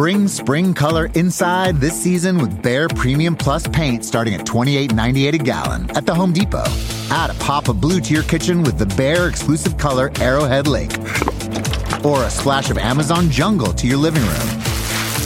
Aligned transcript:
Bring 0.00 0.28
spring 0.28 0.72
color 0.72 1.10
inside 1.14 1.76
this 1.76 1.92
season 1.92 2.38
with 2.38 2.62
Bare 2.62 2.88
Premium 2.88 3.36
Plus 3.36 3.68
paint 3.68 4.02
starting 4.02 4.32
at 4.32 4.46
$28.98 4.46 5.34
a 5.34 5.36
gallon 5.36 5.90
at 5.94 6.06
the 6.06 6.14
Home 6.14 6.32
Depot. 6.32 6.64
Add 7.10 7.28
a 7.28 7.34
pop 7.34 7.68
of 7.68 7.82
blue 7.82 8.00
to 8.00 8.14
your 8.14 8.22
kitchen 8.22 8.62
with 8.62 8.78
the 8.78 8.86
Bare 8.96 9.28
exclusive 9.28 9.76
color 9.76 10.10
Arrowhead 10.18 10.66
Lake. 10.66 10.98
Or 12.02 12.24
a 12.24 12.30
splash 12.30 12.70
of 12.70 12.78
Amazon 12.78 13.28
Jungle 13.28 13.74
to 13.74 13.86
your 13.86 13.98
living 13.98 14.22
room. 14.22 14.62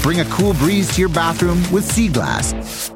Bring 0.03 0.19
a 0.19 0.25
cool 0.25 0.55
breeze 0.55 0.93
to 0.97 1.03
your 1.03 1.09
bathroom 1.09 1.63
with 1.71 1.85
Sea 1.85 2.09
Glass. 2.09 2.89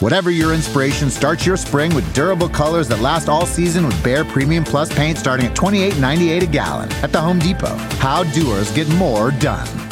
Whatever 0.00 0.30
your 0.30 0.54
inspiration, 0.54 1.10
start 1.10 1.44
your 1.44 1.58
spring 1.58 1.94
with 1.94 2.14
durable 2.14 2.48
colors 2.48 2.88
that 2.88 3.00
last 3.00 3.28
all 3.28 3.44
season 3.44 3.86
with 3.86 4.02
Bare 4.02 4.24
Premium 4.24 4.64
Plus 4.64 4.90
paint 4.90 5.18
starting 5.18 5.44
at 5.44 5.54
$28.98 5.54 6.42
a 6.44 6.46
gallon 6.46 6.90
at 7.04 7.12
the 7.12 7.20
Home 7.20 7.40
Depot. 7.40 7.76
How 7.98 8.24
doers 8.32 8.72
get 8.72 8.88
more 8.94 9.32
done. 9.32 9.91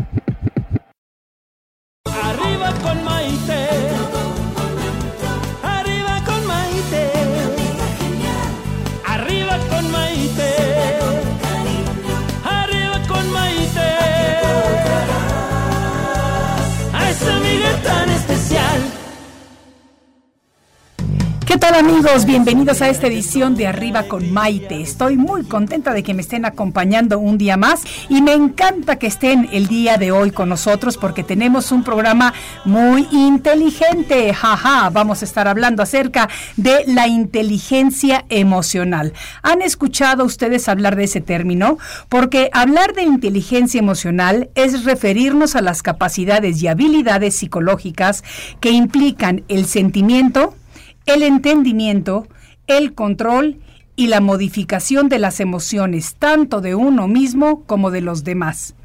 Con 2.79 3.03
Maite. 3.03 3.90
¿Qué 21.51 21.57
tal 21.57 21.75
amigos? 21.75 22.25
Bienvenidos 22.25 22.81
a 22.81 22.87
esta 22.87 23.07
edición 23.07 23.55
de 23.55 23.67
Arriba 23.67 24.03
con 24.03 24.31
Maite. 24.31 24.81
Estoy 24.81 25.17
muy 25.17 25.43
contenta 25.43 25.91
de 25.91 26.01
que 26.01 26.13
me 26.13 26.21
estén 26.21 26.45
acompañando 26.45 27.19
un 27.19 27.37
día 27.37 27.57
más 27.57 27.83
y 28.07 28.21
me 28.21 28.31
encanta 28.31 28.95
que 28.95 29.07
estén 29.07 29.49
el 29.51 29.67
día 29.67 29.97
de 29.97 30.13
hoy 30.13 30.31
con 30.31 30.47
nosotros 30.47 30.95
porque 30.95 31.25
tenemos 31.25 31.73
un 31.73 31.83
programa 31.83 32.33
muy 32.63 33.05
inteligente. 33.11 34.33
Jaja, 34.33 34.89
vamos 34.91 35.23
a 35.23 35.25
estar 35.25 35.49
hablando 35.49 35.83
acerca 35.83 36.29
de 36.55 36.85
la 36.87 37.09
inteligencia 37.09 38.23
emocional. 38.29 39.11
¿Han 39.41 39.61
escuchado 39.61 40.23
ustedes 40.23 40.69
hablar 40.69 40.95
de 40.95 41.03
ese 41.03 41.19
término? 41.19 41.77
Porque 42.07 42.49
hablar 42.53 42.93
de 42.93 43.03
inteligencia 43.03 43.79
emocional 43.79 44.49
es 44.55 44.85
referirnos 44.85 45.57
a 45.57 45.61
las 45.61 45.83
capacidades 45.83 46.63
y 46.63 46.69
habilidades 46.69 47.35
psicológicas 47.35 48.23
que 48.61 48.69
implican 48.71 49.43
el 49.49 49.65
sentimiento, 49.65 50.55
el 51.05 51.23
entendimiento, 51.23 52.27
el 52.67 52.93
control 52.93 53.59
y 53.95 54.07
la 54.07 54.21
modificación 54.21 55.09
de 55.09 55.19
las 55.19 55.39
emociones, 55.39 56.15
tanto 56.17 56.61
de 56.61 56.75
uno 56.75 57.07
mismo 57.07 57.63
como 57.65 57.91
de 57.91 58.01
los 58.01 58.23
demás. 58.23 58.75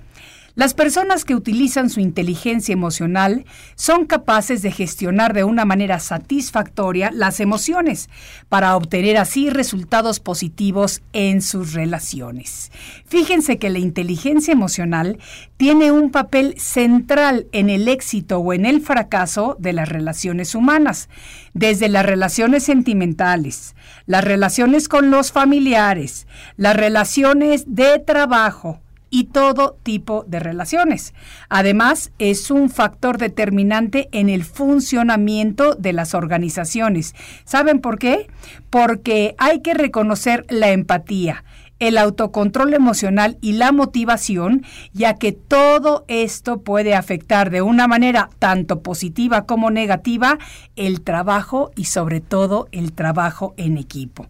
Las 0.56 0.72
personas 0.72 1.26
que 1.26 1.34
utilizan 1.34 1.90
su 1.90 2.00
inteligencia 2.00 2.72
emocional 2.72 3.44
son 3.74 4.06
capaces 4.06 4.62
de 4.62 4.72
gestionar 4.72 5.34
de 5.34 5.44
una 5.44 5.66
manera 5.66 6.00
satisfactoria 6.00 7.10
las 7.12 7.40
emociones 7.40 8.08
para 8.48 8.74
obtener 8.74 9.19
así 9.19 9.50
resultados 9.50 10.19
positivos 10.19 11.03
en 11.12 11.42
sus 11.42 11.75
relaciones. 11.75 12.72
Fíjense 13.04 13.58
que 13.58 13.69
la 13.69 13.81
inteligencia 13.81 14.50
emocional 14.50 15.19
tiene 15.58 15.92
un 15.92 16.10
papel 16.10 16.58
central 16.58 17.48
en 17.52 17.69
el 17.69 17.86
éxito 17.86 18.38
o 18.38 18.54
en 18.54 18.64
el 18.64 18.81
fracaso 18.81 19.58
de 19.58 19.75
las 19.75 19.91
relaciones 19.91 20.54
humanas, 20.54 21.10
desde 21.52 21.91
las 21.91 22.06
relaciones 22.06 22.62
sentimentales, 22.62 23.76
las 24.06 24.25
relaciones 24.25 24.88
con 24.88 25.10
los 25.10 25.32
familiares, 25.32 26.26
las 26.56 26.76
relaciones 26.76 27.64
de 27.66 27.98
trabajo, 27.98 28.81
y 29.16 29.25
todo 29.25 29.78
tipo 29.82 30.27
de 30.28 30.41
relaciones. 30.41 31.15
Además, 31.49 32.12
es 32.19 32.50
un 32.50 32.69
factor 32.69 33.16
determinante 33.16 34.10
en 34.12 34.28
el 34.28 34.44
funcionamiento 34.44 35.75
de 35.75 35.94
las 35.94 36.12
organizaciones. 36.12 37.15
¿Saben 37.47 37.81
por 37.81 37.99
qué? 37.99 38.26
Porque 38.69 39.34
hay 39.38 39.60
que 39.62 39.72
reconocer 39.72 40.44
la 40.50 40.69
empatía, 40.69 41.44
el 41.78 41.97
autocontrol 41.97 42.75
emocional 42.75 43.38
y 43.41 43.53
la 43.53 43.72
motivación, 43.72 44.66
ya 44.93 45.15
que 45.15 45.32
todo 45.32 46.05
esto 46.09 46.60
puede 46.60 46.94
afectar 46.94 47.49
de 47.49 47.62
una 47.62 47.88
manera 47.88 48.28
tanto 48.38 48.82
positiva 48.82 49.47
como 49.47 49.71
negativa 49.71 50.37
el 50.76 51.00
trabajo 51.00 51.71
y 51.75 51.84
sobre 51.84 52.21
todo 52.21 52.69
el 52.71 52.93
trabajo 52.93 53.55
en 53.56 53.78
equipo. 53.78 54.26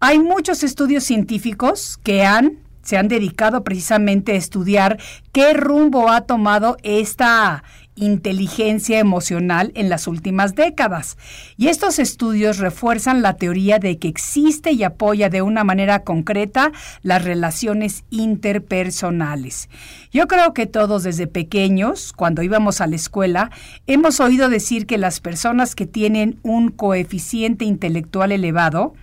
Hay 0.00 0.18
muchos 0.18 0.62
estudios 0.62 1.04
científicos 1.04 1.98
que 2.02 2.24
han 2.24 2.63
se 2.84 2.96
han 2.96 3.08
dedicado 3.08 3.64
precisamente 3.64 4.32
a 4.32 4.36
estudiar 4.36 4.98
qué 5.32 5.54
rumbo 5.54 6.10
ha 6.10 6.22
tomado 6.22 6.76
esta 6.82 7.64
inteligencia 7.96 8.98
emocional 8.98 9.72
en 9.74 9.88
las 9.88 10.06
últimas 10.06 10.54
décadas. 10.54 11.16
Y 11.56 11.68
estos 11.68 11.98
estudios 11.98 12.58
refuerzan 12.58 13.22
la 13.22 13.34
teoría 13.34 13.78
de 13.78 13.98
que 13.98 14.08
existe 14.08 14.72
y 14.72 14.82
apoya 14.82 15.28
de 15.30 15.42
una 15.42 15.64
manera 15.64 16.00
concreta 16.00 16.72
las 17.02 17.24
relaciones 17.24 18.04
interpersonales. 18.10 19.68
Yo 20.12 20.26
creo 20.26 20.54
que 20.54 20.66
todos 20.66 21.04
desde 21.04 21.26
pequeños, 21.26 22.12
cuando 22.12 22.42
íbamos 22.42 22.80
a 22.80 22.86
la 22.86 22.96
escuela, 22.96 23.50
hemos 23.86 24.20
oído 24.20 24.48
decir 24.48 24.86
que 24.86 24.98
las 24.98 25.20
personas 25.20 25.74
que 25.74 25.86
tienen 25.86 26.38
un 26.42 26.70
coeficiente 26.70 27.64
intelectual 27.64 28.32
elevado, 28.32 28.94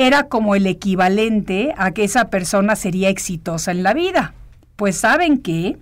era 0.00 0.28
como 0.28 0.54
el 0.54 0.66
equivalente 0.66 1.74
a 1.76 1.90
que 1.90 2.04
esa 2.04 2.30
persona 2.30 2.74
sería 2.74 3.10
exitosa 3.10 3.70
en 3.70 3.82
la 3.82 3.92
vida. 3.92 4.32
Pues 4.76 4.96
saben 4.96 5.36
qué? 5.38 5.76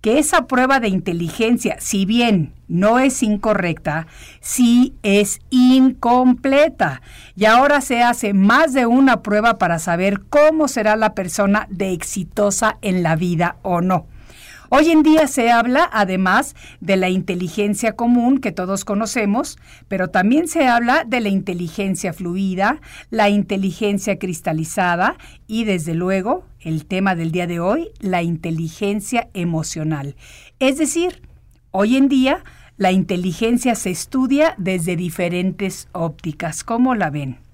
que 0.00 0.20
esa 0.20 0.46
prueba 0.46 0.78
de 0.78 0.86
inteligencia, 0.86 1.78
si 1.80 2.04
bien 2.04 2.52
no 2.68 3.00
es 3.00 3.24
incorrecta, 3.24 4.06
sí 4.40 4.94
es 5.02 5.40
incompleta. 5.50 7.02
Y 7.34 7.46
ahora 7.46 7.80
se 7.80 8.04
hace 8.04 8.32
más 8.32 8.72
de 8.72 8.86
una 8.86 9.22
prueba 9.22 9.58
para 9.58 9.80
saber 9.80 10.20
cómo 10.28 10.68
será 10.68 10.94
la 10.94 11.14
persona 11.14 11.66
de 11.70 11.92
exitosa 11.92 12.78
en 12.82 13.02
la 13.02 13.16
vida 13.16 13.56
o 13.62 13.80
no. 13.80 14.06
Hoy 14.68 14.90
en 14.90 15.04
día 15.04 15.28
se 15.28 15.50
habla 15.50 15.88
además 15.92 16.56
de 16.80 16.96
la 16.96 17.08
inteligencia 17.08 17.94
común 17.94 18.38
que 18.38 18.50
todos 18.50 18.84
conocemos, 18.84 19.58
pero 19.86 20.08
también 20.08 20.48
se 20.48 20.66
habla 20.66 21.04
de 21.04 21.20
la 21.20 21.28
inteligencia 21.28 22.12
fluida, 22.12 22.80
la 23.10 23.28
inteligencia 23.28 24.18
cristalizada 24.18 25.18
y 25.46 25.64
desde 25.64 25.94
luego 25.94 26.44
el 26.60 26.84
tema 26.86 27.14
del 27.14 27.30
día 27.30 27.46
de 27.46 27.60
hoy, 27.60 27.90
la 28.00 28.24
inteligencia 28.24 29.28
emocional. 29.34 30.16
Es 30.58 30.78
decir, 30.78 31.22
hoy 31.70 31.96
en 31.96 32.08
día 32.08 32.42
la 32.76 32.90
inteligencia 32.90 33.76
se 33.76 33.90
estudia 33.90 34.54
desde 34.58 34.96
diferentes 34.96 35.88
ópticas. 35.92 36.64
¿Cómo 36.64 36.96
la 36.96 37.10
ven? 37.10 37.45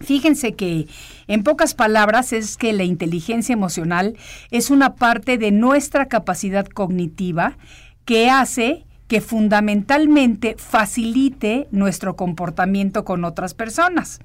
Fíjense 0.00 0.54
que, 0.54 0.88
en 1.26 1.42
pocas 1.44 1.74
palabras, 1.74 2.32
es 2.32 2.56
que 2.56 2.72
la 2.72 2.84
inteligencia 2.84 3.52
emocional 3.52 4.16
es 4.50 4.70
una 4.70 4.96
parte 4.96 5.36
de 5.36 5.50
nuestra 5.50 6.06
capacidad 6.06 6.66
cognitiva 6.66 7.58
que 8.06 8.30
hace 8.30 8.86
que 9.08 9.20
fundamentalmente 9.20 10.54
facilite 10.56 11.68
nuestro 11.70 12.16
comportamiento 12.16 13.04
con 13.04 13.24
otras 13.24 13.54
personas. 13.54 14.20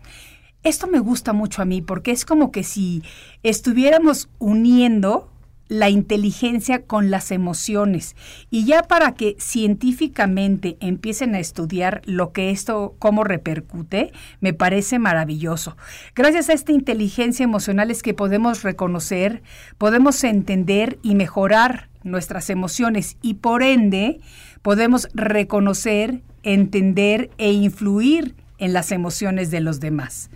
Esto 0.63 0.87
me 0.87 0.99
gusta 0.99 1.33
mucho 1.33 1.61
a 1.61 1.65
mí 1.65 1.81
porque 1.81 2.11
es 2.11 2.23
como 2.23 2.51
que 2.51 2.63
si 2.63 3.03
estuviéramos 3.43 4.29
uniendo 4.39 5.29
la 5.67 5.89
inteligencia 5.89 6.83
con 6.83 7.09
las 7.09 7.31
emociones. 7.31 8.15
Y 8.49 8.65
ya 8.65 8.83
para 8.83 9.13
que 9.13 9.35
científicamente 9.39 10.77
empiecen 10.79 11.35
a 11.35 11.39
estudiar 11.39 12.01
lo 12.05 12.31
que 12.31 12.51
esto, 12.51 12.95
cómo 12.99 13.23
repercute, 13.23 14.11
me 14.39 14.53
parece 14.53 14.99
maravilloso. 14.99 15.77
Gracias 16.15 16.49
a 16.49 16.53
esta 16.53 16.71
inteligencia 16.71 17.43
emocional 17.43 17.91
es 17.91 18.03
que 18.03 18.13
podemos 18.13 18.63
reconocer, 18.63 19.41
podemos 19.77 20.23
entender 20.23 20.99
y 21.01 21.15
mejorar 21.15 21.89
nuestras 22.03 22.49
emociones 22.49 23.17
y 23.21 23.35
por 23.35 23.63
ende 23.63 24.19
podemos 24.61 25.09
reconocer, 25.13 26.21
entender 26.43 27.31
e 27.37 27.51
influir 27.51 28.35
en 28.57 28.73
las 28.73 28.91
emociones 28.91 29.51
de 29.51 29.59
los 29.59 29.79
demás. 29.79 30.29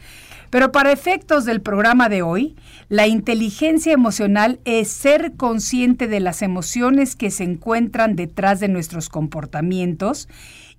Pero 0.49 0.71
para 0.71 0.91
efectos 0.91 1.45
del 1.45 1.61
programa 1.61 2.09
de 2.09 2.21
hoy, 2.21 2.55
la 2.87 3.07
inteligencia 3.07 3.93
emocional 3.93 4.59
es 4.65 4.89
ser 4.89 5.33
consciente 5.35 6.07
de 6.07 6.19
las 6.19 6.41
emociones 6.41 7.15
que 7.15 7.29
se 7.29 7.43
encuentran 7.43 8.15
detrás 8.15 8.59
de 8.59 8.67
nuestros 8.67 9.09
comportamientos 9.09 10.27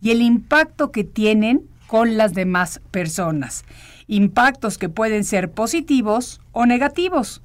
y 0.03 0.11
el 0.11 0.23
impacto 0.23 0.91
que 0.91 1.05
tienen 1.05 1.63
con 1.87 2.17
las 2.17 2.35
demás 2.35 2.81
personas. 2.91 3.65
Impactos 4.09 4.77
que 4.77 4.89
pueden 4.89 5.25
ser 5.25 5.53
positivos 5.53 6.41
o 6.53 6.67
negativos 6.67 7.43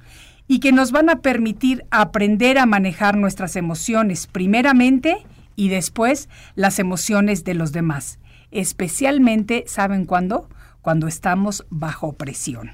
y 0.48 0.60
que 0.60 0.72
nos 0.72 0.92
van 0.92 1.10
a 1.10 1.20
permitir 1.20 1.84
aprender 1.90 2.58
a 2.58 2.66
manejar 2.66 3.16
nuestras 3.16 3.56
emociones 3.56 4.26
primeramente 4.26 5.26
y 5.54 5.68
después 5.68 6.28
las 6.54 6.78
emociones 6.78 7.44
de 7.44 7.54
los 7.54 7.72
demás. 7.72 8.18
Especialmente, 8.50 9.64
¿saben 9.66 10.04
cuándo? 10.04 10.48
Cuando 10.86 11.08
estamos 11.08 11.66
bajo 11.68 12.12
presión. 12.12 12.70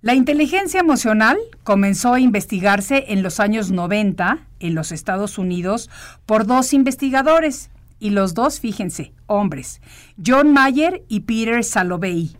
La 0.00 0.14
inteligencia 0.14 0.80
emocional 0.80 1.38
comenzó 1.62 2.14
a 2.14 2.18
investigarse 2.18 3.04
en 3.06 3.22
los 3.22 3.38
años 3.38 3.70
90 3.70 4.48
en 4.58 4.74
los 4.74 4.90
Estados 4.90 5.38
Unidos 5.38 5.90
por 6.26 6.44
dos 6.44 6.72
investigadores, 6.72 7.70
y 8.00 8.10
los 8.10 8.34
dos, 8.34 8.58
fíjense, 8.58 9.12
hombres, 9.26 9.80
John 10.26 10.52
Mayer 10.52 11.04
y 11.06 11.20
Peter 11.20 11.62
Salovey. 11.62 12.36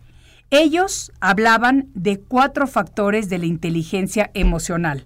Ellos 0.49 1.13
hablaban 1.21 1.87
de 1.93 2.19
cuatro 2.19 2.67
factores 2.67 3.29
de 3.29 3.37
la 3.37 3.45
inteligencia 3.45 4.29
emocional. 4.33 5.05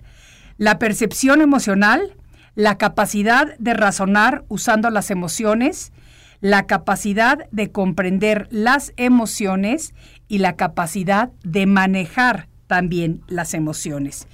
La 0.57 0.79
percepción 0.79 1.41
emocional, 1.41 2.15
la 2.55 2.79
capacidad 2.79 3.55
de 3.59 3.75
razonar 3.75 4.45
usando 4.47 4.89
las 4.89 5.11
emociones, 5.11 5.91
la 6.41 6.65
capacidad 6.67 7.49
de 7.51 7.71
comprender 7.71 8.47
las 8.51 8.93
emociones 8.97 9.93
y 10.27 10.39
la 10.39 10.55
capacidad 10.55 11.31
de 11.43 11.65
manejar 11.65 12.47
también 12.67 13.21
las 13.27 13.53
emociones. 13.53 14.27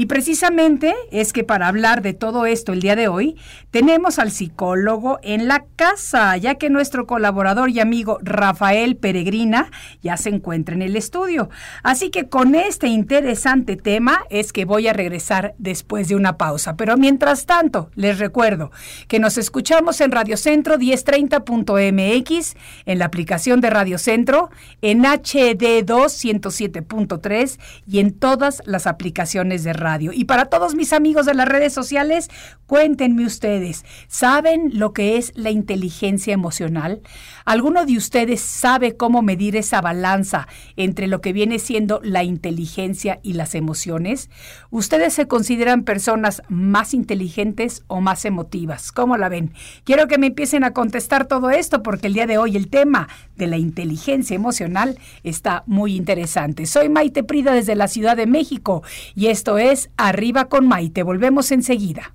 Y 0.00 0.06
precisamente 0.06 0.94
es 1.10 1.34
que 1.34 1.44
para 1.44 1.68
hablar 1.68 2.00
de 2.00 2.14
todo 2.14 2.46
esto 2.46 2.72
el 2.72 2.80
día 2.80 2.96
de 2.96 3.08
hoy, 3.08 3.36
tenemos 3.70 4.18
al 4.18 4.30
psicólogo 4.30 5.18
en 5.22 5.46
la 5.46 5.66
casa, 5.76 6.38
ya 6.38 6.54
que 6.54 6.70
nuestro 6.70 7.06
colaborador 7.06 7.68
y 7.68 7.80
amigo 7.80 8.18
Rafael 8.22 8.96
Peregrina 8.96 9.70
ya 10.00 10.16
se 10.16 10.30
encuentra 10.30 10.74
en 10.74 10.80
el 10.80 10.96
estudio. 10.96 11.50
Así 11.82 12.08
que 12.08 12.30
con 12.30 12.54
este 12.54 12.86
interesante 12.86 13.76
tema 13.76 14.24
es 14.30 14.54
que 14.54 14.64
voy 14.64 14.88
a 14.88 14.94
regresar 14.94 15.54
después 15.58 16.08
de 16.08 16.16
una 16.16 16.38
pausa. 16.38 16.78
Pero 16.78 16.96
mientras 16.96 17.44
tanto, 17.44 17.90
les 17.94 18.18
recuerdo 18.18 18.70
que 19.06 19.18
nos 19.18 19.36
escuchamos 19.36 20.00
en 20.00 20.12
Radio 20.12 20.38
Centro 20.38 20.78
1030.mx, 20.78 22.56
en 22.86 22.98
la 22.98 23.04
aplicación 23.04 23.60
de 23.60 23.68
Radio 23.68 23.98
Centro, 23.98 24.48
en 24.80 25.02
HD2 25.02 25.84
107.3 25.84 27.60
y 27.86 27.98
en 27.98 28.18
todas 28.18 28.62
las 28.64 28.86
aplicaciones 28.86 29.62
de 29.62 29.74
radio. 29.74 29.89
Y 29.98 30.24
para 30.24 30.46
todos 30.46 30.74
mis 30.74 30.92
amigos 30.92 31.26
de 31.26 31.34
las 31.34 31.48
redes 31.48 31.72
sociales, 31.72 32.28
cuéntenme 32.66 33.26
ustedes, 33.26 33.84
¿saben 34.06 34.70
lo 34.74 34.92
que 34.92 35.16
es 35.16 35.32
la 35.34 35.50
inteligencia 35.50 36.32
emocional? 36.32 37.00
¿Alguno 37.44 37.84
de 37.84 37.96
ustedes 37.96 38.40
sabe 38.40 38.96
cómo 38.96 39.22
medir 39.22 39.56
esa 39.56 39.80
balanza 39.80 40.46
entre 40.76 41.08
lo 41.08 41.20
que 41.20 41.32
viene 41.32 41.58
siendo 41.58 42.00
la 42.04 42.22
inteligencia 42.22 43.18
y 43.22 43.32
las 43.32 43.56
emociones? 43.56 44.30
¿Ustedes 44.70 45.14
se 45.14 45.26
consideran 45.26 45.82
personas 45.82 46.42
más 46.48 46.94
inteligentes 46.94 47.82
o 47.88 48.00
más 48.00 48.24
emotivas? 48.24 48.92
¿Cómo 48.92 49.16
la 49.16 49.28
ven? 49.28 49.52
Quiero 49.84 50.06
que 50.06 50.18
me 50.18 50.28
empiecen 50.28 50.62
a 50.62 50.72
contestar 50.72 51.26
todo 51.26 51.50
esto 51.50 51.82
porque 51.82 52.06
el 52.06 52.14
día 52.14 52.26
de 52.26 52.38
hoy 52.38 52.56
el 52.56 52.68
tema 52.68 53.08
de 53.36 53.48
la 53.48 53.56
inteligencia 53.56 54.36
emocional 54.36 54.98
está 55.24 55.64
muy 55.66 55.96
interesante. 55.96 56.66
Soy 56.66 56.88
Maite 56.88 57.24
Prida 57.24 57.52
desde 57.52 57.74
la 57.74 57.88
Ciudad 57.88 58.16
de 58.16 58.26
México 58.26 58.82
y 59.14 59.26
esto 59.26 59.58
es 59.58 59.69
Arriba 59.96 60.46
con 60.46 60.66
Maite. 60.66 61.02
Volvemos 61.02 61.52
enseguida. 61.52 62.14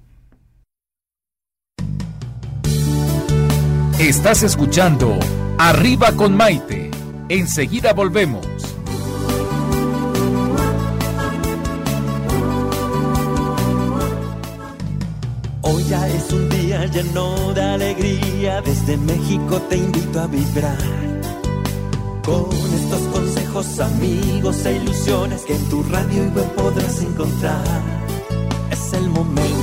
Estás 4.00 4.44
escuchando 4.44 5.18
Arriba 5.57 6.12
con 6.12 6.36
Maite. 6.36 6.92
Enseguida 7.30 7.94
volvemos. 7.94 8.46
Hoy 15.62 15.84
ya 15.86 16.08
es 16.10 16.34
un 16.34 16.50
día 16.50 16.86
lleno 16.88 17.54
de 17.54 17.62
alegría. 17.62 18.62
Desde 18.62 18.98
México 18.98 19.62
te 19.69 19.78
invito 19.78 20.19
a 20.19 20.28
vibrar. 20.28 20.78
Con 22.24 22.50
estos 22.51 23.01
consejos, 23.13 23.35
amigos 23.56 24.66
e 24.66 24.75
ilusiones 24.75 25.44
que 25.44 25.56
en 25.56 25.69
tu 25.69 25.81
radio 25.84 26.25
y 26.25 26.28
web 26.28 26.56
podrás 26.56 27.02
encontrar. 27.02 27.63
Es 28.69 28.92
el 28.92 29.10
momento 29.10 29.55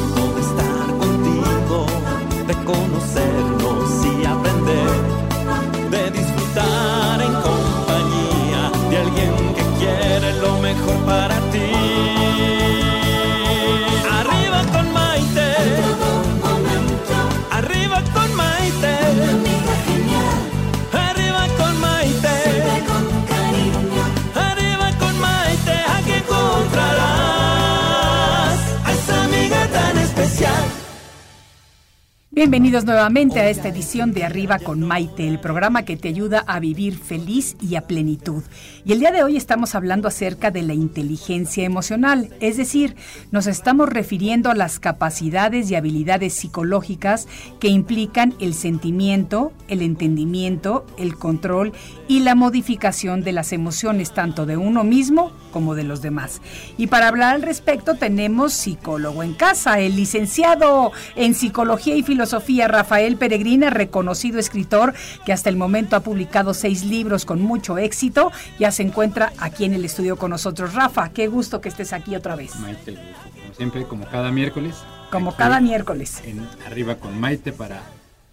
Bienvenidos 32.35 32.87
nuevamente 32.87 33.41
a 33.41 33.51
esta 33.51 33.69
edición 33.69 34.15
de 34.15 34.25
Arriba 34.25 34.59
con 34.59 34.81
Maite, 34.81 35.29
el 35.29 35.39
programa 35.39 35.85
que 35.85 35.99
te 35.99 36.09
ayuda 36.09 36.43
a 36.47 36.61
vivir 36.61 36.97
feliz 36.97 37.57
y 37.61 37.77
a 37.77 37.83
plenitud. 37.83 38.43
Y 38.87 38.93
el 38.93 39.01
día 39.01 39.13
de 39.13 39.23
hoy 39.23 39.37
estamos 39.37 39.75
hablando 39.75 40.09
acerca 40.09 40.51
de 40.51 40.63
la 40.63 40.73
inteligencia 40.73 41.63
emocional, 41.63 42.31
es 42.41 42.57
decir, 42.57 42.97
nos 43.33 43.47
estamos 43.47 43.91
refiriendo 43.91 44.51
a 44.51 44.55
las 44.55 44.79
capacidades 44.79 45.71
y 45.71 45.75
habilidades 45.75 46.33
psicológicas 46.33 47.29
que 47.61 47.69
implican 47.69 48.33
el 48.41 48.55
sentimiento, 48.55 49.53
el 49.69 49.83
entendimiento, 49.83 50.87
el 50.97 51.17
control 51.17 51.75
y 52.09 52.21
la 52.21 52.35
modificación 52.35 53.21
de 53.21 53.33
las 53.33 53.53
emociones 53.53 54.15
tanto 54.15 54.47
de 54.47 54.57
uno 54.57 54.85
mismo 54.85 55.33
como 55.53 55.75
de 55.75 55.85
los 55.85 56.01
demás. 56.01 56.41
Y 56.79 56.87
para 56.87 57.09
hablar 57.09 57.35
al 57.35 57.43
respecto 57.43 57.97
tenemos 57.97 58.55
psicólogo 58.55 59.23
en 59.23 59.35
casa, 59.35 59.81
el 59.81 59.97
licenciado 59.97 60.93
en 61.15 61.35
psicología 61.35 61.95
y 61.95 62.03
filosofía 62.03 62.23
Rafael 62.41 63.17
Peregrina, 63.17 63.71
reconocido 63.71 64.39
escritor 64.39 64.95
que 65.25 65.33
hasta 65.33 65.49
el 65.51 65.57
momento 65.57 65.97
ha 65.97 66.01
publicado 66.01 66.55
seis 66.55 66.85
libros 66.85 67.25
con 67.25 67.41
mucho 67.43 67.79
éxito, 67.79 68.31
ya 68.59 68.71
se 68.71 68.83
encuentra 68.83 69.33
aquí 69.39 69.65
en 69.65 69.75
el 69.75 69.85
estudio 69.85 70.17
con 70.17 70.31
nosotros. 70.31 70.75
Rafa, 70.75 71.11
qué 71.11 71.29
gusto 71.29 71.61
que 71.61 71.69
estés 71.69 71.93
aquí 71.93 72.15
otra 72.17 72.37
vez. 72.37 72.57
Maite, 72.61 72.95
como 72.95 73.55
siempre, 73.57 73.85
como 73.85 74.07
cada 74.07 74.31
miércoles. 74.31 74.77
Como 75.11 75.37
cada 75.37 75.61
miércoles. 75.61 76.23
En 76.25 76.41
Arriba 76.67 76.97
con 76.97 77.19
Maite 77.21 77.53
para 77.53 77.83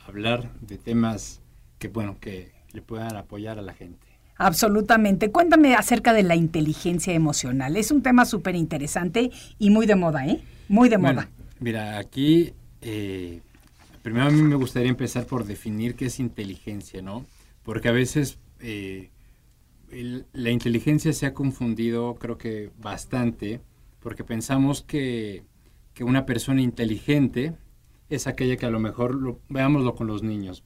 hablar 0.07 0.50
de 0.62 0.77
temas 0.77 1.41
que, 1.77 1.88
bueno, 1.89 2.17
que 2.19 2.51
le 2.71 2.81
puedan 2.81 3.15
apoyar 3.17 3.59
a 3.59 3.62
la 3.62 3.74
gente. 3.74 4.07
Absolutamente. 4.38 5.31
Cuéntame 5.31 5.75
acerca 5.75 6.13
de 6.13 6.24
la 6.24 6.35
inteligencia 6.35 7.13
emocional. 7.13 7.75
Es 7.75 7.91
un 7.91 8.01
tema 8.01 8.24
súper 8.25 8.55
interesante 8.55 9.31
y 9.59 9.69
muy 9.69 9.85
de 9.85 9.95
moda, 9.95 10.25
¿eh? 10.25 10.39
Muy 10.69 10.88
de 10.88 10.95
Bueno, 10.95 11.21
moda. 11.21 11.29
mira, 11.59 11.97
aquí 11.97 12.53
eh, 12.81 13.41
primero 14.01 14.25
a 14.27 14.32
mí 14.32 14.41
me 14.41 14.56
gustaría 14.56 14.89
empezar 14.89 15.25
por 15.25 15.46
definir 15.46 15.96
qué 15.96 16.06
es 16.06 16.20
inteligencia, 16.20 17.01
¿no? 17.01 17.25
Porque 17.63 17.89
a 17.89 17.91
veces 17.91 18.39
eh, 18.60 19.10
la 20.34 20.51
inteligencia 20.51 21.13
se 21.13 21.25
ha 21.25 21.34
confundido, 21.34 22.15
creo 22.15 22.38
que 22.38 22.72
bastante, 22.77 23.62
porque 24.00 24.24
pensamos 24.24 24.82
que, 24.82 25.44
que 25.94 26.03
una 26.03 26.25
persona 26.25 26.62
inteligente 26.62 27.56
es 28.10 28.27
aquella 28.27 28.58
que 28.58 28.65
a 28.65 28.70
lo 28.72 28.79
mejor, 28.79 29.15
lo- 29.15 29.39
veámoslo 29.50 29.96
con 29.96 30.08
los 30.08 30.24
niños, 30.24 30.63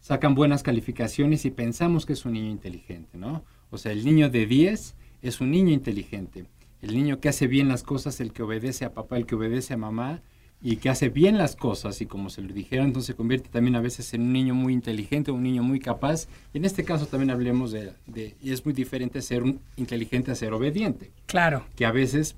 sacan 0.00 0.34
buenas 0.34 0.62
calificaciones 0.62 1.44
y 1.44 1.50
pensamos 1.50 2.06
que 2.06 2.12
es 2.14 2.24
un 2.24 2.32
niño 2.34 2.50
inteligente, 2.50 3.18
¿no? 3.18 3.44
O 3.70 3.78
sea, 3.78 3.92
el 3.92 4.04
niño 4.04 4.30
de 4.30 4.46
10 4.46 4.96
es 5.22 5.40
un 5.40 5.50
niño 5.50 5.72
inteligente. 5.72 6.46
El 6.80 6.94
niño 6.94 7.20
que 7.20 7.28
hace 7.28 7.46
bien 7.46 7.68
las 7.68 7.84
cosas, 7.84 8.20
el 8.20 8.32
que 8.32 8.42
obedece 8.42 8.84
a 8.84 8.92
papá, 8.92 9.16
el 9.16 9.26
que 9.26 9.36
obedece 9.36 9.74
a 9.74 9.76
mamá 9.76 10.22
y 10.62 10.76
que 10.76 10.88
hace 10.90 11.08
bien 11.08 11.38
las 11.38 11.56
cosas 11.56 12.00
y 12.00 12.06
como 12.06 12.30
se 12.30 12.40
lo 12.40 12.52
dijeron, 12.54 12.86
entonces 12.86 13.08
se 13.08 13.14
convierte 13.16 13.48
también 13.48 13.74
a 13.74 13.80
veces 13.80 14.14
en 14.14 14.22
un 14.22 14.32
niño 14.32 14.54
muy 14.54 14.72
inteligente, 14.72 15.32
un 15.32 15.42
niño 15.42 15.62
muy 15.64 15.80
capaz. 15.80 16.28
Y 16.54 16.58
en 16.58 16.64
este 16.64 16.84
caso 16.84 17.06
también 17.06 17.30
hablemos 17.30 17.72
de, 17.72 17.92
de- 18.06 18.36
y 18.40 18.52
es 18.52 18.64
muy 18.64 18.72
diferente 18.72 19.20
ser 19.22 19.42
un 19.42 19.60
inteligente 19.76 20.30
a 20.30 20.34
ser 20.36 20.52
obediente 20.52 21.10
Claro. 21.26 21.64
que 21.74 21.84
a 21.84 21.90
veces 21.90 22.36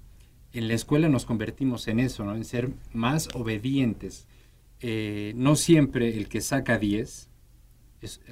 en 0.55 0.69
la 0.69 0.75
escuela 0.75 1.09
nos 1.09 1.27
convertimos 1.27 1.87
en 1.89 2.01
eso, 2.01 2.25
¿no? 2.25 2.35
en 2.35 2.45
ser 2.45 2.71
más 2.95 3.29
obedientes. 3.35 4.27
Eh, 4.81 5.33
no 5.37 5.55
siempre 5.57 6.17
el 6.17 6.29
que 6.29 6.41
saca 6.41 6.79
10 6.79 7.29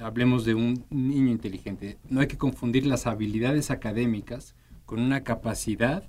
hablemos 0.01 0.45
de 0.45 0.53
un 0.55 0.85
niño 0.91 1.31
inteligente. 1.31 1.97
No 2.09 2.21
hay 2.21 2.27
que 2.27 2.37
confundir 2.37 2.85
las 2.85 3.07
habilidades 3.07 3.71
académicas 3.71 4.55
con 4.85 4.99
una 4.99 5.23
capacidad 5.23 6.03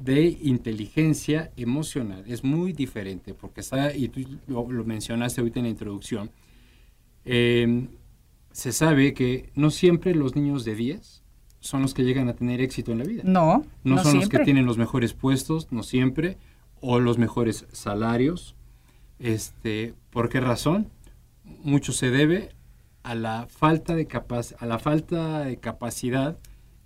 de 0.00 0.38
inteligencia 0.42 1.52
emocional. 1.56 2.24
Es 2.26 2.42
muy 2.42 2.72
diferente 2.72 3.34
porque 3.34 3.60
está, 3.60 3.94
y 3.94 4.08
tú 4.08 4.20
lo, 4.46 4.66
mencionaste 4.84 5.40
ahorita 5.40 5.60
en 5.60 5.64
la 5.66 5.70
introducción, 5.70 6.30
em, 7.24 7.88
se 8.50 8.72
sabe 8.72 9.12
que 9.14 9.50
no 9.54 9.70
siempre 9.70 10.14
los 10.14 10.34
niños 10.34 10.64
de 10.64 10.74
10 10.74 11.22
son 11.60 11.82
los 11.82 11.92
que 11.92 12.04
llegan 12.04 12.28
a 12.28 12.34
tener 12.34 12.62
éxito 12.62 12.92
en 12.92 12.98
la 12.98 13.04
vida. 13.04 13.22
No, 13.26 13.64
no, 13.84 13.96
no 13.96 14.02
son 14.02 14.16
los 14.16 14.28
que 14.28 14.38
tienen 14.38 14.64
los 14.64 14.78
mejores 14.78 15.12
puestos, 15.12 15.70
no 15.70 15.82
siempre, 15.82 16.38
o 16.80 16.98
los 16.98 17.18
mejores 17.18 17.66
salarios. 17.70 18.56
Este, 19.18 19.94
¿Por 20.08 20.30
qué 20.30 20.40
razón? 20.40 20.88
Mucho 21.44 21.92
se 21.92 22.10
debe 22.10 22.48
a 23.02 23.14
la 23.14 23.46
falta 23.50 23.94
de, 23.94 24.08
a 24.58 24.66
la 24.66 24.78
falta 24.78 25.40
de 25.40 25.58
capacidad 25.58 26.38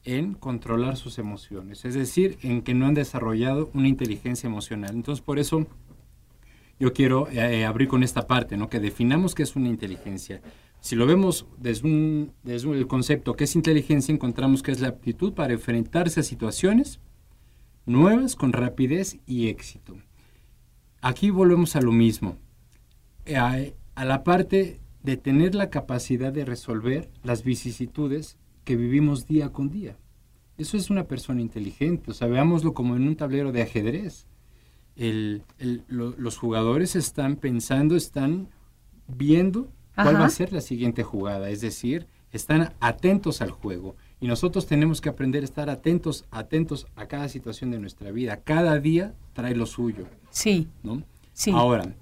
en 0.04 0.34
controlar 0.34 0.96
sus 0.96 1.18
emociones, 1.18 1.84
es 1.84 1.94
decir, 1.94 2.38
en 2.42 2.62
que 2.62 2.75
no 2.75 2.87
han 2.87 2.94
desarrollado 2.94 3.70
una 3.75 3.88
inteligencia 3.88 4.46
emocional. 4.46 4.90
Entonces, 4.94 5.25
por 5.25 5.38
eso 5.38 5.66
yo 6.78 6.92
quiero 6.92 7.28
eh, 7.30 7.64
abrir 7.64 7.88
con 7.88 8.02
esta 8.02 8.26
parte, 8.26 8.56
¿no? 8.56 8.68
que 8.68 8.80
definamos 8.80 9.34
qué 9.34 9.42
es 9.42 9.56
una 9.56 9.68
inteligencia. 9.68 10.42
Si 10.80 10.96
lo 10.96 11.06
vemos 11.06 11.46
desde, 11.56 11.88
un, 11.88 12.32
el 12.44 12.87
concepto 12.87 13.34
que 13.37 13.44
es 13.44 13.56
inteligencia, 13.56 14.12
encontramos 14.12 14.62
que 14.62 14.73
es 14.73 14.80
la 14.80 14.88
aptitud 14.88 15.32
para 15.32 15.54
enfrentarse 15.54 16.20
a 16.20 16.23
situaciones 16.23 17.00
nuevas 17.87 18.37
con 18.37 18.52
rapidez 18.52 19.18
y 19.26 19.49
éxito. 19.49 19.96
Aquí 21.00 21.30
volvemos 21.30 21.76
a 21.76 21.80
lo 21.80 21.92
mismo, 21.92 22.37
eh, 23.25 23.75
a 23.94 24.04
la 24.04 24.25
parte 24.25 24.80
de 25.02 25.16
tener 25.16 25.54
la 25.54 25.70
capacidad 25.70 26.32
de 26.32 26.44
resolver 26.44 27.11
las 27.23 27.44
vicisitudes 27.44 28.37
que 28.64 28.76
vivimos 28.76 29.26
día 29.26 29.52
con 29.52 29.71
día. 29.71 29.97
Eso 30.56 30.76
es 30.76 30.90
una 30.90 31.04
persona 31.04 31.40
inteligente, 31.40 32.11
o 32.11 32.14
sea, 32.14 32.28
veámoslo 32.28 32.75
como 32.75 32.97
en 32.97 33.09
un 33.09 33.16
tablero 33.16 33.52
de 33.52 33.62
ajedrez. 33.62 34.26
los 34.97 36.38
jugadores 36.38 36.97
están 36.97 37.37
pensando, 37.37 37.97
están 37.97 38.49
viendo 39.09 39.68
cuál 39.94 40.16
va 40.16 40.26
a 40.26 40.30
ser 40.30 40.52
la 40.52 40.61
siguiente 40.61 41.02
jugada, 41.02 41.50
es 41.50 41.61
decir, 41.61 42.06
están 42.33 42.73
atentos 42.80 43.40
al 43.42 43.50
juego. 43.50 43.97
Y 44.21 44.26
nosotros 44.26 44.66
tenemos 44.66 45.00
que 45.00 45.09
aprender 45.09 45.42
a 45.42 45.44
estar 45.44 45.71
atentos, 45.71 46.25
atentos 46.30 46.87
a 46.97 47.06
cada 47.06 47.28
situación 47.28 47.71
de 47.71 47.78
nuestra 47.78 48.11
vida. 48.11 48.40
Cada 48.42 48.78
día 48.78 49.14
trae 49.35 49.54
lo 49.54 49.66
suyo. 49.66 50.06
Sí. 50.30 50.68
¿no? 50.83 51.02
Sí. 51.33 51.50
Ahora, 51.50 51.94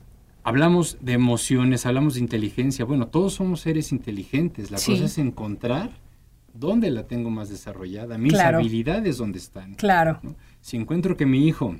hablamos 0.42 0.98
de 1.00 1.12
emociones, 1.14 1.84
hablamos 1.84 2.14
de 2.14 2.20
inteligencia. 2.20 2.84
Bueno, 2.84 3.08
todos 3.08 3.34
somos 3.34 3.60
seres 3.60 3.92
inteligentes. 3.92 4.70
La 4.70 4.76
cosa 4.76 5.04
es 5.04 5.18
encontrar 5.18 6.01
dónde 6.54 6.90
la 6.90 7.06
tengo 7.06 7.30
más 7.30 7.48
desarrollada, 7.48 8.18
mis 8.18 8.34
habilidades 8.34 9.18
dónde 9.18 9.38
están. 9.38 9.74
Claro. 9.74 10.20
Si 10.60 10.76
encuentro 10.76 11.16
que 11.16 11.26
mi 11.26 11.46
hijo 11.46 11.76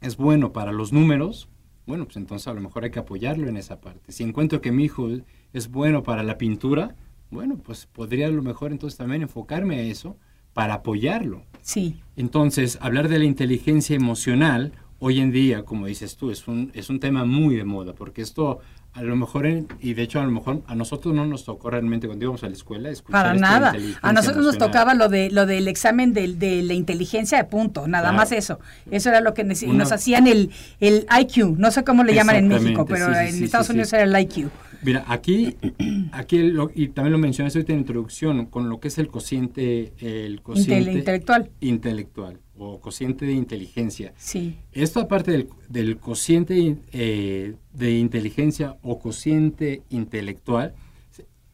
es 0.00 0.16
bueno 0.16 0.52
para 0.52 0.72
los 0.72 0.92
números, 0.92 1.48
bueno, 1.86 2.04
pues 2.04 2.16
entonces 2.16 2.48
a 2.48 2.54
lo 2.54 2.60
mejor 2.60 2.84
hay 2.84 2.90
que 2.90 2.98
apoyarlo 2.98 3.48
en 3.48 3.56
esa 3.56 3.80
parte. 3.80 4.12
Si 4.12 4.22
encuentro 4.22 4.60
que 4.60 4.72
mi 4.72 4.84
hijo 4.84 5.08
es 5.52 5.70
bueno 5.70 6.02
para 6.02 6.22
la 6.22 6.38
pintura, 6.38 6.94
bueno, 7.30 7.56
pues 7.56 7.86
podría 7.86 8.26
a 8.26 8.30
lo 8.30 8.42
mejor 8.42 8.72
entonces 8.72 8.96
también 8.96 9.22
enfocarme 9.22 9.76
a 9.76 9.82
eso 9.82 10.16
para 10.52 10.74
apoyarlo. 10.74 11.44
Sí. 11.62 12.00
Entonces, 12.16 12.78
hablar 12.80 13.08
de 13.08 13.18
la 13.18 13.24
inteligencia 13.24 13.96
emocional 13.96 14.72
hoy 14.98 15.20
en 15.20 15.32
día, 15.32 15.64
como 15.64 15.86
dices 15.86 16.16
tú, 16.16 16.30
es 16.30 16.46
un, 16.46 16.70
es 16.74 16.90
un 16.90 17.00
tema 17.00 17.24
muy 17.24 17.56
de 17.56 17.64
moda, 17.64 17.94
porque 17.94 18.22
esto 18.22 18.60
a 18.94 19.02
lo 19.02 19.16
mejor, 19.16 19.46
y 19.80 19.94
de 19.94 20.02
hecho 20.02 20.20
a 20.20 20.24
lo 20.24 20.30
mejor 20.30 20.62
a 20.66 20.74
nosotros 20.74 21.14
no 21.14 21.24
nos 21.24 21.46
tocó 21.46 21.70
realmente 21.70 22.06
cuando 22.06 22.26
íbamos 22.26 22.44
a 22.44 22.48
la 22.48 22.52
escuela 22.52 22.90
escuchar 22.90 23.22
Para 23.22 23.34
nada. 23.34 23.74
A 24.02 24.12
nosotros 24.12 24.44
nos 24.44 24.58
tocaba 24.58 24.92
lo 24.94 25.08
de 25.08 25.30
lo 25.30 25.46
del 25.46 25.66
examen 25.66 26.12
de, 26.12 26.34
de 26.34 26.62
la 26.62 26.74
inteligencia 26.74 27.38
de 27.38 27.44
punto, 27.44 27.88
nada 27.88 28.12
más 28.12 28.32
eso. 28.32 28.60
Eso 28.90 29.08
era 29.08 29.20
lo 29.20 29.32
que 29.32 29.44
nos 29.44 29.92
hacían 29.92 30.26
el, 30.26 30.50
el 30.78 31.06
IQ, 31.20 31.56
no 31.56 31.70
sé 31.70 31.84
cómo 31.84 32.04
le 32.04 32.14
llaman 32.14 32.36
en 32.36 32.48
México, 32.48 32.84
pero 32.84 33.06
en 33.06 33.42
Estados 33.42 33.70
Unidos 33.70 33.92
era 33.94 34.02
el 34.02 34.20
IQ. 34.24 34.50
Mira, 34.82 35.04
aquí, 35.06 35.56
aquí 36.12 36.52
y 36.74 36.88
también 36.88 37.12
lo 37.12 37.18
mencionaste 37.18 37.60
ahorita 37.60 37.72
en 37.72 37.78
la 37.78 37.80
introducción, 37.80 38.46
con 38.46 38.68
lo 38.68 38.78
que 38.78 38.88
es 38.88 38.98
el 38.98 39.08
cociente, 39.08 39.94
el 40.00 40.42
cociente 40.42 40.92
intelectual. 40.92 41.50
intelectual 41.60 42.41
o 42.56 42.80
cociente 42.80 43.24
de 43.24 43.32
inteligencia. 43.32 44.12
Sí. 44.16 44.58
Esto 44.72 45.00
aparte 45.00 45.46
del, 45.68 45.98
cociente 45.98 46.76
eh, 46.92 47.54
de 47.72 47.98
inteligencia 47.98 48.76
o 48.82 48.98
cociente 48.98 49.82
intelectual, 49.90 50.74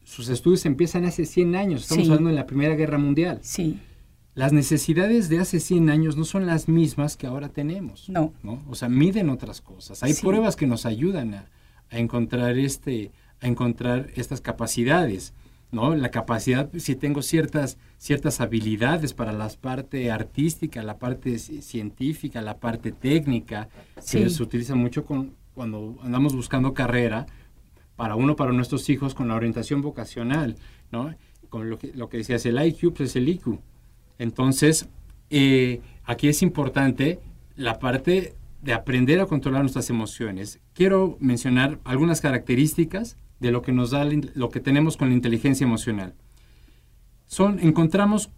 sus 0.04 0.28
estudios 0.28 0.64
empiezan 0.66 1.04
hace 1.04 1.26
100 1.26 1.54
años, 1.54 1.82
estamos 1.82 2.08
hablando 2.08 2.30
en 2.30 2.36
la 2.36 2.46
Primera 2.46 2.74
Guerra 2.74 2.98
Mundial. 2.98 3.40
Sí. 3.42 3.78
Las 4.34 4.52
necesidades 4.52 5.28
de 5.28 5.40
hace 5.40 5.60
100 5.60 5.90
años 5.90 6.16
no 6.16 6.24
son 6.24 6.46
las 6.46 6.68
mismas 6.68 7.16
que 7.16 7.26
ahora 7.26 7.48
tenemos. 7.48 8.08
No. 8.08 8.32
O 8.68 8.74
sea, 8.74 8.88
miden 8.88 9.30
otras 9.30 9.60
cosas. 9.60 10.02
Hay 10.02 10.14
pruebas 10.14 10.56
que 10.56 10.66
nos 10.66 10.86
ayudan 10.86 11.34
a, 11.34 11.50
a, 11.90 11.98
encontrar 11.98 12.56
este, 12.56 13.10
a 13.40 13.48
encontrar 13.48 14.10
estas 14.14 14.40
capacidades. 14.40 15.34
¿no? 15.70 15.94
La 15.94 16.10
capacidad, 16.10 16.70
si 16.78 16.94
tengo 16.94 17.22
ciertas, 17.22 17.78
ciertas 17.98 18.40
habilidades 18.40 19.12
para 19.12 19.32
la 19.32 19.48
parte 19.60 20.10
artística, 20.10 20.82
la 20.82 20.98
parte 20.98 21.38
científica, 21.38 22.40
la 22.40 22.58
parte 22.58 22.92
técnica, 22.92 23.68
que 24.10 24.30
se 24.30 24.42
utiliza 24.42 24.74
mucho 24.74 25.04
con, 25.04 25.34
cuando 25.54 25.98
andamos 26.02 26.34
buscando 26.34 26.72
carrera, 26.72 27.26
para 27.96 28.14
uno, 28.14 28.36
para 28.36 28.52
nuestros 28.52 28.88
hijos, 28.90 29.14
con 29.14 29.26
la 29.26 29.34
orientación 29.34 29.82
vocacional, 29.82 30.54
¿no? 30.92 31.12
Con 31.48 31.68
lo 31.68 31.78
que, 31.78 31.92
lo 31.94 32.08
que 32.08 32.18
decías, 32.18 32.46
el 32.46 32.64
IQ, 32.64 32.94
pues 32.94 33.10
es 33.10 33.16
el 33.16 33.28
IQ. 33.28 33.58
Entonces, 34.20 34.88
eh, 35.30 35.80
aquí 36.04 36.28
es 36.28 36.42
importante 36.42 37.18
la 37.56 37.80
parte 37.80 38.36
de 38.62 38.72
aprender 38.72 39.20
a 39.20 39.26
controlar 39.26 39.62
nuestras 39.62 39.90
emociones. 39.90 40.60
Quiero 40.74 41.16
mencionar 41.20 41.80
algunas 41.82 42.20
características 42.20 43.16
de 43.40 43.50
lo 43.50 43.62
que 43.62 43.72
nos 43.72 43.90
da 43.90 44.06
lo 44.34 44.50
que 44.50 44.60
tenemos 44.60 44.96
con 44.96 45.08
la 45.08 45.14
inteligencia 45.14 45.64
emocional. 45.64 46.14
Son 47.28 47.60
encontramos 47.60 48.30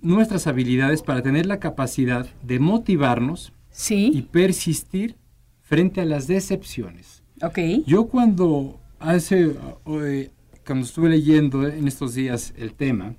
nuestras 0.00 0.46
habilidades 0.46 1.02
para 1.02 1.22
tener 1.22 1.46
la 1.46 1.60
capacidad 1.60 2.26
de 2.42 2.58
motivarnos 2.58 3.52
y 3.90 4.22
persistir 4.22 5.16
frente 5.62 6.00
a 6.00 6.04
las 6.04 6.26
decepciones. 6.26 7.22
Okay. 7.40 7.84
Yo 7.86 8.08
cuando 8.08 8.80
hace 8.98 9.54
eh, 9.86 10.30
cuando 10.66 10.84
estuve 10.84 11.10
leyendo 11.10 11.68
en 11.68 11.86
estos 11.86 12.14
días 12.14 12.52
el 12.56 12.74
tema, 12.74 13.14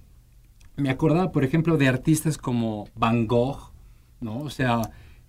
me 0.75 0.89
acordaba, 0.89 1.31
por 1.31 1.43
ejemplo, 1.43 1.77
de 1.77 1.87
artistas 1.87 2.37
como 2.37 2.89
Van 2.95 3.27
Gogh, 3.27 3.71
¿no? 4.21 4.39
O 4.39 4.49
sea, 4.49 4.81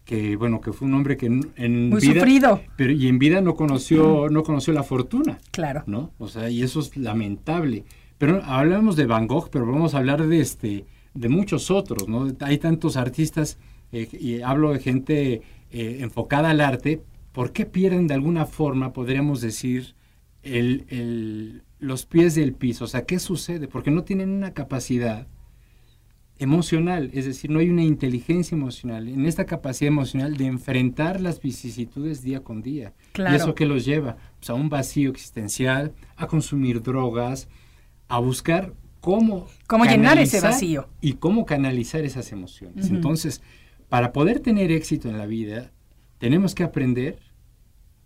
que 0.05 0.37
bueno 0.37 0.61
que 0.61 0.73
fue 0.73 0.89
un 0.89 0.95
hombre 0.95 1.17
que 1.17 1.27
en, 1.27 1.91
Muy 1.91 2.01
vida 2.01 2.15
sufrido. 2.15 2.61
pero 2.77 2.93
y 2.93 3.07
en 3.07 3.19
vida 3.19 3.41
no 3.41 3.55
conoció 3.55 4.29
no 4.29 4.43
conoció 4.43 4.73
la 4.73 4.83
fortuna 4.83 5.39
claro 5.53 5.85
no 5.87 6.11
o 6.19 6.27
sea 6.27 6.51
y 6.51 6.63
eso 6.63 6.81
es 6.81 6.97
lamentable 6.97 7.85
pero 8.21 8.45
hablamos 8.45 8.97
de 8.97 9.07
Van 9.07 9.27
Gogh 9.27 9.49
pero 9.51 9.65
vamos 9.65 9.95
a 9.95 9.99
hablar 9.99 10.27
de 10.27 10.41
este 10.41 10.85
de 11.15 11.29
muchos 11.31 11.71
otros 11.71 12.07
no 12.07 12.29
hay 12.41 12.59
tantos 12.59 12.99
artistas 12.99 13.59
eh, 13.93 14.09
y 14.13 14.43
hablo 14.43 14.73
de 14.73 14.79
gente 14.79 15.43
eh, 15.71 15.97
enfocada 16.01 16.51
al 16.51 16.61
arte 16.61 17.03
¿por 17.33 17.53
qué 17.53 17.65
pierden 17.65 18.07
de 18.07 18.15
alguna 18.15 18.45
forma 18.45 18.93
podríamos 18.93 19.41
decir 19.41 19.95
el, 20.43 20.85
el, 20.91 21.63
los 21.79 22.05
pies 22.05 22.35
del 22.35 22.53
piso 22.53 22.85
o 22.85 22.89
sea 22.89 23.07
qué 23.07 23.19
sucede 23.19 23.69
porque 23.69 23.91
no 23.91 24.05
tienen 24.05 24.29
una 24.29 24.53
capacidad 24.53 25.27
emocional, 26.41 27.11
es 27.13 27.27
decir, 27.27 27.51
no 27.51 27.59
hay 27.59 27.69
una 27.69 27.85
inteligencia 27.85 28.55
emocional, 28.55 29.09
en 29.09 29.27
esta 29.27 29.45
capacidad 29.45 29.89
emocional 29.89 30.39
de 30.39 30.47
enfrentar 30.47 31.21
las 31.21 31.39
vicisitudes 31.39 32.23
día 32.23 32.41
con 32.41 32.63
día. 32.63 32.95
Claro. 33.13 33.35
¿Y 33.35 33.37
eso 33.37 33.55
que 33.55 33.67
los 33.67 33.85
lleva? 33.85 34.17
Pues 34.39 34.49
a 34.49 34.55
un 34.55 34.71
vacío 34.71 35.11
existencial, 35.11 35.93
a 36.17 36.27
consumir 36.27 36.83
drogas, 36.83 37.47
a 38.11 38.19
buscar 38.19 38.75
cómo... 39.01 39.47
Cómo 39.67 39.87
llenar 39.87 40.19
ese 40.19 40.41
vacío. 40.41 40.89
Y 41.01 41.15
cómo 41.15 41.47
canalizar 41.47 42.05
esas 42.05 42.31
emociones. 42.33 42.91
Entonces, 42.91 43.41
para 43.89 44.13
poder 44.13 44.41
tener 44.41 44.71
éxito 44.71 45.09
en 45.09 45.17
la 45.17 45.27
vida, 45.27 45.71
tenemos 46.19 46.55
que 46.55 46.65
aprender 46.65 47.19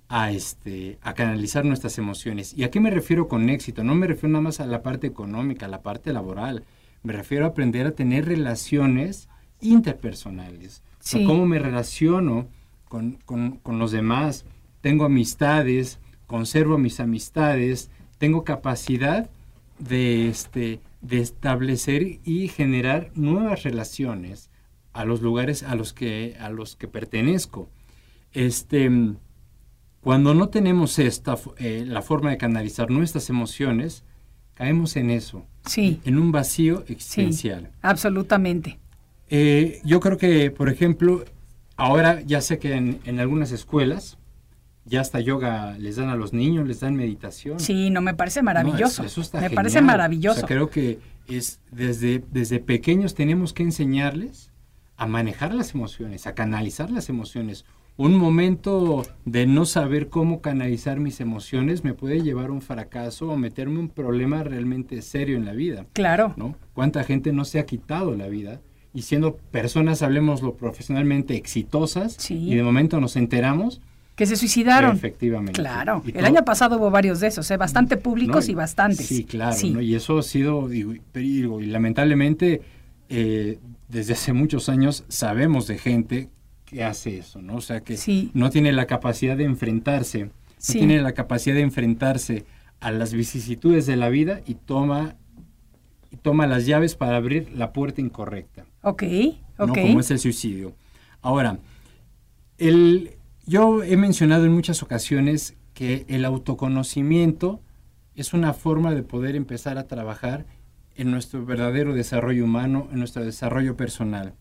a, 0.09 0.31
este, 0.31 0.99
a 1.03 1.15
canalizar 1.15 1.65
nuestras 1.65 1.99
emociones. 1.99 2.55
¿Y 2.55 2.63
a 2.63 2.71
qué 2.71 2.79
me 2.79 2.91
refiero 2.91 3.27
con 3.27 3.49
éxito? 3.51 3.83
No 3.83 3.97
me 3.97 4.07
refiero 4.07 4.29
nada 4.29 4.43
más 4.43 4.61
a 4.61 4.67
la 4.67 4.83
parte 4.83 5.09
económica, 5.09 5.67
a 5.67 5.69
la 5.69 5.83
parte 5.83 6.13
laboral 6.13 6.65
me 7.05 7.13
refiero 7.13 7.45
a 7.45 7.49
aprender 7.49 7.87
a 7.87 7.93
tener 7.93 8.25
relaciones 8.25 9.29
interpersonales. 9.61 10.83
cómo 11.27 11.47
me 11.47 11.59
relaciono 11.59 12.49
con, 12.89 13.19
los 13.67 13.93
demás. 13.93 14.47
Tengo 14.81 15.05
amistades, 15.05 16.01
conservo 16.27 16.79
mis 16.79 17.01
amistades, 17.01 17.91
tengo 18.19 18.43
capacidad 18.43 19.31
de, 19.79 20.29
este, 20.29 20.81
de 21.01 21.19
establecer 21.21 22.21
y 22.25 22.49
generar 22.49 23.11
nuevas 23.15 23.63
relaciones 23.63 24.51
a 24.93 25.05
los 25.05 25.21
lugares 25.23 25.63
a 25.63 25.75
los 25.75 25.93
que, 25.93 26.37
a 26.41 26.51
los 26.51 26.77
que 26.77 26.87
pertenezco. 26.89 27.69
Este, 28.33 28.91
cuando 30.01 30.35
no 30.35 30.49
tenemos 30.49 30.99
esta, 30.99 31.37
eh, 31.59 31.85
la 31.87 32.03
forma 32.03 32.31
de 32.31 32.37
canalizar 32.39 32.91
nuestras 32.91 33.29
emociones, 33.31 34.05
caemos 34.55 34.97
en 34.97 35.11
eso, 35.11 35.45
Sí. 35.67 36.01
en 36.05 36.19
un 36.19 36.31
vacío 36.31 36.85
Sí, 36.87 36.93
existencial. 36.93 37.71
absolutamente. 37.83 38.79
Eh, 39.31 39.81
yo 39.85 39.99
creo 40.01 40.19
que, 40.19 40.51
por 40.51 40.69
ejemplo, 40.69 41.25
ahora 41.77 42.21
ya 42.21 42.41
sé 42.41 42.59
que 42.59 42.75
en, 42.75 43.01
en 43.05 43.19
algunas 43.19 43.51
escuelas 43.51 44.19
ya 44.85 45.01
hasta 45.01 45.21
yoga 45.21 45.77
les 45.79 45.97
dan 45.97 46.09
a 46.11 46.17
los 46.17 46.33
niños, 46.33 46.67
les 46.69 46.81
dan 46.81 46.95
meditación. 46.95 47.59
Sí, 47.61 47.91
no, 47.91 48.01
me 48.01 48.15
parece 48.15 48.41
No, 48.41 48.47
maravilloso. 48.47 49.03
eso- 49.03 49.05
eso 49.05 49.21
está 49.21 49.39
me 49.39 49.45
genial. 49.45 49.55
parece 49.57 49.81
maravilloso. 49.83 50.37
O 50.37 50.41
sea, 50.41 50.49
creo 50.49 50.71
que 50.71 50.99
es 51.29 51.61
desde, 51.71 52.23
desde 52.33 52.59
pequeños 52.61 53.15
tenemos 53.15 53.53
que 53.53 53.63
enseñarles 53.63 54.51
a 54.97 55.07
manejar 55.07 55.55
las 55.55 55.75
emociones, 55.75 56.27
a 56.27 56.35
canalizar 56.35 56.91
las 56.91 57.09
emociones. 57.09 57.65
Un 57.97 58.17
momento 58.17 59.07
de 59.25 59.47
no 59.47 59.67
saber 59.67 60.09
cómo 60.09 60.41
canalizar 60.41 60.99
mis 60.99 61.21
emociones 61.21 61.85
me 61.85 61.95
puede 61.95 62.23
llevar 62.23 62.47
a 62.49 62.53
un 62.53 62.61
fracaso 62.61 63.29
o 63.31 63.37
meterme 63.37 63.79
un 63.79 63.89
problema 63.89 64.43
realmente 64.43 65.01
serio 65.01 65.37
en 65.37 65.45
la 65.45 65.53
vida. 65.53 65.87
Claro. 65.93 66.35
¿no? 66.37 66.57
¿Cuánta 66.75 67.05
gente 67.05 67.33
no 67.33 67.45
se 67.45 67.59
ha 67.61 67.67
quitado 67.67 68.17
la 68.17 68.27
vida? 68.29 68.61
Y 68.93 69.03
siendo 69.03 69.37
personas, 69.37 70.03
hablemoslo 70.03 70.57
profesionalmente, 70.57 71.37
exitosas, 71.37 72.15
Sí. 72.19 72.35
y 72.35 72.55
de 72.57 72.63
momento 72.63 73.01
nos 73.01 73.17
enteramos, 73.17 73.81
Que 74.17 74.27
se 74.27 74.37
suicidaron. 74.37 74.97
efectivamente. 74.97 75.53
Claro. 75.61 76.03
Y 76.05 76.09
El 76.11 76.15
todo- 76.19 76.27
año 76.27 76.45
pasado 76.45 76.77
hubo 76.77 76.91
varios 76.91 77.19
de 77.21 77.27
esos, 77.29 77.51
¿eh? 77.51 77.57
bastante 77.57 77.97
públicos 77.97 78.47
¿no? 78.47 78.53
y 78.53 78.55
bastantes. 78.55 79.07
Sí, 79.07 79.25
claro, 79.25 79.57
Sí. 79.57 79.71
¿no? 79.71 79.81
y 79.81 79.95
eso 79.95 80.19
ha 80.19 80.23
sido, 80.23 80.69
digo, 80.69 80.95
y- 80.95 81.03
pero 81.11 81.25
digo, 81.27 81.61
y 81.61 81.67
lamentablemente, 81.67 82.63
eh, 83.09 83.59
desde 83.89 84.13
hace 84.13 84.33
muchos 84.33 84.69
años 84.69 85.05
sabemos 85.09 85.67
de 85.67 85.79
gente 85.79 86.29
que 86.65 86.85
hace 86.85 87.19
eso, 87.19 87.43
¿no? 87.43 87.57
O 87.57 87.61
sea, 87.61 87.81
que 87.81 87.97
Sí. 87.97 88.31
no 88.35 88.51
tiene 88.51 88.73
la 88.73 88.87
capacidad 88.87 89.37
de 89.37 89.45
enfrentarse, 89.45 90.25
no 90.25 90.31
tiene 90.73 91.01
la 91.03 91.13
capacidad 91.13 91.55
de 91.57 91.61
enfrentarse 91.63 92.45
a 92.81 92.91
las 92.93 93.13
vicisitudes 93.15 93.87
de 93.87 93.97
la 93.97 94.09
vida 94.11 94.41
y 94.47 94.55
toma, 94.55 95.17
y 96.11 96.17
toma 96.17 96.47
las 96.47 96.67
llaves 96.67 96.95
para 96.95 97.17
abrir 97.17 97.51
la 97.55 97.73
puerta 97.73 98.01
incorrecta. 98.01 98.65
Ok, 98.83 99.03
¿no? 99.59 99.65
ok. 99.67 99.79
Como 99.81 100.01
es 100.01 100.11
el 100.13 100.19
suicidio. 100.21 100.73
Ahora, 101.21 101.59
el, 102.59 103.11
yo 103.47 103.83
he 103.83 103.97
mencionado 103.97 104.45
en 104.45 104.53
muchas 104.53 104.83
ocasiones 104.83 105.55
que 105.75 106.07
el 106.09 106.25
autoconocimiento 106.25 107.61
es 108.15 108.33
una 108.33 108.53
forma 108.53 108.95
de 108.95 109.03
poder 109.03 109.37
empezar 109.37 109.79
a 109.79 109.87
trabajar 109.87 110.47
en 110.97 111.11
nuestro 111.11 111.45
verdadero 111.45 111.95
desarrollo 111.95 112.45
humano, 112.45 112.89
en 112.93 112.99
nuestro 112.99 113.25
desarrollo 113.25 113.77
personal. 113.77 114.35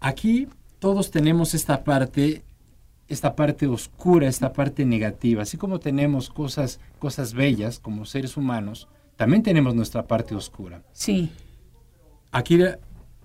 Aquí 0.00 0.48
todos 0.78 1.10
tenemos 1.10 1.54
esta 1.54 1.84
parte, 1.84 2.42
esta 3.08 3.36
parte 3.36 3.66
oscura, 3.66 4.28
esta 4.28 4.52
parte 4.52 4.84
negativa. 4.86 5.42
Así 5.42 5.58
como 5.58 5.80
tenemos 5.80 6.30
cosas, 6.30 6.80
cosas 6.98 7.34
bellas 7.34 7.78
como 7.78 8.06
seres 8.06 8.36
humanos, 8.36 8.88
también 9.16 9.42
tenemos 9.42 9.74
nuestra 9.74 10.06
parte 10.06 10.34
oscura. 10.34 10.82
Sí, 10.92 11.30
Aquí 12.30 12.58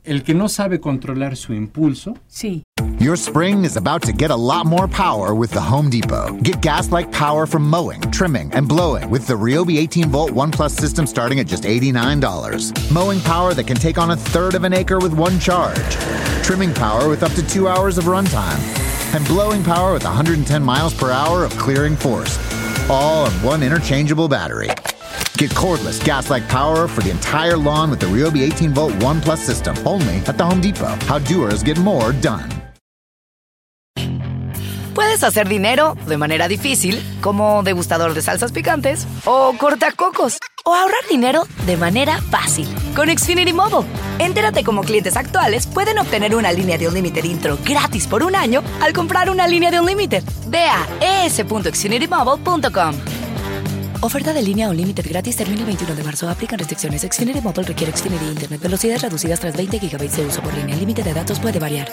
el 0.05 0.23
que 0.23 0.33
no 0.33 0.47
sabe 0.49 0.79
controlar 0.79 1.35
su 1.35 1.53
impulso, 1.53 2.17
sí. 2.27 2.63
Your 2.99 3.15
spring 3.15 3.65
is 3.65 3.75
about 3.75 4.01
to 4.03 4.13
get 4.13 4.31
a 4.31 4.35
lot 4.35 4.65
more 4.65 4.87
power 4.87 5.33
with 5.33 5.51
the 5.51 5.61
Home 5.61 5.89
Depot. 5.89 6.37
Get 6.41 6.61
gas 6.61 6.91
like 6.91 7.11
power 7.11 7.45
from 7.45 7.69
mowing, 7.69 8.01
trimming, 8.11 8.53
and 8.53 8.67
blowing 8.67 9.09
with 9.09 9.27
the 9.27 9.33
Ryobi 9.33 9.77
18 9.77 10.09
volt 10.09 10.31
One 10.31 10.51
Plus 10.51 10.73
system 10.73 11.05
starting 11.05 11.39
at 11.39 11.47
just 11.47 11.63
$89. 11.63 12.91
Mowing 12.91 13.19
power 13.21 13.53
that 13.53 13.67
can 13.67 13.77
take 13.77 13.97
on 13.97 14.11
a 14.11 14.15
third 14.15 14.55
of 14.55 14.63
an 14.63 14.73
acre 14.73 14.99
with 14.99 15.13
one 15.13 15.39
charge. 15.39 15.95
Trimming 16.43 16.73
power 16.73 17.09
with 17.09 17.23
up 17.23 17.31
to 17.33 17.47
two 17.47 17.67
hours 17.67 17.97
of 17.97 18.05
runtime. 18.05 18.59
And 19.13 19.25
blowing 19.27 19.63
power 19.63 19.93
with 19.93 20.03
110 20.03 20.63
miles 20.63 20.93
per 20.93 21.11
hour 21.11 21.43
of 21.43 21.51
clearing 21.57 21.95
force. 21.95 22.37
All 22.89 23.25
on 23.25 23.31
one 23.43 23.63
interchangeable 23.63 24.27
battery. 24.27 24.69
Get 25.37 25.51
cordless 25.51 26.03
gas 26.03 26.29
like 26.29 26.47
power 26.47 26.87
for 26.87 27.01
the 27.01 27.11
entire 27.11 27.57
lawn 27.57 27.89
with 27.89 27.99
the 27.99 28.07
Ryobi 28.07 28.41
18 28.43 28.73
volt 28.73 29.03
One 29.03 29.19
Plus 29.21 29.39
system 29.39 29.75
only 29.85 30.17
at 30.25 30.37
the 30.37 30.43
Home 30.43 30.61
Depot. 30.61 30.97
How 31.07 31.19
doers 31.19 31.63
get 31.63 31.77
more 31.79 32.13
done. 32.21 32.49
Puedes 34.93 35.23
hacer 35.23 35.49
dinero 35.49 35.95
de 36.07 36.17
manera 36.17 36.47
difícil, 36.47 37.01
como 37.21 37.63
degustador 37.63 38.13
de 38.13 38.21
salsas 38.21 38.51
picantes, 38.51 39.07
o 39.25 39.53
cortacocos, 39.57 40.37
o 40.65 40.75
ahorrar 40.75 41.01
dinero 41.09 41.47
de 41.65 41.77
manera 41.77 42.21
fácil 42.21 42.67
con 42.95 43.09
Xfinity 43.09 43.53
Mobile. 43.53 43.89
Entérate 44.19 44.63
cómo 44.63 44.83
clientes 44.83 45.17
actuales 45.17 45.65
pueden 45.65 45.97
obtener 45.97 46.35
una 46.35 46.51
línea 46.51 46.77
de 46.77 46.87
Unlimited 46.87 47.23
intro 47.23 47.57
gratis 47.65 48.05
por 48.05 48.23
un 48.23 48.35
año 48.35 48.61
al 48.81 48.93
comprar 48.93 49.31
una 49.31 49.47
línea 49.47 49.71
de 49.71 49.79
Unlimited. 49.79 50.23
Ve 50.47 50.65
a 50.65 51.25
es.xfinitymobile.com. 51.25 52.93
Oferta 54.03 54.33
de 54.33 54.41
línea 54.41 54.69
Unlimited 54.69 55.07
gratis 55.07 55.37
termina 55.37 55.61
el 55.61 55.65
21 55.67 55.95
de 55.95 56.03
marzo. 56.03 56.27
Aplican 56.27 56.59
restricciones. 56.59 57.03
Xfinity 57.03 57.39
Mobile 57.39 57.63
requiere 57.63 57.95
Xfinity 57.95 58.25
Internet. 58.25 58.61
Velocidades 58.61 59.01
reducidas 59.01 59.39
tras 59.39 59.55
20 59.55 59.79
GB 59.79 59.97
de 59.97 60.25
uso 60.25 60.41
por 60.41 60.53
línea. 60.53 60.73
El 60.73 60.81
límite 60.81 61.03
de 61.03 61.13
datos 61.13 61.39
puede 61.39 61.57
variar. 61.57 61.87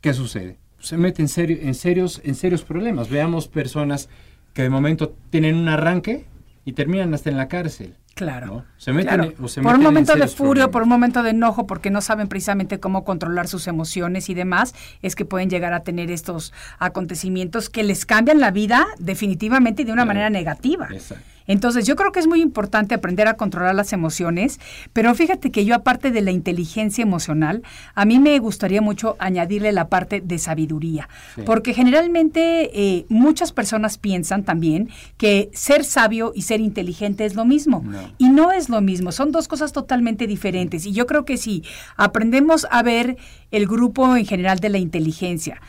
¿qué 0.00 0.14
sucede? 0.14 0.58
Se 0.78 0.96
mete 0.96 1.20
en, 1.20 1.28
serio, 1.28 1.58
en, 1.60 1.74
serios, 1.74 2.20
en 2.22 2.36
serios 2.36 2.62
problemas. 2.62 3.10
Veamos 3.10 3.48
personas 3.48 4.08
que 4.54 4.62
de 4.62 4.70
momento 4.70 5.12
tienen 5.30 5.56
un 5.56 5.68
arranque 5.68 6.26
y 6.64 6.74
terminan 6.74 7.12
hasta 7.12 7.28
en 7.28 7.36
la 7.36 7.48
cárcel. 7.48 7.96
Claro. 8.24 8.46
¿no? 8.46 8.64
Se 8.76 8.92
meten, 8.92 9.14
claro. 9.14 9.32
o 9.42 9.48
se 9.48 9.60
por 9.62 9.72
un 9.72 9.78
meten 9.78 9.84
momento 9.92 10.12
de 10.12 10.18
problemas. 10.28 10.68
por 10.68 10.82
un 10.82 10.88
momento 10.88 11.22
de 11.22 11.30
enojo, 11.30 11.66
porque 11.66 11.90
no 11.90 12.00
saben 12.00 12.28
precisamente 12.28 12.78
cómo 12.80 13.04
controlar 13.04 13.48
sus 13.48 13.66
emociones 13.66 14.28
y 14.28 14.34
demás, 14.34 14.74
es 15.02 15.14
que 15.14 15.24
pueden 15.24 15.50
llegar 15.50 15.72
a 15.72 15.80
tener 15.80 16.10
estos 16.10 16.52
acontecimientos 16.78 17.70
que 17.70 17.82
les 17.82 18.04
cambian 18.06 18.40
la 18.40 18.50
vida 18.50 18.86
definitivamente 18.98 19.82
y 19.82 19.84
de 19.84 19.92
una 19.92 20.02
Claro. 20.02 20.08
manera 20.08 20.30
negativa. 20.30 20.88
Exacto. 20.90 21.24
Entonces, 21.50 21.84
yo 21.84 21.96
creo 21.96 22.12
que 22.12 22.20
es 22.20 22.28
muy 22.28 22.40
importante 22.40 22.94
aprender 22.94 23.26
a 23.26 23.34
controlar 23.34 23.74
las 23.74 23.92
emociones, 23.92 24.60
pero 24.92 25.12
fíjate 25.16 25.50
que 25.50 25.64
yo 25.64 25.74
aparte 25.74 26.12
de 26.12 26.20
la 26.20 26.30
inteligencia 26.30 27.02
emocional, 27.02 27.62
a 27.96 28.04
mí 28.04 28.20
me 28.20 28.38
gustaría 28.38 28.80
mucho 28.80 29.16
añadirle 29.18 29.72
la 29.72 29.88
parte 29.88 30.20
de 30.20 30.38
sabiduría, 30.38 31.08
Sí. 31.34 31.42
porque 31.44 31.74
generalmente 31.74 32.70
eh, 32.72 33.04
muchas 33.08 33.50
personas 33.50 33.98
piensan 33.98 34.44
también 34.44 34.90
que 35.16 35.50
ser 35.52 35.82
sabio 35.84 36.30
y 36.36 36.42
ser 36.42 36.60
inteligente 36.60 37.24
es 37.24 37.34
lo 37.34 37.44
mismo, 37.44 37.82
No. 37.84 37.98
y 38.16 38.28
no 38.28 38.52
es 38.52 38.68
lo 38.68 38.80
mismo, 38.80 39.10
son 39.10 39.32
dos 39.32 39.48
cosas 39.48 39.72
totalmente 39.72 40.28
diferentes, 40.28 40.86
y 40.86 40.92
yo 40.92 41.06
creo 41.06 41.24
que 41.24 41.36
si 41.36 41.64
aprendemos 41.96 42.64
a 42.70 42.84
ver 42.84 43.16
el 43.50 43.66
grupo 43.66 44.14
en 44.14 44.24
general 44.24 44.60
de 44.60 44.68
la 44.68 44.78
inteligencia, 44.78 45.60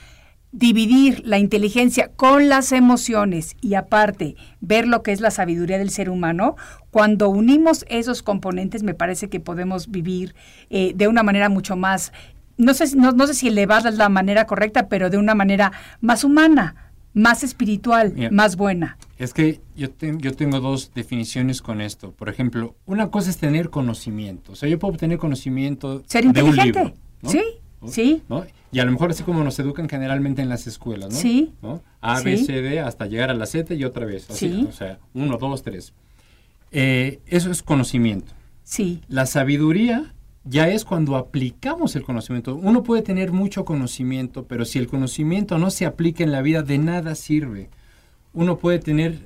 dividir 0.51 1.21
la 1.25 1.37
inteligencia 1.39 2.09
con 2.15 2.49
las 2.49 2.71
emociones 2.73 3.55
y 3.61 3.75
aparte 3.75 4.35
ver 4.59 4.85
lo 4.87 5.01
que 5.01 5.11
es 5.13 5.21
la 5.21 5.31
sabiduría 5.31 5.77
del 5.77 5.89
ser 5.91 6.09
humano, 6.09 6.55
cuando 6.89 7.29
unimos 7.29 7.85
esos 7.89 8.21
componentes 8.21 8.83
me 8.83 8.93
parece 8.93 9.29
que 9.29 9.39
podemos 9.39 9.89
vivir 9.89 10.35
eh, 10.69 10.91
de 10.95 11.07
una 11.07 11.23
manera 11.23 11.47
mucho 11.49 11.75
más, 11.77 12.11
no 12.57 12.73
sé, 12.73 12.87
si- 12.87 12.97
no, 12.97 13.11
no 13.13 13.27
sé 13.27 13.33
si 13.33 13.47
elevada 13.47 13.89
es 13.89 13.95
la 13.95 14.09
manera 14.09 14.45
correcta, 14.45 14.89
pero 14.89 15.09
de 15.09 15.17
una 15.17 15.35
manera 15.35 15.71
más 16.01 16.23
humana, 16.25 16.91
más 17.13 17.43
espiritual, 17.43 18.13
Mira. 18.15 18.29
más 18.31 18.55
buena. 18.57 18.97
Es 19.17 19.33
que 19.33 19.61
yo, 19.75 19.89
te- 19.89 20.15
yo 20.17 20.33
tengo 20.33 20.59
dos 20.59 20.91
definiciones 20.93 21.61
con 21.61 21.79
esto. 21.81 22.11
Por 22.11 22.27
ejemplo, 22.29 22.75
una 22.85 23.09
cosa 23.09 23.29
es 23.29 23.37
tener 23.37 23.69
conocimiento. 23.69 24.51
O 24.53 24.55
sea, 24.55 24.67
yo 24.69 24.79
puedo 24.79 24.97
tener 24.97 25.17
conocimiento 25.17 26.03
Ser 26.07 26.23
de 26.23 26.41
un 26.43 26.49
inteligente. 26.49 26.79
libro. 26.79 26.93
¿no? 27.21 27.29
Sí, 27.29 27.41
¿no? 27.82 27.88
sí. 27.88 28.22
¿no? 28.30 28.46
Y 28.72 28.80
a 28.80 28.86
lo 28.86 28.91
mejor 28.91 29.12
así 29.12 29.24
como 29.24 29.44
nos 29.44 29.60
educan 29.60 29.89
generalmente 29.89 30.41
en 30.41 30.48
las 30.50 30.65
escuelas, 30.67 31.12
¿no? 31.13 31.20
Sí. 31.20 31.52
¿no? 31.62 31.82
A, 32.00 32.22
B, 32.22 32.38
Sí. 32.38 32.46
C, 32.46 32.62
D, 32.62 32.80
hasta 32.80 33.06
llegar 33.08 33.30
a 33.30 33.34
la 33.34 33.46
Z 33.46 33.74
y 33.74 33.84
otra 33.84 34.06
vez. 34.06 34.30
Así, 34.30 34.50
Sí. 34.50 34.65
O 34.70 34.72
sea, 34.72 35.00
uno, 35.13 35.38
dos, 35.38 35.62
tres. 35.63 35.94
Eh, 36.72 37.20
eso 37.28 37.52
es 37.52 37.62
conocimiento. 37.63 38.32
Sí, 38.63 39.02
La 39.10 39.26
sabiduría 39.26 40.13
ya 40.46 40.70
es 40.70 40.86
cuando 40.86 41.17
aplicamos 41.17 41.96
el 41.98 42.04
conocimiento. 42.04 42.56
Uno 42.56 42.84
puede 42.84 43.02
tener 43.02 43.32
mucho 43.34 43.65
conocimiento, 43.65 44.46
pero 44.46 44.63
si 44.63 44.80
el 44.80 44.88
conocimiento 44.88 45.58
no 45.58 45.70
se 45.70 45.86
aplica 45.86 46.24
en 46.24 46.32
la 46.32 46.41
vida, 46.41 46.63
de 46.63 46.78
nada 46.78 47.15
sirve. 47.15 47.70
Uno 48.34 48.58
puede 48.58 48.80
tener 48.80 49.20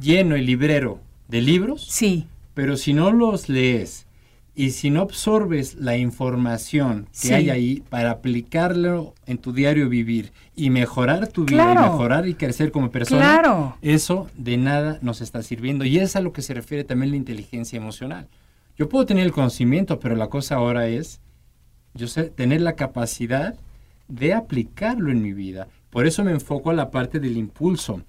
lleno 0.00 0.34
el 0.34 0.46
librero 0.46 1.00
de 1.28 1.42
libros, 1.42 1.86
sí, 1.90 2.26
pero 2.54 2.76
si 2.78 2.94
no 2.94 3.12
los 3.12 3.48
lees 3.50 4.06
y 4.58 4.70
si 4.72 4.90
no 4.90 5.02
absorbes 5.02 5.76
la 5.76 5.96
información 5.96 7.04
que 7.12 7.28
Sí. 7.28 7.32
hay 7.34 7.50
ahí 7.50 7.82
para 7.88 8.10
aplicarlo 8.10 9.14
en 9.26 9.38
tu 9.38 9.52
diario 9.52 9.88
vivir 9.88 10.32
y 10.56 10.70
mejorar 10.70 11.28
tu 11.28 11.44
vida 11.44 11.62
Claro. 11.72 11.80
y 11.80 11.90
mejorar 11.90 12.26
y 12.28 12.34
crecer 12.34 12.72
como 12.72 12.90
persona, 12.90 13.20
Claro. 13.22 13.76
eso 13.82 14.28
de 14.36 14.56
nada 14.56 14.98
nos 15.00 15.20
está 15.20 15.42
sirviendo. 15.42 15.84
Y 15.84 15.98
es 15.98 16.16
a 16.16 16.20
lo 16.20 16.32
que 16.32 16.42
se 16.42 16.54
refiere 16.54 16.82
también 16.82 17.12
la 17.12 17.16
inteligencia 17.16 17.76
emocional. 17.76 18.26
Yo 18.76 18.88
puedo 18.88 19.06
tener 19.06 19.24
el 19.24 19.32
conocimiento, 19.32 20.00
pero 20.00 20.16
la 20.16 20.26
cosa 20.28 20.56
ahora 20.56 20.88
es 20.88 21.20
yo 21.94 22.06
sé, 22.08 22.24
tener 22.24 22.60
la 22.60 22.74
capacidad 22.74 23.54
de 24.08 24.34
aplicarlo 24.34 25.10
en 25.10 25.22
mi 25.22 25.32
vida. 25.32 25.68
Por 25.90 26.06
eso 26.06 26.22
me 26.24 26.32
enfoco 26.32 26.70
a 26.70 26.74
la 26.74 26.90
parte 26.90 27.18
del 27.20 27.36
impulso. 27.36 28.02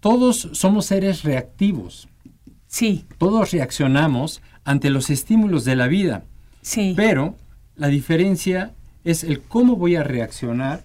Todos 0.00 0.48
somos 0.52 0.86
seres 0.86 1.22
reactivos. 1.22 2.08
Sí, 2.78 3.04
Todos 3.18 3.52
reaccionamos 3.52 4.40
ante 4.64 4.90
los 4.90 5.10
estímulos 5.10 5.64
de 5.64 5.76
la 5.76 5.86
vida, 5.86 6.24
sí. 6.62 6.94
pero 6.96 7.36
la 7.76 7.88
diferencia 7.88 8.72
es 9.04 9.22
el 9.24 9.40
cómo 9.40 9.76
voy 9.76 9.94
a 9.96 10.02
reaccionar 10.02 10.84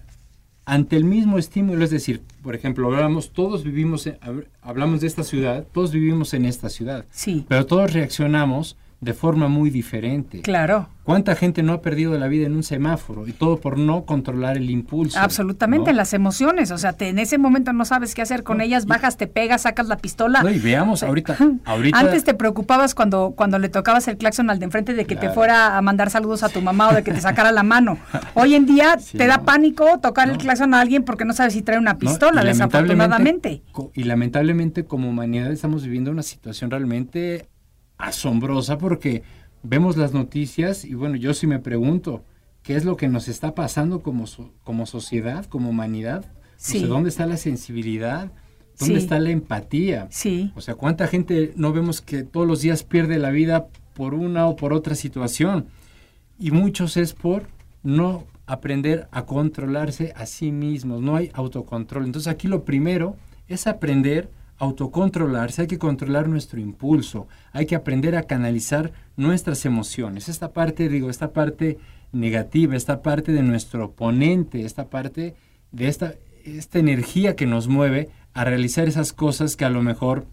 ante 0.66 0.96
el 0.96 1.04
mismo 1.04 1.38
estímulo, 1.38 1.82
es 1.84 1.90
decir, 1.90 2.20
por 2.42 2.54
ejemplo, 2.54 2.86
hablamos, 2.86 3.30
todos 3.32 3.64
vivimos, 3.64 4.06
en- 4.06 4.18
hab- 4.20 4.46
hablamos 4.62 5.00
de 5.00 5.06
esta 5.08 5.24
ciudad, 5.24 5.64
todos 5.72 5.90
vivimos 5.90 6.32
en 6.34 6.44
esta 6.44 6.68
ciudad, 6.68 7.04
Sí, 7.10 7.44
pero 7.48 7.66
todos 7.66 7.92
reaccionamos 7.92 8.76
de 9.00 9.14
forma 9.14 9.48
muy 9.48 9.70
diferente. 9.70 10.40
claro. 10.42 10.88
¿Cuánta 11.02 11.34
gente 11.34 11.64
no 11.64 11.72
ha 11.72 11.82
perdido 11.82 12.16
la 12.18 12.28
vida 12.28 12.46
en 12.46 12.54
un 12.54 12.62
semáforo? 12.62 13.26
Y 13.26 13.32
todo 13.32 13.56
por 13.58 13.76
no 13.78 14.04
controlar 14.04 14.56
el 14.56 14.70
impulso. 14.70 15.18
Absolutamente, 15.18 15.90
¿no? 15.90 15.96
las 15.96 16.12
emociones. 16.14 16.70
O 16.70 16.78
sea, 16.78 16.92
te- 16.92 17.08
en 17.08 17.18
ese 17.18 17.36
momento 17.36 17.72
no 17.72 17.84
sabes 17.84 18.14
qué 18.14 18.22
hacer 18.22 18.44
con 18.44 18.58
No, 18.58 18.62
ellas, 18.62 18.86
bajas, 18.86 19.16
te 19.16 19.26
pegas, 19.26 19.62
sacas 19.62 19.88
la 19.88 19.96
pistola. 19.96 20.40
No, 20.44 20.50
y 20.50 20.60
veamos, 20.60 21.02
ahorita, 21.02 21.36
ahorita 21.64 21.98
Antes 21.98 22.22
te 22.22 22.34
preocupabas 22.34 22.94
cuando, 22.94 23.32
cuando 23.36 23.58
le 23.58 23.68
tocabas 23.70 24.06
el 24.06 24.18
claxon 24.18 24.50
al 24.50 24.60
de 24.60 24.66
enfrente 24.66 24.94
de 24.94 25.04
que 25.04 25.16
te 25.16 25.30
fuera 25.30 25.76
a 25.76 25.82
mandar 25.82 26.10
saludos 26.10 26.44
a 26.44 26.48
tu 26.48 26.60
mamá 26.60 26.90
o 26.90 26.94
de 26.94 27.02
que 27.02 27.12
te 27.12 27.20
sacara 27.20 27.50
la 27.50 27.64
mano. 27.64 27.98
Hoy 28.34 28.54
en 28.54 28.66
día 28.66 28.96
Sí, 29.00 29.18
te 29.18 29.26
da 29.26 29.38
pánico 29.42 29.98
tocar 30.00 30.30
el 30.30 30.38
claxon 30.38 30.74
a 30.74 30.80
alguien 30.80 31.02
porque 31.02 31.24
no 31.24 31.32
sabes 31.32 31.54
si 31.54 31.62
trae 31.62 31.78
una 31.78 31.98
pistola, 31.98 32.44
Y 32.44 32.46
desafortunadamente. 32.46 33.62
Y 33.94 34.04
lamentablemente 34.04 34.84
como 34.84 35.08
humanidad 35.08 35.50
estamos 35.50 35.82
viviendo 35.82 36.12
una 36.12 36.22
situación 36.22 36.70
realmente 36.70 37.48
asombrosa 38.00 38.78
porque 38.78 39.22
vemos 39.62 39.96
las 39.96 40.12
noticias 40.12 40.84
y 40.84 40.94
bueno, 40.94 41.16
yo 41.16 41.34
sí 41.34 41.46
me 41.46 41.58
pregunto, 41.58 42.24
¿qué 42.62 42.76
es 42.76 42.84
lo 42.84 42.96
que 42.96 43.08
nos 43.08 43.28
está 43.28 43.54
pasando 43.54 44.00
como, 44.02 44.24
como 44.64 44.86
sociedad, 44.86 45.44
como 45.46 45.70
humanidad? 45.70 46.24
O 46.24 46.36
Sí. 46.56 46.80
sea, 46.80 46.88
¿Dónde 46.88 47.08
está 47.08 47.26
la 47.26 47.36
sensibilidad? 47.36 48.32
¿Dónde 48.78 48.96
Sí. 48.96 49.02
está 49.02 49.18
la 49.18 49.30
empatía? 49.30 50.08
Sí, 50.10 50.52
O 50.56 50.60
sea, 50.60 50.74
¿cuánta 50.74 51.06
gente 51.06 51.52
no 51.56 51.72
vemos 51.72 52.00
que 52.00 52.22
todos 52.22 52.46
los 52.46 52.60
días 52.62 52.82
pierde 52.82 53.18
la 53.18 53.30
vida 53.30 53.66
por 53.94 54.14
una 54.14 54.46
o 54.46 54.56
por 54.56 54.72
otra 54.72 54.94
situación? 54.94 55.66
Y 56.38 56.50
muchos 56.50 56.96
es 56.96 57.12
por 57.12 57.48
no 57.82 58.24
aprender 58.46 59.08
a 59.12 59.26
controlarse 59.26 60.12
a 60.16 60.26
sí 60.26 60.50
mismos, 60.52 61.00
no 61.02 61.16
hay 61.16 61.30
autocontrol. 61.34 62.04
Entonces 62.04 62.28
aquí 62.32 62.48
lo 62.48 62.64
primero 62.64 63.16
es 63.48 63.66
aprender 63.66 64.24
a 64.24 64.39
autocontrolarse, 64.60 65.62
hay 65.62 65.68
que 65.68 65.78
controlar 65.78 66.28
nuestro 66.28 66.60
impulso, 66.60 67.26
hay 67.52 67.66
que 67.66 67.74
aprender 67.74 68.14
a 68.14 68.24
canalizar 68.24 68.92
nuestras 69.16 69.64
emociones. 69.64 70.28
Esta 70.28 70.52
parte, 70.52 70.88
digo, 70.88 71.10
esta 71.10 71.32
parte 71.32 71.78
negativa, 72.12 72.76
esta 72.76 73.02
parte 73.02 73.32
de 73.32 73.42
nuestro 73.42 73.86
oponente, 73.86 74.64
esta 74.64 74.88
parte 74.88 75.34
de 75.72 75.88
esta, 75.88 76.14
esta 76.44 76.78
energía 76.78 77.36
que 77.36 77.46
nos 77.46 77.68
mueve 77.68 78.10
a 78.34 78.44
realizar 78.44 78.86
esas 78.86 79.14
cosas 79.14 79.56
que 79.56 79.64
a 79.64 79.70
lo 79.70 79.82
mejor 79.82 80.26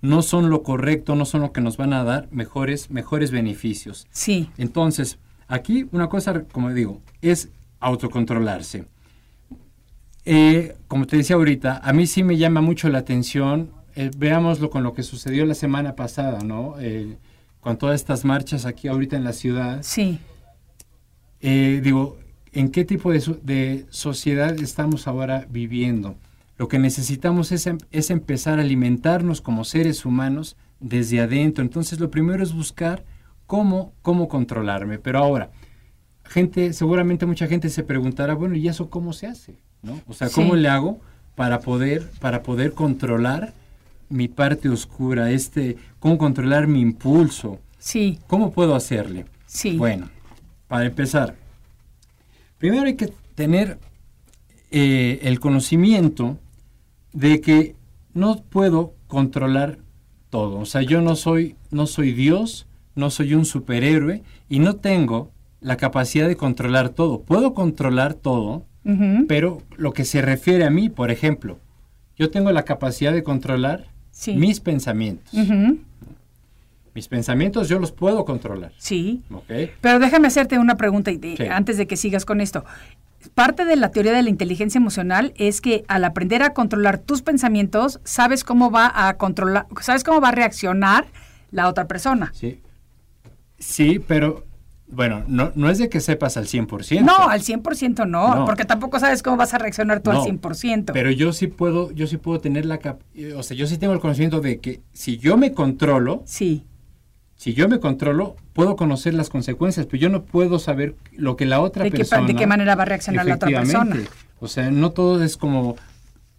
no 0.00 0.22
son 0.22 0.48
lo 0.48 0.62
correcto, 0.62 1.14
no 1.14 1.26
son 1.26 1.42
lo 1.42 1.52
que 1.52 1.60
nos 1.60 1.76
van 1.76 1.92
a 1.92 2.04
dar 2.04 2.26
mejores, 2.32 2.90
mejores 2.90 3.30
beneficios. 3.30 4.06
sí, 4.10 4.48
Entonces, 4.56 5.18
aquí 5.46 5.86
una 5.92 6.08
cosa, 6.08 6.44
como 6.44 6.72
digo, 6.72 7.02
es 7.20 7.50
autocontrolarse. 7.80 8.86
Eh, 10.24 10.76
como 10.88 11.06
te 11.06 11.16
decía 11.16 11.36
ahorita, 11.36 11.78
a 11.82 11.92
mí 11.92 12.06
sí 12.06 12.22
me 12.22 12.36
llama 12.36 12.60
mucho 12.60 12.88
la 12.88 12.98
atención, 12.98 13.70
eh, 13.96 14.10
veámoslo 14.16 14.70
con 14.70 14.82
lo 14.82 14.92
que 14.92 15.02
sucedió 15.02 15.46
la 15.46 15.54
semana 15.54 15.96
pasada, 15.96 16.40
¿no? 16.42 16.74
Eh, 16.78 17.16
con 17.60 17.76
todas 17.78 17.96
estas 18.00 18.24
marchas 18.24 18.64
aquí 18.66 18.88
ahorita 18.88 19.16
en 19.16 19.24
la 19.24 19.32
ciudad. 19.32 19.78
sí, 19.82 20.18
Eh, 21.42 21.80
digo, 21.82 22.18
¿en 22.52 22.70
qué 22.70 22.84
tipo 22.84 23.10
de, 23.12 23.20
so- 23.20 23.38
de 23.42 23.86
sociedad 23.88 24.54
estamos 24.60 25.06
ahora 25.08 25.46
viviendo? 25.48 26.16
Lo 26.58 26.68
que 26.68 26.78
necesitamos 26.78 27.50
es, 27.52 27.66
em- 27.66 27.78
es 27.90 28.10
empezar 28.10 28.58
a 28.58 28.62
alimentarnos 28.62 29.40
como 29.40 29.64
seres 29.64 30.04
humanos 30.04 30.56
desde 30.80 31.20
adentro. 31.20 31.64
Entonces, 31.64 31.98
lo 31.98 32.10
primero 32.10 32.42
es 32.42 32.52
buscar 32.52 33.04
cómo, 33.46 33.94
cómo 34.02 34.28
controlarme. 34.28 34.98
Pero 34.98 35.18
ahora, 35.20 35.50
gente, 36.24 36.74
seguramente 36.74 37.24
mucha 37.24 37.46
gente 37.46 37.70
se 37.70 37.82
preguntará, 37.84 38.34
bueno, 38.34 38.54
¿y 38.56 38.68
eso 38.68 38.90
cómo 38.90 39.14
se 39.14 39.26
hace? 39.26 39.56
¿No? 39.82 40.00
O 40.08 40.12
sea, 40.12 40.28
¿cómo 40.30 40.54
Sí. 40.54 40.60
le 40.60 40.68
hago 40.68 41.00
para 41.36 41.60
poder, 41.60 42.10
para 42.20 42.42
poder 42.42 42.72
controlar 42.74 43.54
mi 44.08 44.28
parte 44.28 44.68
oscura? 44.68 45.30
Este, 45.30 45.76
¿Cómo 45.98 46.18
controlar 46.18 46.66
mi 46.66 46.80
impulso? 46.80 47.58
sí, 47.78 48.18
¿Cómo 48.26 48.50
puedo 48.52 48.74
hacerle? 48.74 49.26
sí. 49.46 49.76
Bueno, 49.76 50.08
para 50.68 50.84
empezar, 50.86 51.34
primero 52.58 52.84
hay 52.84 52.94
que 52.94 53.12
tener 53.34 53.78
eh, 54.70 55.20
el 55.22 55.40
conocimiento 55.40 56.38
de 57.12 57.40
que 57.40 57.74
no 58.14 58.36
puedo 58.42 58.94
controlar 59.08 59.78
todo. 60.28 60.58
O 60.58 60.66
sea, 60.66 60.82
yo 60.82 61.00
no 61.00 61.16
soy, 61.16 61.56
no 61.70 61.86
soy 61.86 62.12
Dios, 62.12 62.66
no 62.94 63.10
soy 63.10 63.34
un 63.34 63.44
superhéroe 63.44 64.22
y 64.48 64.58
no 64.60 64.76
tengo 64.76 65.30
la 65.60 65.76
capacidad 65.76 66.28
de 66.28 66.36
controlar 66.36 66.90
todo. 66.90 67.22
Puedo 67.22 67.52
controlar 67.54 68.14
todo, 68.14 68.64
Pero 69.28 69.62
lo 69.76 69.92
que 69.92 70.04
se 70.04 70.22
refiere 70.22 70.64
a 70.64 70.70
mí, 70.70 70.88
por 70.88 71.10
ejemplo, 71.10 71.58
yo 72.16 72.30
tengo 72.30 72.50
la 72.52 72.64
capacidad 72.64 73.12
de 73.12 73.22
controlar 73.22 73.86
Sí. 74.10 74.34
mis 74.34 74.60
pensamientos. 74.60 75.32
Mis 76.94 77.06
pensamientos 77.08 77.68
yo 77.68 77.78
los 77.78 77.92
puedo 77.92 78.24
controlar. 78.24 78.72
sí. 78.78 79.22
¿ok? 79.32 79.70
Pero 79.80 79.98
déjame 80.00 80.26
hacerte 80.28 80.58
una 80.58 80.76
pregunta 80.76 81.10
Sí. 81.12 81.42
antes 81.50 81.76
de 81.78 81.86
que 81.86 81.96
sigas 81.96 82.24
con 82.24 82.40
esto. 82.40 82.64
Parte 83.34 83.64
de 83.66 83.76
la 83.76 83.90
teoría 83.90 84.12
de 84.12 84.22
la 84.22 84.30
inteligencia 84.30 84.78
emocional 84.78 85.32
es 85.36 85.60
que 85.60 85.84
al 85.88 86.04
aprender 86.04 86.42
a 86.42 86.52
controlar 86.54 86.98
tus 86.98 87.20
pensamientos, 87.22 88.00
sabes 88.02 88.44
cómo 88.44 88.70
va 88.70 88.90
a 89.08 89.16
controlar, 89.18 89.66
sabes 89.82 90.04
cómo 90.04 90.20
va 90.20 90.28
a 90.28 90.32
reaccionar 90.32 91.06
la 91.50 91.68
otra 91.68 91.86
persona. 91.86 92.32
Sí. 92.34 92.60
Sí, 93.58 93.98
pero 93.98 94.44
bueno, 94.90 95.24
no, 95.28 95.52
no 95.54 95.70
es 95.70 95.78
de 95.78 95.88
que 95.88 96.00
sepas 96.00 96.36
al 96.36 96.46
100%. 96.46 97.02
No, 97.02 97.28
al 97.28 97.40
100% 97.42 98.06
no, 98.08 98.34
No. 98.34 98.44
porque 98.44 98.64
tampoco 98.64 98.98
sabes 98.98 99.22
cómo 99.22 99.36
vas 99.36 99.54
a 99.54 99.58
reaccionar 99.58 100.00
tú 100.00 100.12
No, 100.12 100.22
al 100.22 100.28
100%. 100.28 100.92
Pero 100.92 101.10
yo 101.10 101.32
sí 101.32 101.46
puedo, 101.46 101.90
yo 101.92 102.06
sí 102.06 102.16
puedo 102.16 102.40
tener 102.40 102.66
la 102.66 102.78
cap 102.78 103.00
eh, 103.14 103.34
o 103.34 103.42
sea, 103.42 103.56
yo 103.56 103.66
sí 103.66 103.78
tengo 103.78 103.92
el 103.92 104.00
conocimiento 104.00 104.40
de 104.40 104.58
que 104.58 104.80
si 104.92 105.18
yo 105.18 105.36
me 105.36 105.52
controlo, 105.52 106.22
sí, 106.26 106.64
si 107.36 107.54
yo 107.54 107.68
me 107.68 107.80
controlo, 107.80 108.36
puedo 108.52 108.76
conocer 108.76 109.14
las 109.14 109.30
consecuencias, 109.30 109.86
pero 109.86 109.98
yo 110.00 110.08
no 110.10 110.24
puedo 110.24 110.58
saber 110.58 110.94
lo 111.16 111.36
que 111.36 111.46
la 111.46 111.60
otra 111.60 111.84
¿De 111.84 111.90
qué, 111.90 111.98
persona 111.98 112.26
de 112.26 112.34
qué 112.34 112.46
manera 112.46 112.74
va 112.74 112.82
a 112.82 112.86
reaccionar 112.86 113.24
la 113.24 113.36
otra 113.36 113.48
persona. 113.48 113.96
O 114.40 114.48
sea, 114.48 114.70
no 114.70 114.90
todo 114.90 115.22
es 115.24 115.36
como 115.36 115.76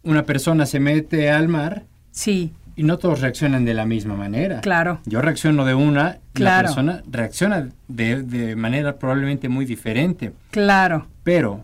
una 0.04 0.24
persona 0.26 0.66
se 0.66 0.80
mete 0.80 1.30
al 1.32 1.48
mar 1.48 1.86
Sí, 2.12 2.52
y 2.76 2.84
no 2.84 2.98
todos 2.98 3.22
reaccionan 3.22 3.66
de 3.66 3.74
la 3.74 3.86
misma 3.86 4.16
manera. 4.16 4.62
claro. 4.62 5.00
Yo 5.06 5.22
reacciono 5.22 5.66
de 5.66 5.74
una 5.76 6.18
y 6.34 6.38
Claro. 6.38 6.56
la 6.56 6.74
persona 6.76 7.04
reacciona 7.10 7.70
de, 7.88 8.24
de 8.24 8.56
manera 8.56 8.98
probablemente 8.98 9.50
muy 9.50 9.66
diferente. 9.66 10.32
Claro, 10.52 11.08
Pero 11.24 11.64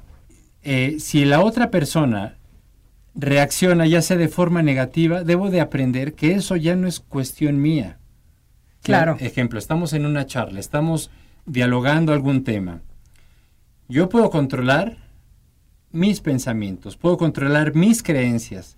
eh, 0.63 0.97
si 0.99 1.23
la 1.25 1.39
otra 1.41 1.71
persona 1.71 2.35
reacciona 3.15 3.85
ya 3.87 4.01
sea 4.01 4.17
de 4.17 4.27
forma 4.27 4.61
negativa, 4.61 5.23
debo 5.23 5.49
de 5.49 5.61
aprender 5.61 6.13
que 6.13 6.33
eso 6.33 6.55
ya 6.55 6.75
no 6.75 6.87
es 6.87 6.99
cuestión 6.99 7.61
mía. 7.61 7.97
Claro. 8.83 9.17
Ejemplo, 9.19 9.57
estamos 9.59 9.93
en 9.93 10.05
una 10.05 10.25
charla, 10.25 10.59
estamos 10.59 11.09
dialogando 11.45 12.13
algún 12.13 12.43
tema. 12.43 12.81
Yo 13.89 14.07
puedo 14.09 14.29
controlar 14.29 14.97
mis 15.91 16.21
pensamientos, 16.21 16.95
puedo 16.97 17.17
controlar 17.17 17.73
mis 17.75 18.03
creencias, 18.03 18.75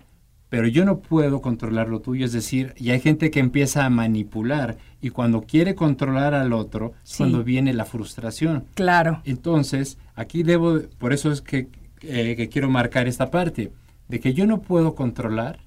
pero 0.50 0.66
yo 0.68 0.84
no 0.84 0.98
puedo 0.98 1.40
controlar 1.40 1.88
lo 1.88 2.00
tuyo. 2.00 2.26
Es 2.26 2.32
decir, 2.32 2.74
y 2.76 2.90
hay 2.90 3.00
gente 3.00 3.30
que 3.30 3.40
empieza 3.40 3.86
a 3.86 3.90
manipular 3.90 4.76
y 5.00 5.08
cuando 5.10 5.40
quiere 5.42 5.74
controlar 5.74 6.34
al 6.34 6.52
otro 6.52 6.92
Sí. 7.04 7.18
cuando 7.18 7.42
viene 7.42 7.72
la 7.72 7.86
frustración. 7.86 8.64
claro. 8.74 9.22
Entonces, 9.24 9.96
aquí 10.14 10.42
debo, 10.42 10.78
de- 10.78 10.88
por 10.88 11.12
eso 11.14 11.32
es 11.32 11.40
que, 11.40 11.68
eh, 12.02 12.34
que 12.36 12.48
quiero 12.50 12.68
marcar 12.68 13.06
esta 13.08 13.30
parte, 13.30 13.72
de 14.08 14.20
que 14.20 14.34
yo 14.34 14.46
no 14.46 14.60
puedo 14.60 14.94
controlar 14.94 15.60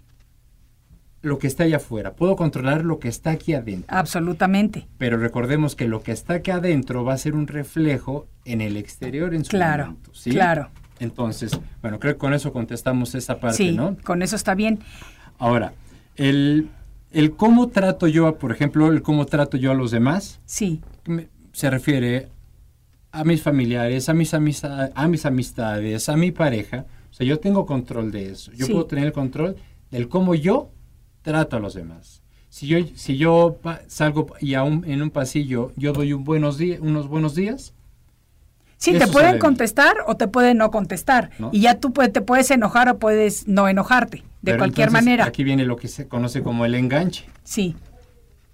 lo 1.21 1.37
que 1.39 1.47
está 1.47 1.63
allá 1.63 1.77
afuera, 1.77 2.13
puedo 2.15 2.35
controlar 2.35 2.83
lo 2.83 2.99
que 2.99 3.07
está 3.07 3.31
aquí 3.31 3.53
adentro. 3.53 3.95
Absolutamente. 3.97 4.87
Pero 4.97 5.15
recordemos 5.17 5.73
que 5.75 5.87
lo 5.87 6.03
que 6.03 6.11
está 6.11 6.33
aquí 6.35 6.51
adentro 6.51 7.05
va 7.05 7.13
a 7.13 7.17
ser 7.17 7.33
un 7.33 7.47
reflejo 7.47 8.27
en 8.43 8.59
el 8.59 8.75
exterior 8.75 9.33
en 9.33 9.45
su 9.45 9.51
Claro, 9.51 9.85
momento, 9.85 10.11
¿sí? 10.13 10.31
claro. 10.31 10.69
Entonces, 11.03 11.59
bueno, 11.81 11.99
creo 11.99 12.13
que 12.13 12.17
con 12.19 12.33
eso 12.33 12.51
contestamos 12.53 13.13
esa 13.15 13.39
parte, 13.39 13.57
sí, 13.57 13.71
¿no? 13.71 13.97
con 14.03 14.21
eso 14.21 14.35
está 14.35 14.55
bien. 14.55 14.79
Ahora, 15.37 15.73
el, 16.15 16.69
el 17.11 17.35
cómo 17.35 17.67
trato 17.67 18.07
yo, 18.07 18.27
a- 18.27 18.37
por 18.37 18.51
ejemplo, 18.51 18.87
el 18.91 19.01
cómo 19.01 19.25
trato 19.25 19.57
yo 19.57 19.71
a 19.71 19.73
los 19.75 19.91
demás, 19.91 20.39
Sí, 20.45 20.81
me- 21.05 21.27
se 21.51 21.69
refiere 21.69 22.29
a 23.11 23.23
mis 23.23 23.41
familiares, 23.43 24.09
a 24.09 24.13
mis, 24.13 24.33
amista- 24.33 24.91
a 24.95 25.07
mis 25.07 25.25
amistades, 25.25 26.09
a 26.09 26.17
mi 26.17 26.31
pareja. 26.31 26.85
O 27.11 27.13
sea, 27.13 27.27
yo 27.27 27.39
tengo 27.39 27.65
control 27.67 28.11
de 28.11 28.31
eso. 28.31 28.51
Yo 28.53 28.65
Sí. 28.65 28.71
puedo 28.71 28.85
tener 28.85 29.05
el 29.05 29.13
control 29.13 29.55
del 29.91 30.07
cómo 30.09 30.33
yo 30.33 30.69
trato 31.21 31.57
a 31.57 31.59
los 31.59 31.73
demás. 31.75 32.21
Si 32.49 32.65
yo, 32.67 32.77
si 32.95 33.17
yo 33.17 33.59
salgo 33.87 34.27
y 34.39 34.53
aún 34.55 34.83
en 34.87 35.01
un 35.01 35.09
pasillo 35.09 35.71
yo 35.75 35.91
doy 35.93 36.13
un 36.13 36.23
buenos 36.23 36.57
días, 36.57 36.79
unos 36.81 37.07
buenos 37.07 37.35
días, 37.35 37.73
Sí, 38.83 38.93
Eso 38.93 39.05
te 39.05 39.11
pueden 39.13 39.39
contestar 39.39 39.95
o 40.07 40.17
te 40.17 40.27
pueden 40.27 40.57
no 40.57 40.69
contestar. 40.69 41.29
¿No? 41.39 41.51
Y 41.53 41.61
ya 41.61 41.79
tú 41.79 41.93
te 41.93 42.19
puedes 42.19 42.51
enojar 42.51 42.89
o 42.89 42.99
puedes 42.99 43.47
no 43.47 43.69
enojarte, 43.69 44.17
de 44.17 44.23
pero 44.41 44.57
cualquier 44.57 44.89
entonces 44.89 45.05
manera. 45.05 45.25
Aquí 45.25 45.45
viene 45.45 45.63
lo 45.63 45.77
que 45.77 45.87
se 45.87 46.09
conoce 46.09 46.43
como 46.43 46.65
el 46.65 46.75
enganche. 46.75 47.23
Sí, 47.45 47.77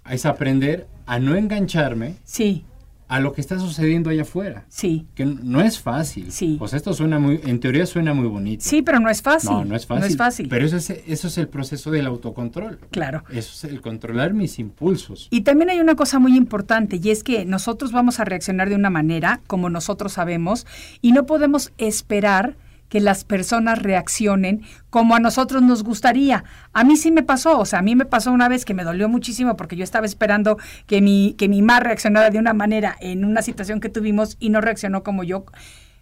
Es 0.08 0.26
aprender 0.26 0.86
a 1.06 1.18
no 1.18 1.34
engancharme, 1.34 2.14
sí, 2.22 2.64
a 3.10 3.18
lo 3.18 3.32
que 3.32 3.40
está 3.40 3.58
sucediendo 3.58 4.08
allá 4.08 4.22
afuera. 4.22 4.66
Sí. 4.68 5.08
Que 5.16 5.26
no 5.26 5.60
es 5.60 5.80
fácil. 5.80 6.30
Sí. 6.30 6.54
Pues 6.60 6.74
esto 6.74 6.94
suena 6.94 7.18
muy, 7.18 7.40
en 7.44 7.58
teoría 7.58 7.84
suena 7.84 8.14
muy 8.14 8.28
bonito. 8.28 8.64
Sí, 8.64 8.82
pero 8.82 9.00
no 9.00 9.10
es 9.10 9.20
fácil. 9.20 9.50
No, 9.50 9.64
no 9.64 9.74
es 9.74 9.84
fácil. 9.84 10.00
No 10.02 10.06
es 10.06 10.16
fácil. 10.16 10.48
Pero 10.48 10.64
eso 10.64 10.76
es, 10.76 10.90
eso 10.90 11.26
es 11.26 11.36
el 11.36 11.48
proceso 11.48 11.90
del 11.90 12.06
autocontrol. 12.06 12.78
Claro. 12.92 13.24
Eso 13.30 13.52
es 13.52 13.64
el 13.64 13.80
controlar 13.80 14.32
mis 14.32 14.60
impulsos. 14.60 15.26
Y 15.32 15.40
también 15.40 15.70
hay 15.70 15.80
una 15.80 15.96
cosa 15.96 16.20
muy 16.20 16.36
importante 16.36 17.00
y 17.02 17.10
es 17.10 17.24
que 17.24 17.44
nosotros 17.44 17.90
vamos 17.90 18.20
a 18.20 18.24
reaccionar 18.24 18.68
de 18.68 18.76
una 18.76 18.90
manera 18.90 19.40
como 19.48 19.70
nosotros 19.70 20.12
sabemos 20.12 20.64
y 21.02 21.10
no 21.10 21.26
podemos 21.26 21.72
esperar 21.78 22.54
que 22.90 23.00
las 23.00 23.24
personas 23.24 23.78
reaccionen 23.78 24.62
como 24.90 25.14
a 25.14 25.20
nosotros 25.20 25.62
nos 25.62 25.82
gustaría. 25.82 26.44
A 26.74 26.84
mí 26.84 26.98
sí 26.98 27.10
me 27.10 27.22
pasó, 27.22 27.58
o 27.58 27.64
sea, 27.64 27.78
a 27.78 27.82
mí 27.82 27.96
me 27.96 28.04
pasó 28.04 28.32
una 28.32 28.48
vez 28.48 28.66
que 28.66 28.74
me 28.74 28.84
dolió 28.84 29.08
muchísimo 29.08 29.56
porque 29.56 29.76
yo 29.76 29.84
estaba 29.84 30.04
esperando 30.04 30.58
que 30.86 31.00
mi, 31.00 31.34
que 31.38 31.48
mi 31.48 31.62
mamá 31.62 31.80
reaccionara 31.80 32.28
de 32.28 32.38
una 32.38 32.52
manera 32.52 32.96
en 33.00 33.24
una 33.24 33.40
situación 33.40 33.80
que 33.80 33.88
tuvimos 33.88 34.36
y 34.40 34.50
no 34.50 34.60
reaccionó 34.60 35.02
como 35.02 35.22
yo 35.24 35.46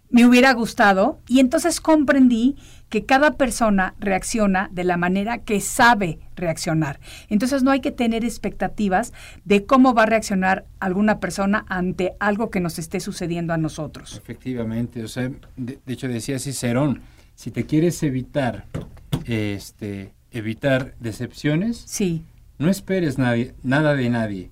me 0.09 0.25
hubiera 0.25 0.53
gustado 0.53 1.19
y 1.27 1.39
entonces 1.39 1.81
comprendí 1.81 2.55
que 2.89 3.05
cada 3.05 3.37
persona 3.37 3.93
reacciona 3.99 4.69
de 4.71 4.83
la 4.83 4.97
manera 4.97 5.39
que 5.39 5.61
sabe 5.61 6.19
reaccionar. 6.35 6.99
Entonces 7.29 7.61
no 7.61 7.69
hay 7.69 7.81
que 7.81 7.91
tener 7.91 8.25
expectativas 8.25 9.13
de 9.45 9.65
cómo 9.65 9.93
va 9.93 10.03
a 10.03 10.07
reaccionar 10.07 10.65
alguna 10.79 11.19
persona 11.19 11.65
ante 11.69 12.13
algo 12.19 12.49
que 12.49 12.59
nos 12.59 12.79
esté 12.79 12.99
sucediendo 12.99 13.53
a 13.53 13.57
nosotros. 13.57 14.17
Efectivamente, 14.17 15.03
o 15.03 15.07
sea, 15.07 15.29
de, 15.55 15.79
de 15.85 15.93
hecho 15.93 16.07
decía 16.07 16.39
Cicerón, 16.39 17.01
si 17.35 17.51
te 17.51 17.65
quieres 17.65 18.01
evitar 18.03 18.65
este 19.25 20.13
evitar 20.31 20.95
decepciones, 20.99 21.83
Sí, 21.87 22.23
no 22.57 22.69
esperes 22.69 23.17
nadie, 23.17 23.53
nada 23.63 23.95
de 23.95 24.09
nadie. 24.09 24.51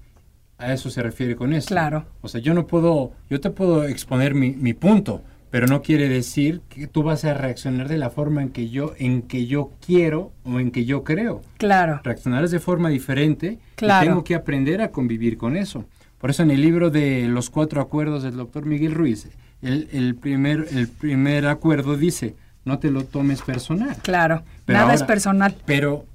A 0.57 0.73
eso 0.73 0.89
se 0.89 1.03
refiere 1.03 1.35
con 1.35 1.53
eso. 1.53 1.67
Claro. 1.67 2.05
O 2.21 2.27
sea, 2.27 2.41
yo 2.41 2.53
no 2.53 2.65
puedo, 2.65 3.11
yo 3.29 3.39
te 3.39 3.51
puedo 3.51 3.83
exponer 3.83 4.33
mi, 4.33 4.51
mi 4.51 4.73
punto, 4.73 5.21
pero 5.57 5.65
no 5.65 5.81
quiere 5.81 6.07
decir 6.07 6.61
que 6.69 6.85
tú 6.85 7.01
vas 7.01 7.25
a 7.25 7.33
reaccionar 7.33 7.87
de 7.87 7.97
la 7.97 8.11
forma 8.11 8.43
en 8.43 8.49
que 8.49 8.69
yo, 8.69 8.93
en 8.99 9.23
que 9.23 9.47
yo 9.47 9.71
quiero 9.83 10.31
o 10.45 10.59
en 10.59 10.69
que 10.69 10.85
yo 10.85 11.03
creo. 11.03 11.41
claro. 11.57 11.99
Reaccionarás 12.03 12.51
de 12.51 12.59
forma 12.59 12.89
diferente 12.89 13.57
Claro. 13.75 14.05
y 14.05 14.07
tengo 14.09 14.23
que 14.23 14.35
aprender 14.35 14.83
a 14.83 14.91
convivir 14.91 15.35
con 15.35 15.57
eso. 15.57 15.85
Por 16.19 16.29
eso 16.29 16.43
en 16.43 16.51
el 16.51 16.61
libro 16.61 16.91
de 16.91 17.27
los 17.27 17.49
cuatro 17.49 17.81
acuerdos 17.81 18.21
del 18.21 18.35
doctor 18.35 18.67
Miguel 18.67 18.93
Ruiz, 18.93 19.29
el, 19.63 19.89
el 19.93 20.13
primer, 20.13 20.67
el 20.73 20.89
primer 20.89 21.47
acuerdo 21.47 21.97
dice, 21.97 22.35
no 22.63 22.77
te 22.77 22.91
lo 22.91 23.05
tomes 23.05 23.41
personal. 23.41 23.95
Claro, 24.03 24.43
Pero 24.63 24.77
nada 24.77 24.93
es 24.93 25.01
personal. 25.01 25.55
Pero, 25.65 26.05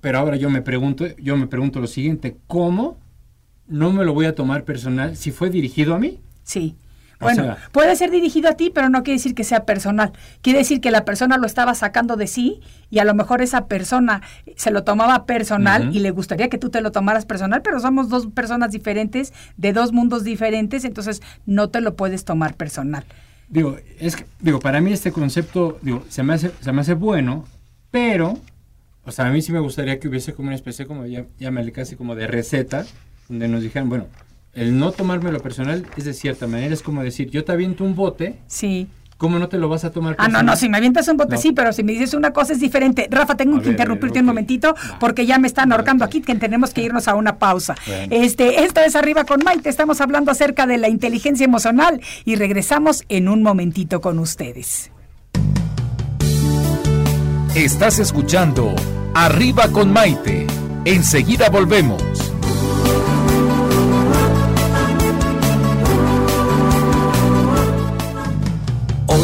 pero 0.00 0.18
ahora 0.18 0.34
yo 0.34 0.50
me 0.50 0.62
pregunto, 0.62 1.06
yo 1.16 1.36
me 1.36 1.46
pregunto 1.46 1.78
lo 1.78 1.86
siguiente, 1.86 2.38
¿cómo 2.48 2.98
no 3.68 3.92
me 3.92 4.04
lo 4.04 4.14
voy 4.14 4.26
a 4.26 4.34
tomar 4.34 4.64
personal 4.64 5.16
si 5.16 5.30
fue 5.30 5.48
dirigido 5.48 5.94
a 5.94 6.00
mí? 6.00 6.18
Sí. 6.42 6.74
O 7.20 7.24
Bueno, 7.24 7.42
sea- 7.44 7.58
puede 7.70 7.96
ser 7.96 8.10
dirigido 8.10 8.48
a 8.48 8.54
ti, 8.54 8.70
pero 8.74 8.88
no 8.88 9.02
quiere 9.02 9.18
decir 9.18 9.34
que 9.34 9.44
sea 9.44 9.64
personal. 9.66 10.12
Quiere 10.40 10.60
decir 10.60 10.80
que 10.80 10.90
la 10.90 11.04
persona 11.04 11.36
lo 11.36 11.46
estaba 11.46 11.74
sacando 11.74 12.16
de 12.16 12.26
sí 12.26 12.60
y 12.88 12.98
a 12.98 13.04
lo 13.04 13.14
mejor 13.14 13.42
esa 13.42 13.66
persona 13.66 14.22
se 14.56 14.70
lo 14.70 14.84
tomaba 14.84 15.26
personal 15.26 15.94
y 15.94 16.00
le 16.00 16.10
gustaría 16.12 16.48
que 16.48 16.56
tú 16.58 16.70
te 16.70 16.80
lo 16.80 16.92
tomaras 16.92 17.26
personal, 17.26 17.60
pero 17.62 17.78
somos 17.78 18.08
dos 18.08 18.26
personas 18.28 18.72
diferentes, 18.72 19.32
de 19.58 19.72
dos 19.74 19.92
mundos 19.92 20.24
diferentes, 20.24 20.84
entonces 20.84 21.20
no 21.46 21.68
te 21.68 21.80
lo 21.82 21.94
puedes 21.94 22.24
tomar 22.24 22.54
personal. 22.54 23.04
Digo, 23.48 23.76
es 23.98 24.16
que, 24.16 24.24
digo, 24.40 24.58
para 24.60 24.80
mí 24.80 24.92
este 24.92 25.12
concepto, 25.12 25.78
digo, 25.82 26.04
se 26.08 26.22
me 26.22 26.34
hace, 26.34 26.52
se 26.60 26.72
me 26.72 26.80
hace 26.80 26.94
bueno, 26.94 27.44
pero, 27.90 28.38
o 29.04 29.10
sea, 29.10 29.26
a 29.26 29.30
mí 29.30 29.42
sí 29.42 29.52
me 29.52 29.58
gustaría 29.60 29.98
que 30.00 30.08
hubiese 30.08 30.32
como 30.32 30.46
una 30.48 30.54
especie, 30.56 30.86
como 30.86 31.04
ya, 31.04 31.24
llámale 31.38 31.72
casi 31.72 31.96
como 31.96 32.14
de 32.14 32.26
receta, 32.28 32.86
donde 33.28 33.48
nos 33.48 33.62
dijeran, 33.62 33.88
bueno, 33.88 34.06
el 34.52 34.78
no 34.78 34.92
tomármelo 34.92 35.40
personal 35.40 35.86
es 35.96 36.04
de 36.04 36.12
cierta 36.14 36.46
manera, 36.46 36.74
es 36.74 36.82
como 36.82 37.02
decir, 37.02 37.30
yo 37.30 37.44
te 37.44 37.52
aviento 37.52 37.84
un 37.84 37.94
bote, 37.94 38.38
Sí. 38.48 38.88
¿cómo 39.16 39.38
no 39.38 39.48
te 39.48 39.58
lo 39.58 39.68
vas 39.68 39.84
a 39.84 39.90
tomar 39.92 40.14
Ah, 40.18 40.22
no, 40.22 40.32
personal? 40.32 40.46
no, 40.46 40.56
si 40.56 40.68
me 40.68 40.78
avientas 40.78 41.06
un 41.08 41.16
bote, 41.18 41.34
No. 41.36 41.40
sí, 41.40 41.52
pero 41.52 41.72
si 41.72 41.84
me 41.84 41.92
dices 41.92 42.14
una 42.14 42.32
cosa 42.32 42.52
es 42.54 42.60
diferente. 42.60 43.06
Rafa, 43.10 43.36
tengo 43.36 43.56
A 43.56 43.58
que 43.60 43.66
ver, 43.66 43.72
interrumpirte 43.74 44.18
un 44.20 44.26
momentito 44.26 44.74
Va. 44.74 44.98
porque 44.98 45.24
ya 45.26 45.38
me 45.38 45.46
están 45.46 45.70
ahorcando 45.72 46.04
aquí, 46.04 46.20
que 46.20 46.34
tenemos 46.34 46.72
que 46.74 46.82
irnos 46.82 47.06
a 47.06 47.14
una 47.14 47.36
pausa. 47.38 47.74
Bueno. 47.86 48.08
Este, 48.10 48.64
esto 48.64 48.80
es 48.80 48.96
Arriba 48.96 49.24
con 49.24 49.40
Maite, 49.44 49.68
estamos 49.68 50.00
hablando 50.00 50.30
acerca 50.32 50.66
de 50.66 50.78
la 50.78 50.88
inteligencia 50.88 51.44
emocional 51.44 52.00
y 52.24 52.34
regresamos 52.36 53.04
en 53.08 53.28
un 53.28 53.42
momentito 53.42 54.00
con 54.00 54.18
ustedes. 54.18 54.90
Estás 57.54 57.98
escuchando 57.98 58.74
Arriba 59.14 59.68
con 59.68 59.92
Maite. 59.92 60.46
Enseguida 60.84 61.50
volvemos. 61.50 62.02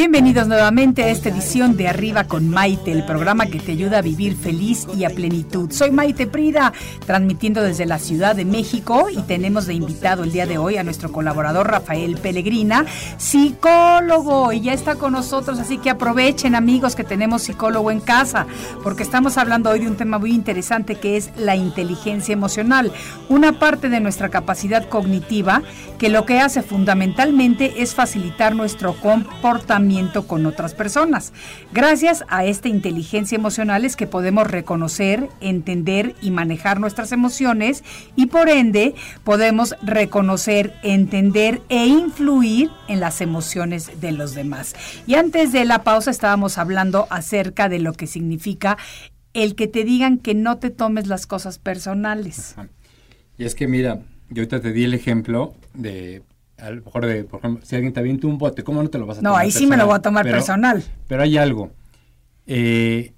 Bienvenidos 0.00 0.48
nuevamente 0.48 1.04
a 1.04 1.10
esta 1.10 1.28
edición 1.28 1.76
de 1.76 1.86
Arriba 1.86 2.24
con 2.24 2.48
Maite, 2.48 2.90
el 2.90 3.04
programa 3.04 3.44
que 3.44 3.60
te 3.60 3.72
ayuda 3.72 3.98
a 3.98 4.00
vivir 4.00 4.34
feliz 4.34 4.86
y 4.96 5.04
a 5.04 5.10
plenitud. 5.10 5.70
Soy 5.70 5.90
Maite 5.90 6.26
Prida, 6.26 6.72
transmitiendo 7.04 7.62
desde 7.62 7.84
la 7.84 7.98
Ciudad 7.98 8.34
de 8.34 8.46
México 8.46 9.08
y 9.10 9.20
tenemos 9.20 9.66
de 9.66 9.74
invitado 9.74 10.24
el 10.24 10.32
día 10.32 10.46
de 10.46 10.56
hoy 10.56 10.78
a 10.78 10.84
nuestro 10.84 11.12
colaborador 11.12 11.70
Rafael 11.70 12.16
Pellegrina, 12.16 12.86
psicólogo, 13.18 14.54
y 14.54 14.62
ya 14.62 14.72
está 14.72 14.94
con 14.94 15.12
nosotros, 15.12 15.58
así 15.58 15.76
que 15.76 15.90
aprovechen 15.90 16.54
amigos 16.54 16.96
que 16.96 17.04
tenemos 17.04 17.42
psicólogo 17.42 17.90
en 17.90 18.00
casa, 18.00 18.46
porque 18.82 19.02
estamos 19.02 19.36
hablando 19.36 19.68
hoy 19.68 19.80
de 19.80 19.88
un 19.88 19.98
tema 19.98 20.18
muy 20.18 20.32
interesante 20.32 20.94
que 20.94 21.18
es 21.18 21.30
la 21.36 21.56
inteligencia 21.56 22.32
emocional, 22.32 22.90
una 23.28 23.58
parte 23.58 23.90
de 23.90 24.00
nuestra 24.00 24.30
capacidad 24.30 24.88
cognitiva 24.88 25.60
que 25.98 26.08
lo 26.08 26.24
que 26.24 26.40
hace 26.40 26.62
fundamentalmente 26.62 27.82
es 27.82 27.94
facilitar 27.94 28.56
nuestro 28.56 28.94
comportamiento 28.94 29.89
con 30.26 30.46
otras 30.46 30.74
personas. 30.74 31.32
Gracias 31.72 32.24
a 32.28 32.44
esta 32.44 32.68
inteligencia 32.68 33.34
emocional 33.34 33.84
es 33.84 33.96
que 33.96 34.06
podemos 34.06 34.46
reconocer, 34.46 35.28
entender 35.40 36.14
y 36.22 36.30
manejar 36.30 36.78
nuestras 36.78 37.10
emociones 37.10 37.82
y 38.14 38.26
por 38.26 38.48
ende 38.48 38.94
podemos 39.24 39.74
reconocer, 39.82 40.74
entender 40.82 41.60
e 41.68 41.86
influir 41.86 42.70
en 42.88 43.00
las 43.00 43.20
emociones 43.20 44.00
de 44.00 44.12
los 44.12 44.34
demás. 44.34 44.74
Y 45.06 45.14
antes 45.14 45.52
de 45.52 45.64
la 45.64 45.82
pausa 45.82 46.10
estábamos 46.10 46.56
hablando 46.56 47.08
acerca 47.10 47.68
de 47.68 47.80
lo 47.80 47.92
que 47.92 48.06
significa 48.06 48.78
el 49.34 49.54
que 49.56 49.66
te 49.66 49.84
digan 49.84 50.18
que 50.18 50.34
no 50.34 50.58
te 50.58 50.70
tomes 50.70 51.08
las 51.08 51.26
cosas 51.26 51.58
personales. 51.58 52.54
Y 53.38 53.44
es 53.44 53.54
que 53.54 53.66
mira, 53.66 54.02
yo 54.28 54.42
ahorita 54.42 54.60
te 54.60 54.72
di 54.72 54.84
el 54.84 54.94
ejemplo 54.94 55.54
de, 55.74 56.22
a 56.62 56.70
lo 56.70 56.82
mejor 56.84 57.06
de, 57.06 57.24
por 57.24 57.40
ejemplo, 57.40 57.64
si 57.66 57.74
alguien 57.74 57.92
te 57.92 58.00
avienta 58.00 58.26
un 58.26 58.38
bote, 58.38 58.62
¿cómo 58.64 58.82
no 58.82 58.88
te 58.90 58.98
lo 58.98 59.06
vas 59.06 59.18
a 59.18 59.22
No, 59.22 59.30
tomar 59.30 59.42
ahí 59.44 59.50
sí 59.50 59.66
me 59.66 59.76
lo 59.76 59.86
voy 59.86 59.96
a 59.96 60.00
tomar 60.02 60.24
Pero- 60.24 60.36
personal. 60.36 60.82
Pero 61.08 61.22
hay 61.22 61.36
algo. 61.36 61.70
Eh, 62.46 63.12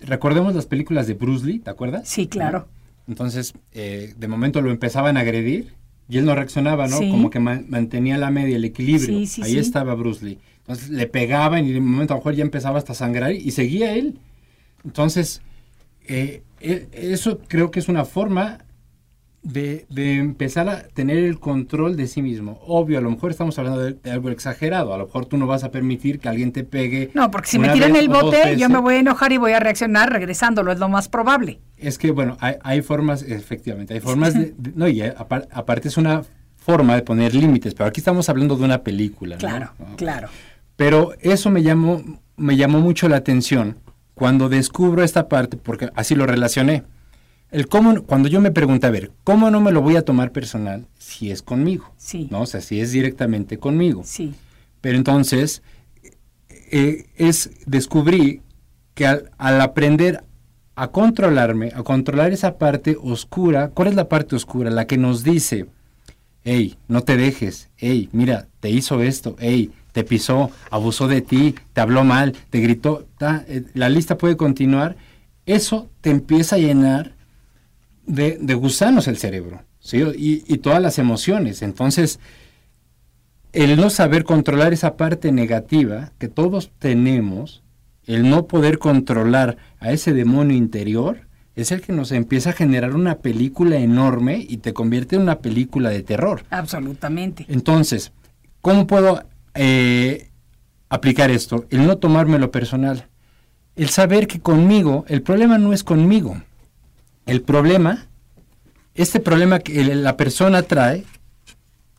recordemos 0.00 0.54
las 0.54 0.66
películas 0.66 1.06
de 1.06 1.14
Bruce 1.14 1.46
Lee, 1.46 1.58
¿te 1.58 1.70
acuerdas? 1.70 2.08
Sí, 2.08 2.26
claro. 2.26 2.68
Entonces, 3.08 3.54
eh, 3.72 4.14
de 4.16 4.28
momento 4.28 4.60
lo 4.62 4.70
empezaban 4.70 5.16
a 5.16 5.20
agredir 5.20 5.74
y 6.08 6.18
él 6.18 6.24
no 6.24 6.34
reaccionaba, 6.34 6.86
¿no? 6.86 6.98
Sí. 6.98 7.10
Como 7.10 7.30
que 7.30 7.40
man- 7.40 7.66
mantenía 7.68 8.16
la 8.18 8.30
media, 8.30 8.56
el 8.56 8.64
equilibrio. 8.64 9.06
Sí, 9.20 9.26
sí, 9.26 9.42
Ahí 9.42 9.58
estaba 9.58 9.94
Bruce 9.94 10.24
Lee. 10.24 10.38
Entonces 10.58 10.90
le 10.90 11.06
pegaban 11.06 11.66
y 11.66 11.72
de 11.72 11.80
momento 11.80 12.14
a 12.14 12.16
lo 12.16 12.20
mejor 12.20 12.34
ya 12.34 12.42
empezaba 12.42 12.78
hasta 12.78 12.92
a 12.92 12.96
sangrar 12.96 13.32
y 13.32 13.50
seguía 13.50 13.94
él. 13.94 14.18
Entonces, 14.84 15.42
eh, 16.06 16.42
eh, 16.60 16.88
eso 16.92 17.40
creo 17.48 17.70
que 17.70 17.80
es 17.80 17.88
una 17.88 18.04
forma 18.04 18.58
de, 19.42 19.86
de 19.88 20.16
empezar 20.18 20.68
a 20.68 20.82
tener 20.88 21.16
el 21.18 21.38
control 21.40 21.96
de 21.96 22.06
sí 22.06 22.20
mismo. 22.20 22.60
Obvio, 22.66 22.98
a 22.98 23.00
lo 23.00 23.10
mejor 23.10 23.30
estamos 23.30 23.58
hablando 23.58 23.80
de, 23.80 24.10
algo 24.10 24.28
exagerado. 24.30 24.92
A 24.92 24.98
lo 24.98 25.06
mejor 25.06 25.26
tú 25.26 25.38
no 25.38 25.46
vas 25.46 25.64
a 25.64 25.70
permitir 25.70 26.18
que 26.18 26.28
alguien 26.28 26.52
te 26.52 26.62
pegue. 26.64 27.10
No, 27.14 27.30
porque 27.30 27.48
si 27.48 27.58
me 27.58 27.70
tiran 27.70 27.96
el 27.96 28.08
bote, 28.08 28.56
yo 28.58 28.68
me 28.68 28.78
voy 28.78 28.94
a 28.96 28.98
enojar 29.00 29.32
y 29.32 29.38
voy 29.38 29.52
a 29.52 29.60
reaccionar 29.60 30.12
regresándolo, 30.12 30.72
es 30.72 30.78
lo 30.78 30.88
más 30.88 31.08
probable. 31.08 31.60
Es 31.78 31.96
que, 31.98 32.10
bueno, 32.10 32.36
hay, 32.40 32.56
hay 32.62 32.82
formas, 32.82 33.22
efectivamente, 33.22 33.94
hay 33.94 34.00
formas 34.00 34.34
de, 34.34 34.52
de- 34.56 34.72
no, 34.74 34.86
y 34.88 35.00
eh, 35.00 35.14
apar- 35.16 35.48
aparte 35.52 35.88
es 35.88 35.96
una 35.96 36.22
forma 36.56 36.94
de 36.94 37.02
poner 37.02 37.34
límites, 37.34 37.72
pero 37.74 37.88
aquí 37.88 38.00
estamos 38.00 38.28
hablando 38.28 38.56
de 38.56 38.64
una 38.64 38.82
película. 38.82 39.36
¿no? 39.36 39.40
Claro, 39.40 39.72
claro. 39.96 40.28
Pero 40.76 41.12
eso 41.20 41.50
me 41.50 41.62
llamó, 41.62 42.02
me 42.36 42.56
llamó 42.56 42.80
mucho 42.80 43.08
la 43.08 43.16
atención 43.16 43.76
cuando 44.14 44.50
descubro 44.50 45.02
esta 45.02 45.28
parte, 45.28 45.56
porque 45.56 45.88
así 45.94 46.14
lo 46.14 46.26
relacioné. 46.26 46.82
El 47.50 47.66
cómo, 47.66 48.02
cuando 48.02 48.28
yo 48.28 48.40
me 48.40 48.52
pregunté, 48.52 48.86
a 48.86 48.90
ver, 48.90 49.10
¿cómo 49.24 49.50
no 49.50 49.60
me 49.60 49.72
lo 49.72 49.82
voy 49.82 49.96
a 49.96 50.04
tomar 50.04 50.30
personal 50.30 50.86
si 50.98 51.30
es 51.30 51.42
conmigo? 51.42 51.92
Sí. 51.96 52.28
¿No? 52.30 52.42
O 52.42 52.46
sea, 52.46 52.60
si 52.60 52.80
es 52.80 52.92
directamente 52.92 53.58
conmigo. 53.58 54.02
Sí. 54.04 54.34
Pero 54.80 54.96
entonces, 54.96 55.62
eh, 56.70 57.06
es, 57.16 57.50
descubrí 57.66 58.42
que 58.94 59.06
al, 59.06 59.30
al 59.36 59.60
aprender 59.60 60.22
a 60.76 60.88
controlarme, 60.88 61.72
a 61.74 61.82
controlar 61.82 62.32
esa 62.32 62.56
parte 62.56 62.96
oscura, 63.00 63.70
¿cuál 63.70 63.88
es 63.88 63.94
la 63.94 64.08
parte 64.08 64.36
oscura? 64.36 64.70
La 64.70 64.86
que 64.86 64.96
nos 64.96 65.24
dice, 65.24 65.66
hey, 66.44 66.76
no 66.88 67.02
te 67.02 67.16
dejes, 67.16 67.68
hey, 67.76 68.08
mira, 68.12 68.46
te 68.60 68.70
hizo 68.70 69.02
esto, 69.02 69.36
hey, 69.40 69.72
te 69.92 70.04
pisó, 70.04 70.50
abusó 70.70 71.08
de 71.08 71.20
ti, 71.20 71.54
te 71.72 71.80
habló 71.80 72.04
mal, 72.04 72.32
te 72.50 72.60
gritó, 72.60 73.06
ta, 73.18 73.44
eh, 73.48 73.64
la 73.74 73.88
lista 73.88 74.16
puede 74.16 74.36
continuar. 74.36 74.96
Eso 75.46 75.90
te 76.00 76.10
empieza 76.10 76.56
a 76.56 76.60
llenar 76.60 77.14
de, 78.10 78.38
de 78.40 78.54
gusanos 78.54 79.08
el 79.08 79.16
cerebro, 79.16 79.62
¿sí? 79.78 80.02
Y, 80.16 80.44
y 80.46 80.58
todas 80.58 80.82
las 80.82 80.98
emociones. 80.98 81.62
Entonces, 81.62 82.18
el 83.52 83.76
no 83.76 83.90
saber 83.90 84.24
controlar 84.24 84.72
esa 84.72 84.96
parte 84.96 85.32
negativa 85.32 86.12
que 86.18 86.28
todos 86.28 86.70
tenemos, 86.78 87.62
el 88.06 88.28
no 88.28 88.46
poder 88.46 88.78
controlar 88.78 89.56
a 89.78 89.92
ese 89.92 90.12
demonio 90.12 90.56
interior, 90.56 91.28
es 91.56 91.72
el 91.72 91.80
que 91.80 91.92
nos 91.92 92.12
empieza 92.12 92.50
a 92.50 92.54
generar 92.54 92.94
una 92.94 93.18
película 93.18 93.76
enorme 93.76 94.44
y 94.48 94.58
te 94.58 94.72
convierte 94.72 95.16
en 95.16 95.22
una 95.22 95.40
película 95.40 95.90
de 95.90 96.02
terror. 96.02 96.44
Absolutamente. 96.50 97.44
Entonces, 97.48 98.12
¿cómo 98.60 98.86
puedo 98.86 99.24
eh, 99.54 100.30
aplicar 100.88 101.30
esto? 101.30 101.66
El 101.70 101.86
no 101.86 101.98
tomármelo 101.98 102.50
personal. 102.50 103.06
El 103.76 103.88
saber 103.88 104.26
que 104.26 104.40
conmigo, 104.40 105.04
el 105.08 105.22
problema 105.22 105.58
no 105.58 105.72
es 105.72 105.84
conmigo. 105.84 106.40
El 107.26 107.42
problema, 107.42 108.06
este 108.94 109.20
problema 109.20 109.60
que 109.60 109.82
la 109.94 110.16
persona 110.16 110.62
trae, 110.62 111.04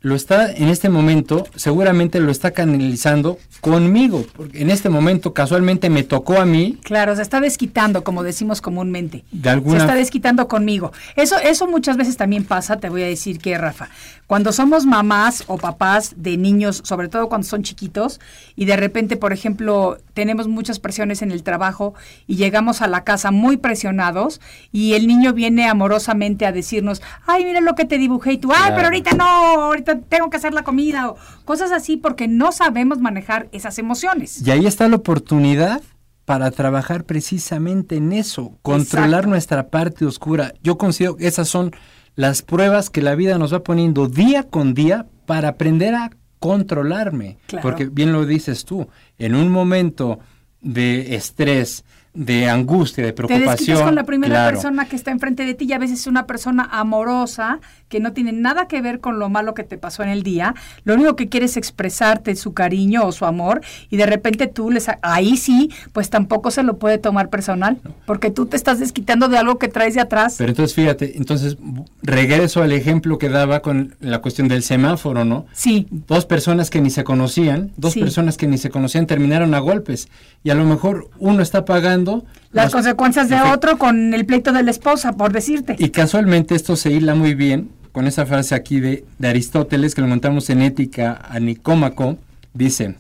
lo 0.03 0.15
está 0.15 0.51
en 0.51 0.67
este 0.67 0.89
momento, 0.89 1.45
seguramente 1.55 2.19
lo 2.19 2.31
está 2.31 2.51
canalizando 2.51 3.37
conmigo, 3.59 4.25
porque 4.35 4.59
en 4.59 4.71
este 4.71 4.89
momento 4.89 5.31
casualmente 5.31 5.91
me 5.91 6.01
tocó 6.01 6.41
a 6.41 6.45
mí. 6.45 6.79
Claro, 6.83 7.15
se 7.15 7.21
está 7.21 7.39
desquitando, 7.39 8.03
como 8.03 8.23
decimos 8.23 8.61
comúnmente. 8.61 9.23
De 9.31 9.51
alguna... 9.51 9.77
Se 9.77 9.85
está 9.85 9.95
desquitando 9.95 10.47
conmigo. 10.47 10.91
Eso, 11.15 11.37
eso 11.37 11.67
muchas 11.67 11.97
veces 11.97 12.17
también 12.17 12.45
pasa, 12.45 12.77
te 12.77 12.89
voy 12.89 13.03
a 13.03 13.05
decir 13.05 13.37
que, 13.37 13.55
Rafa, 13.59 13.89
cuando 14.25 14.51
somos 14.51 14.87
mamás 14.87 15.43
o 15.45 15.59
papás 15.59 16.15
de 16.17 16.35
niños, 16.35 16.81
sobre 16.83 17.07
todo 17.07 17.29
cuando 17.29 17.45
son 17.45 17.61
chiquitos, 17.61 18.19
y 18.55 18.65
de 18.65 18.77
repente, 18.77 19.17
por 19.17 19.33
ejemplo, 19.33 19.99
tenemos 20.13 20.47
muchas 20.47 20.79
presiones 20.79 21.21
en 21.21 21.31
el 21.31 21.43
trabajo 21.43 21.93
y 22.27 22.35
llegamos 22.35 22.81
a 22.81 22.87
la 22.87 23.03
casa 23.03 23.31
muy 23.31 23.57
presionados 23.57 24.41
y 24.71 24.93
el 24.93 25.07
niño 25.07 25.33
viene 25.33 25.67
amorosamente 25.67 26.45
a 26.45 26.51
decirnos, 26.51 27.01
ay, 27.25 27.45
mira 27.45 27.61
lo 27.61 27.75
que 27.75 27.85
te 27.85 27.97
dibujé 27.97 28.33
y 28.33 28.37
tú, 28.37 28.51
ay, 28.51 28.57
Claro. 28.59 28.75
pero 28.75 28.87
ahorita 28.87 29.11
no, 29.15 29.25
ahorita 29.25 29.99
tengo 30.01 30.29
que 30.29 30.37
hacer 30.37 30.53
la 30.53 30.63
comida 30.63 31.09
o 31.09 31.15
cosas 31.45 31.71
así 31.71 31.97
porque 31.97 32.27
no 32.27 32.51
sabemos 32.51 32.99
manejar 32.99 33.47
esas 33.51 33.77
emociones. 33.79 34.45
Y 34.45 34.51
ahí 34.51 34.65
está 34.65 34.87
la 34.87 34.97
oportunidad 34.97 35.81
para 36.25 36.51
trabajar 36.51 37.03
precisamente 37.03 37.95
en 37.97 38.13
eso, 38.13 38.57
controlar 38.61 39.09
Exacto. 39.11 39.29
nuestra 39.29 39.67
parte 39.69 40.05
oscura. 40.05 40.53
Yo 40.63 40.77
considero 40.77 41.15
que 41.17 41.27
esas 41.27 41.49
son 41.49 41.71
las 42.15 42.41
pruebas 42.41 42.89
que 42.89 43.01
la 43.01 43.15
vida 43.15 43.37
nos 43.37 43.53
va 43.53 43.63
poniendo 43.63 44.07
día 44.07 44.43
con 44.43 44.73
día 44.73 45.07
para 45.25 45.49
aprender 45.49 45.95
a 45.95 46.11
controlarme. 46.41 47.37
Claro. 47.45 47.61
Porque 47.61 47.85
bien 47.85 48.11
lo 48.11 48.25
dices 48.25 48.65
tú, 48.65 48.89
en 49.19 49.35
un 49.35 49.49
momento 49.49 50.19
de 50.59 51.15
estrés, 51.15 51.85
de 52.13 52.49
angustia, 52.49 53.05
de 53.05 53.11
Te 53.11 53.15
preocupación. 53.15 53.55
desquitas 53.57 53.81
con 53.83 53.95
la 53.95 54.03
primera 54.03 54.33
claro, 54.35 54.51
persona 54.55 54.85
que 54.87 54.95
está 54.97 55.11
enfrente 55.11 55.45
de 55.45 55.53
ti 55.53 55.65
y 55.65 55.73
a 55.73 55.77
veces 55.77 56.01
es 56.01 56.07
una 56.07 56.27
persona 56.27 56.67
amorosa 56.71 57.59
que 57.87 57.99
no 57.99 58.11
tiene 58.13 58.31
nada 58.33 58.67
que 58.67 58.81
ver 58.81 58.99
con 58.99 59.17
lo 59.19 59.29
malo 59.29 59.53
que 59.53 59.63
te 59.63 59.77
pasó 59.77 60.03
en 60.03 60.09
el 60.09 60.23
día. 60.23 60.53
Lo 60.83 60.93
único 60.95 61.15
que 61.15 61.29
quiere 61.29 61.45
es 61.45 61.55
expresarte 61.57 62.35
su 62.35 62.53
cariño 62.53 63.05
o 63.05 63.11
su 63.11 63.25
amor 63.25 63.61
y 63.89 63.97
de 63.97 64.05
repente 64.05 64.47
tú 64.47 64.71
les... 64.71 64.87
Ahí 65.01 65.37
sí, 65.37 65.69
pues 65.93 66.09
tampoco 66.09 66.51
se 66.51 66.63
lo 66.63 66.77
puede 66.77 66.97
tomar 66.97 67.29
personal 67.29 67.77
porque 68.05 68.29
tú 68.31 68.45
te 68.45 68.57
estás 68.57 68.79
desquitando 68.79 69.27
de 69.29 69.37
algo 69.37 69.57
que 69.57 69.67
traes 69.69 69.93
de 69.95 70.01
atrás. 70.01 70.35
Pero 70.37 70.49
entonces 70.51 70.75
fíjate, 70.75 71.17
entonces 71.17 71.57
regreso 72.03 72.61
al 72.63 72.71
ejemplo 72.73 73.17
que 73.17 73.29
daba 73.29 73.61
con 73.61 73.95
la 73.99 74.19
cuestión 74.19 74.47
del 74.47 74.63
semáforo, 74.63 75.23
¿no? 75.25 75.45
sí, 75.53 75.87
dos 76.07 76.25
personas 76.25 76.69
que 76.69 76.81
ni 76.81 76.89
se 76.89 77.03
conocían, 77.03 77.71
dos 77.77 77.93
Sí. 77.93 77.99
personas 77.99 78.37
que 78.37 78.47
ni 78.47 78.57
se 78.57 78.69
conocían 78.69 79.05
terminaron 79.07 79.53
a 79.53 79.59
golpes 79.59 80.07
y 80.43 80.49
a 80.49 80.55
lo 80.55 80.65
mejor 80.65 81.09
uno 81.19 81.41
está 81.43 81.65
pagando 81.65 82.00
las 82.05 82.65
las- 82.65 82.71
consecuencias 82.71 83.29
de 83.29 83.39
otro 83.41 83.77
con 83.77 84.13
el 84.13 84.25
pleito 84.25 84.51
de 84.51 84.63
la 84.63 84.71
esposa, 84.71 85.13
por 85.13 85.31
decirte. 85.31 85.75
Y 85.79 85.89
casualmente 85.89 86.55
esto 86.55 86.75
se 86.75 86.91
hila 86.91 87.15
muy 87.15 87.33
bien 87.35 87.69
con 87.91 88.07
esa 88.07 88.25
frase 88.25 88.55
aquí 88.55 88.79
de, 88.79 89.03
de 89.19 89.27
Aristóteles 89.27 89.93
que 89.95 90.01
lo 90.01 90.07
encontramos 90.07 90.49
en 90.49 90.61
Ética 90.61 91.19
a 91.29 91.39
Nicómaco, 91.39 92.17
dice, 92.53 92.95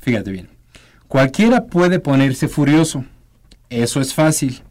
fíjate 0.00 0.30
bien, 0.32 0.48
cualquiera 1.08 1.64
puede 1.64 1.98
ponerse 1.98 2.48
furioso, 2.48 3.04
eso 3.70 4.00
es 4.00 4.12
fácil, 4.14 4.62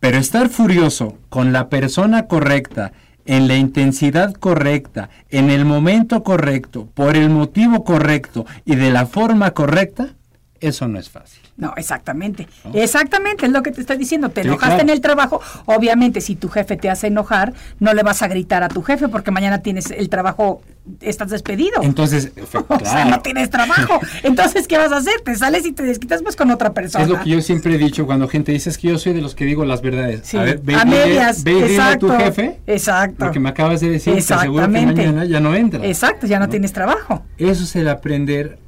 pero 0.00 0.18
estar 0.18 0.48
furioso 0.48 1.18
con 1.28 1.52
la 1.52 1.68
persona 1.68 2.26
correcta, 2.26 2.92
en 3.26 3.46
la 3.48 3.56
intensidad 3.56 4.32
correcta, 4.34 5.10
en 5.28 5.50
el 5.50 5.64
momento 5.66 6.22
correcto, 6.22 6.88
por 6.94 7.16
el 7.16 7.28
motivo 7.28 7.84
correcto 7.84 8.46
y 8.64 8.76
de 8.76 8.90
la 8.90 9.04
forma 9.06 9.50
correcta, 9.50 10.14
eso 10.60 10.88
no 10.88 10.98
es 10.98 11.08
fácil. 11.10 11.40
No, 11.56 11.72
exactamente. 11.76 12.46
Exactamente, 12.74 13.46
es 13.46 13.52
lo 13.52 13.62
que 13.62 13.72
te 13.72 13.80
estoy 13.80 13.96
diciendo. 13.96 14.28
Te 14.30 14.42
Sí, 14.42 14.48
enojaste 14.48 14.74
claro. 14.76 14.82
en 14.82 14.90
el 14.90 15.00
trabajo. 15.00 15.40
Obviamente, 15.66 16.20
si 16.20 16.36
tu 16.36 16.48
jefe 16.48 16.76
te 16.76 16.88
hace 16.90 17.08
enojar, 17.08 17.52
no 17.80 17.92
le 17.94 18.02
vas 18.02 18.22
a 18.22 18.28
gritar 18.28 18.62
a 18.62 18.68
tu 18.68 18.82
jefe 18.82 19.08
porque 19.08 19.30
mañana 19.30 19.58
tienes 19.62 19.90
el 19.90 20.08
trabajo, 20.08 20.62
estás 21.00 21.30
despedido. 21.30 21.82
Entonces, 21.82 22.30
o 22.68 22.78
sea, 22.84 23.04
no 23.06 23.20
tienes 23.20 23.50
trabajo. 23.50 24.00
Entonces, 24.22 24.68
¿qué 24.68 24.78
vas 24.78 24.92
a 24.92 24.98
hacer? 24.98 25.20
Te 25.24 25.34
sales 25.34 25.66
y 25.66 25.72
te 25.72 25.82
desquitas 25.82 26.22
pues 26.22 26.36
con 26.36 26.50
otra 26.50 26.72
persona. 26.72 27.04
Es 27.04 27.10
lo 27.10 27.20
que 27.20 27.30
yo 27.30 27.40
siempre 27.42 27.74
he 27.74 27.78
dicho 27.78 28.06
cuando 28.06 28.28
gente 28.28 28.52
dice 28.52 28.70
es 28.70 28.78
que 28.78 28.88
yo 28.88 28.98
soy 28.98 29.12
de 29.14 29.20
los 29.20 29.34
que 29.34 29.44
digo 29.44 29.64
las 29.64 29.82
verdades. 29.82 30.20
Sí, 30.24 30.36
A 30.36 30.42
ver, 30.42 30.60
ve, 30.62 30.74
a 30.76 30.84
dile- 30.84 31.06
medias, 31.06 31.42
ve 31.44 31.54
dile 31.54 31.80
a 31.82 31.98
tu 31.98 32.08
jefe 32.10 32.60
exacto. 32.66 33.24
lo 33.26 33.32
que 33.32 33.40
me 33.40 33.48
acabas 33.48 33.80
de 33.80 33.90
decir, 33.90 34.14
que 34.14 34.22
seguro 34.22 34.66
que 34.66 34.80
mañana 34.84 35.24
ya 35.24 35.40
no 35.40 35.54
entra. 35.54 35.84
Exacto, 35.84 36.26
ya 36.26 36.38
no, 36.38 36.48
tienes 36.48 36.72
trabajo. 36.72 37.22
Eso 37.36 37.64
es 37.64 37.74
el 37.76 37.88
aprender 37.88 38.58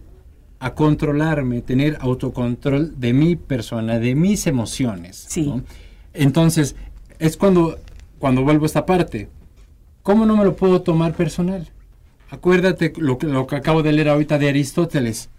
a 0.60 0.74
controlarme, 0.74 1.62
tener 1.62 1.96
autocontrol 2.00 3.00
de 3.00 3.14
mi 3.14 3.34
persona, 3.34 3.98
de 3.98 4.14
mis 4.14 4.46
emociones. 4.46 5.24
Sí. 5.28 5.46
¿no? 5.46 5.62
Entonces, 6.12 6.76
es 7.18 7.36
cuando, 7.38 7.78
cuando 8.18 8.42
vuelvo 8.42 8.64
a 8.64 8.66
esta 8.66 8.86
parte. 8.86 9.28
¿Cómo 10.02 10.26
no 10.26 10.36
me 10.36 10.44
lo 10.44 10.56
puedo 10.56 10.82
tomar 10.82 11.14
personal? 11.14 11.68
Acuérdate 12.30 12.92
lo 12.96 13.18
que, 13.18 13.26
lo 13.26 13.46
que 13.46 13.56
acabo 13.56 13.82
de 13.82 13.92
leer 13.92 14.10
ahorita 14.10 14.38
de 14.38 14.50
Aristóteles. 14.50 15.30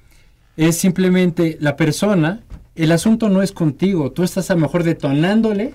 Es 0.58 0.78
simplemente 0.78 1.58
la 1.62 1.76
persona, 1.76 2.42
el 2.76 2.92
asunto 2.92 3.30
no 3.30 3.42
es 3.42 3.52
contigo, 3.52 4.12
tú 4.12 4.24
estás 4.24 4.50
a 4.52 4.56
lo 4.56 4.62
mejor 4.62 4.84
detonándole, 4.84 5.74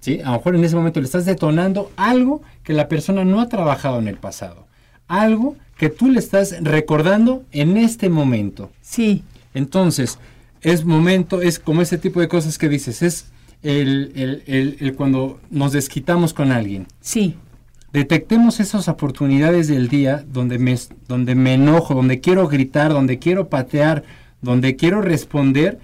¿sí? 0.00 0.20
A 0.20 0.30
lo 0.30 0.38
mejor 0.38 0.56
en 0.56 0.64
ese 0.64 0.76
momento 0.76 1.00
le 1.00 1.06
estás 1.06 1.26
detonando 1.26 1.90
algo 1.96 2.40
que 2.62 2.72
la 2.72 2.88
persona 2.88 3.24
no 3.24 3.40
ha 3.40 3.48
trabajado 3.48 3.98
en 3.98 4.08
el 4.08 4.16
pasado, 4.16 4.66
algo 5.06 5.56
que 5.78 5.88
tú 5.88 6.08
le 6.10 6.18
estás 6.18 6.56
recordando 6.60 7.44
en 7.52 7.76
este 7.76 8.08
momento. 8.08 8.70
Sí, 8.82 9.22
Entonces, 9.54 10.18
es 10.60 10.84
momento, 10.84 11.40
es 11.40 11.58
como 11.58 11.82
ese 11.82 11.98
tipo 11.98 12.20
de 12.20 12.28
cosas 12.28 12.58
que 12.58 12.68
dices, 12.68 13.00
es 13.02 13.26
el, 13.62 14.12
el- 14.14 14.42
el- 14.46 14.76
el 14.80 14.94
cuando 14.94 15.40
nos 15.50 15.72
desquitamos 15.72 16.34
con 16.34 16.52
alguien. 16.52 16.86
sí, 17.00 17.34
Detectemos 17.90 18.60
esas 18.60 18.86
oportunidades 18.86 19.66
del 19.68 19.88
día 19.88 20.22
donde 20.30 20.58
me, 20.58 20.76
donde 21.08 21.34
me 21.34 21.54
enojo, 21.54 21.94
donde 21.94 22.20
quiero 22.20 22.46
gritar, 22.46 22.92
donde 22.92 23.18
quiero 23.18 23.48
patear, 23.48 24.04
donde 24.42 24.76
quiero 24.76 25.00
responder 25.00 25.78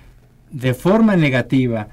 de 0.50 0.74
forma 0.74 1.16
negativa. 1.16 1.88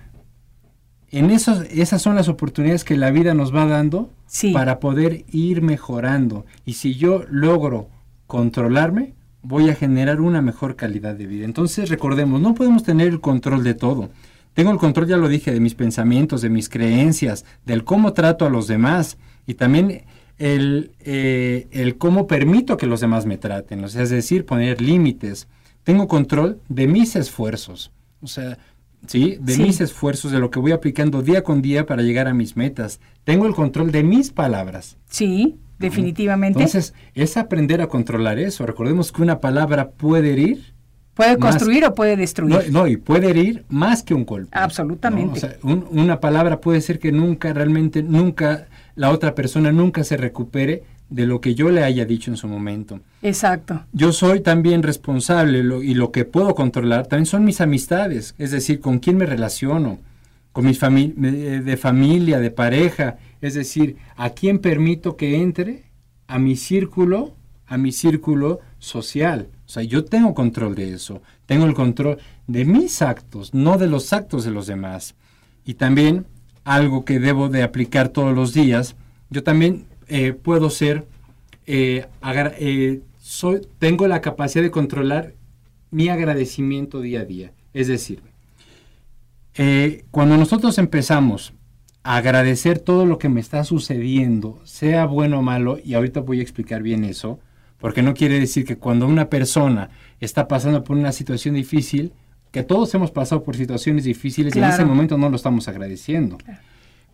En 1.12 1.30
esos, 1.30 1.64
esas 1.70 2.02
son 2.02 2.16
las 2.16 2.30
oportunidades 2.30 2.84
que 2.84 2.96
la 2.96 3.12
vida 3.12 3.34
nos 3.34 3.54
va 3.54 3.66
dando 3.66 4.10
Sí. 4.28 4.54
para 4.54 4.80
poder 4.80 5.26
ir 5.32 5.62
mejorando. 5.62 6.46
Y 6.66 6.74
si 6.74 6.96
yo 6.96 7.26
logro 7.30 7.90
controlarme, 8.28 9.14
voy 9.44 9.70
a 9.70 9.76
generar 9.76 10.22
una 10.22 10.42
mejor 10.42 10.76
calidad 10.76 11.16
de 11.16 11.26
vida. 11.28 11.44
Entonces 11.46 11.90
recordemos, 11.90 12.40
no 12.40 12.54
podemos 12.54 12.84
tener 12.84 13.08
el 13.10 13.20
control 13.20 13.64
de 13.64 13.74
todo. 13.74 14.10
Tengo 14.54 14.72
el 14.72 14.78
control, 14.78 15.08
ya 15.08 15.18
lo 15.18 15.28
dije, 15.28 15.52
de 15.52 15.60
mis 15.60 15.76
pensamientos, 15.76 16.42
de 16.42 16.50
mis 16.50 16.70
creencias, 16.70 17.46
del 17.66 17.84
cómo 17.84 18.14
trato 18.14 18.46
a 18.46 18.50
los 18.50 18.68
demás 18.68 19.18
y 19.48 19.56
también 19.56 20.04
el, 20.38 20.92
eh, 21.02 21.68
el 21.72 21.98
cómo 21.98 22.26
permito 22.28 22.78
que 22.78 22.86
los 22.88 23.02
demás 23.02 23.26
me 23.26 23.38
traten, 23.38 23.84
o 23.84 23.88
sea, 23.88 24.04
es 24.04 24.10
decir, 24.10 24.46
poner 24.46 24.82
límites. 24.82 25.48
Tengo 25.84 26.08
control 26.08 26.60
de 26.70 26.88
mis 26.88 27.16
esfuerzos, 27.16 27.92
o 28.22 28.28
sea, 28.28 28.58
¿sí? 29.08 29.38
De 29.40 29.54
Sí. 29.54 29.64
mis 29.64 29.82
esfuerzos, 29.82 30.32
de 30.32 30.40
lo 30.40 30.50
que 30.52 30.60
voy 30.60 30.72
aplicando 30.72 31.22
día 31.22 31.44
con 31.44 31.62
día 31.62 31.86
para 31.86 32.02
llegar 32.02 32.28
a 32.28 32.34
mis 32.34 32.56
metas. 32.56 33.00
Tengo 33.24 33.46
el 33.46 33.54
control 33.54 33.92
de 33.92 34.04
mis 34.04 34.32
palabras. 34.32 34.98
sí, 35.10 35.58
Definitivamente. 35.80 36.60
Entonces, 36.60 36.94
es 37.16 37.38
aprender 37.38 37.82
a 37.82 37.88
controlar 37.88 38.38
eso. 38.38 38.68
Recordemos 38.68 39.12
que 39.12 39.24
una 39.24 39.40
palabra 39.40 39.90
puede 39.90 40.32
herir. 40.32 40.74
Puede 41.16 41.36
más- 41.38 41.56
construir 41.56 41.84
o 41.86 41.96
puede 41.96 42.16
destruir. 42.16 42.54
No, 42.54 42.82
no, 42.82 42.88
y 42.88 42.98
puede 42.98 43.32
herir 43.32 43.66
más 43.68 44.04
que 44.04 44.14
un 44.14 44.24
golpe. 44.24 44.50
Absolutamente. 44.52 45.26
¿no? 45.28 45.34
O 45.34 45.40
sea, 45.40 45.56
un- 45.64 45.88
una 45.90 46.20
palabra 46.20 46.62
puede 46.62 46.82
ser 46.82 47.00
que 47.00 47.12
nunca, 47.12 47.52
realmente, 47.52 48.04
nunca, 48.04 48.68
la 48.94 49.10
otra 49.10 49.34
persona 49.34 49.72
nunca 49.72 50.04
se 50.04 50.18
recupere 50.18 50.84
de 51.12 51.28
lo 51.28 51.40
que 51.42 51.54
yo 51.54 51.70
le 51.70 51.84
haya 51.84 52.06
dicho 52.06 52.32
en 52.32 52.38
su 52.38 52.48
momento. 52.48 53.02
Exacto. 53.22 53.84
Yo 53.94 54.12
soy 54.14 54.40
también 54.40 54.82
responsable 54.82 55.62
lo- 55.62 55.84
y 55.84 55.94
lo 55.94 56.12
que 56.12 56.26
puedo 56.26 56.56
controlar 56.56 57.06
también 57.06 57.26
son 57.28 57.44
mis 57.46 57.62
amistades, 57.62 58.34
es 58.40 58.50
decir, 58.52 58.80
con 58.80 58.98
quién 59.00 59.18
me 59.18 59.26
relaciono, 59.28 60.00
con 60.54 60.66
mis 60.66 60.82
fami- 60.82 61.14
de 61.14 61.78
familia, 61.78 62.40
de 62.40 62.50
pareja, 62.50 63.18
es 63.42 63.54
decir, 63.54 63.98
a 64.16 64.32
quién 64.32 64.60
permito 64.60 65.16
que 65.18 65.36
entre 65.42 65.84
a 66.28 66.40
mi 66.40 66.56
círculo, 66.56 67.34
a 67.68 67.78
mi 67.78 67.92
círculo 67.92 68.60
social. 68.80 69.48
O 69.66 69.70
sea, 69.70 69.84
yo 69.84 70.06
tengo 70.06 70.34
control 70.34 70.76
de 70.76 70.94
eso, 70.94 71.22
tengo 71.46 71.66
el 71.66 71.74
control 71.74 72.18
de 72.48 72.66
mis 72.66 73.02
actos, 73.02 73.54
no 73.54 73.78
de 73.78 73.88
los 73.88 74.12
actos 74.14 74.44
de 74.46 74.52
los 74.52 74.66
demás. 74.68 75.16
Y 75.66 75.74
también 75.76 76.26
algo 76.64 77.04
que 77.06 77.20
debo 77.20 77.50
de 77.50 77.64
aplicar 77.64 78.10
todos 78.10 78.34
los 78.34 78.54
días, 78.54 78.96
yo 79.30 79.44
también 79.44 79.86
eh, 80.12 80.34
puedo 80.34 80.70
ser, 80.70 81.08
eh, 81.66 82.06
eh, 82.60 83.02
soy, 83.20 83.62
tengo 83.80 84.08
la 84.08 84.22
capacidad 84.22 84.64
de 84.64 84.72
controlar 84.72 85.34
mi 85.90 86.10
agradecimiento 86.10 87.02
día 87.02 87.22
a 87.22 87.26
día. 87.26 87.52
Es 87.74 87.88
decir, 87.88 88.22
eh, 89.56 90.04
cuando 90.12 90.38
nosotros 90.38 90.78
empezamos 90.78 91.54
a 92.04 92.18
agradecer 92.18 92.80
todo 92.80 93.06
lo 93.06 93.18
que 93.18 93.30
me 93.30 93.40
está 93.42 93.64
sucediendo, 93.64 94.60
sea 94.64 95.06
bueno 95.06 95.40
o 95.40 95.42
malo, 95.42 95.78
y 95.84 95.94
ahorita 95.94 96.22
voy 96.22 96.40
a 96.40 96.44
explicar 96.44 96.82
bien 96.82 97.04
eso, 97.04 97.40
porque 97.78 98.02
no 98.02 98.14
quiere 98.14 98.40
decir 98.40 98.66
que 98.66 98.78
cuando 98.78 99.08
una 99.08 99.30
persona 99.30 99.90
está 100.20 100.48
pasando 100.48 100.84
por 100.84 100.98
una 100.98 101.12
situación 101.12 101.56
difícil, 101.56 102.12
que 102.52 102.64
todos 102.64 102.94
hemos 102.96 103.12
pasado 103.12 103.44
por 103.44 103.56
situaciones 103.56 104.04
difíciles 104.04 104.56
y 104.56 104.60
en 104.60 104.66
ese 104.66 104.76
Claro. 104.78 104.90
momento 104.90 105.18
no 105.18 105.30
lo 105.30 105.36
estamos 105.36 105.68
agradeciendo. 105.68 106.38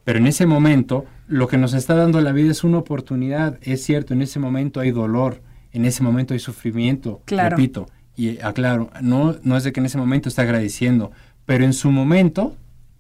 Pero 0.08 0.20
en 0.20 0.28
ese 0.28 0.46
momento, 0.46 1.04
lo 1.28 1.50
que 1.50 1.58
nos 1.58 1.74
está 1.74 1.94
dando 1.94 2.22
la 2.22 2.32
vida 2.32 2.50
es 2.52 2.64
una 2.64 2.78
oportunidad. 2.78 3.60
Es 3.62 3.84
cierto, 3.84 4.14
en 4.14 4.22
ese 4.22 4.40
momento 4.40 4.80
hay 4.80 4.92
dolor, 4.92 5.42
en 5.74 5.84
ese 5.84 6.02
momento 6.02 6.34
hay 6.34 6.40
sufrimiento. 6.40 7.22
Claro. 7.26 7.58
Repito, 7.58 7.90
y 8.16 8.40
aclaro, 8.40 8.90
no, 9.02 9.36
no 9.44 9.58
es 9.58 9.66
de 9.66 9.74
que 9.74 9.82
en 9.82 9.86
ese 9.86 9.98
momento 9.98 10.30
está 10.30 10.44
agradeciendo, 10.44 11.12
pero 11.46 11.66
en 11.66 11.74
su 11.74 11.92
momento, 11.92 12.56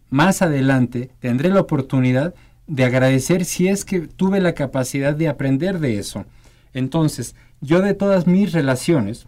más 0.09 0.41
adelante, 0.41 1.09
tendré 1.21 1.47
la 1.47 1.61
oportunidad 1.61 2.35
de 2.67 2.83
agradecer 2.83 3.45
si 3.45 3.69
es 3.69 3.85
que 3.85 4.01
tuve 4.01 4.41
la 4.41 4.51
capacidad 4.51 5.15
de 5.15 5.29
aprender 5.29 5.79
de 5.79 5.99
eso. 5.99 6.25
Entonces, 6.73 7.35
yo 7.61 7.79
de 7.79 7.93
todas 7.93 8.27
mis 8.27 8.51
relaciones, 8.51 9.27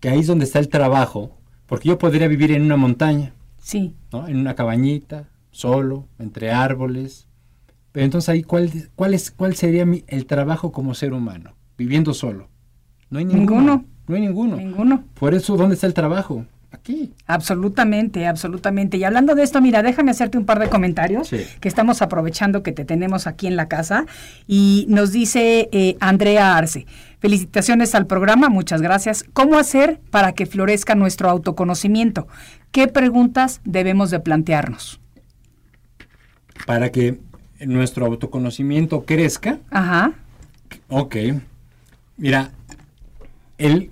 que 0.00 0.08
ahí 0.08 0.18
es 0.18 0.26
donde 0.26 0.44
está 0.44 0.58
el 0.58 0.68
trabajo, 0.68 1.38
porque 1.66 1.88
yo 1.88 1.98
podría 1.98 2.26
vivir 2.26 2.50
en 2.50 2.62
una 2.62 2.76
montaña, 2.76 3.32
Sí. 3.62 3.94
¿no? 4.10 4.26
En 4.26 4.38
una 4.38 4.56
cabañita, 4.56 5.28
solo, 5.50 6.06
entre 6.18 6.50
árboles. 6.52 7.26
Pero 7.92 8.04
entonces 8.04 8.28
ahí, 8.28 8.42
¿cuál, 8.42 8.70
cuál, 8.94 9.14
es, 9.14 9.30
cuál 9.30 9.54
sería 9.56 9.84
mi- 9.86 10.04
el 10.06 10.26
trabajo 10.26 10.70
como 10.72 10.94
ser 10.94 11.12
humano? 11.12 11.54
Viviendo 11.76 12.14
solo. 12.14 12.48
No 13.10 13.18
hay 13.18 13.24
ninguno. 13.24 13.44
Ninguno. 13.60 13.84
No 14.06 14.14
hay 14.14 14.20
ninguno. 14.22 14.56
Ninguno. 14.56 15.04
Por 15.14 15.34
eso, 15.34 15.56
¿dónde 15.56 15.74
está 15.74 15.86
el 15.86 15.94
trabajo? 15.94 16.44
Aquí. 16.72 17.12
Absolutamente, 17.26 18.28
absolutamente. 18.28 18.96
Y 18.96 19.02
hablando 19.02 19.34
de 19.34 19.42
esto, 19.42 19.60
mira, 19.60 19.82
déjame 19.82 20.12
hacerte 20.12 20.38
un 20.38 20.44
par 20.46 20.60
de 20.60 20.68
comentarios 20.68 21.26
Sí. 21.26 21.38
que 21.60 21.66
estamos 21.66 22.00
aprovechando 22.00 22.62
que 22.62 22.70
te 22.70 22.84
tenemos 22.84 23.26
aquí 23.26 23.48
en 23.48 23.56
la 23.56 23.66
casa. 23.66 24.06
Y 24.46 24.86
nos 24.88 25.10
dice 25.10 25.68
eh, 25.72 25.96
Andrea 25.98 26.56
Arce, 26.56 26.86
felicitaciones 27.18 27.96
al 27.96 28.06
programa, 28.06 28.48
muchas 28.50 28.82
gracias. 28.82 29.24
¿Cómo 29.32 29.58
hacer 29.58 30.00
para 30.12 30.32
que 30.32 30.46
florezca 30.46 30.94
nuestro 30.94 31.28
autoconocimiento? 31.28 32.28
¿Qué 32.70 32.86
preguntas 32.86 33.60
debemos 33.64 34.10
de 34.12 34.20
plantearnos? 34.20 35.00
Para 36.66 36.90
que 36.90 37.20
nuestro 37.60 38.06
autoconocimiento 38.06 39.04
crezca, 39.04 39.58
Ajá, 39.70 40.14
Ok. 40.88 41.16
Mira, 42.16 42.50
el, 43.58 43.90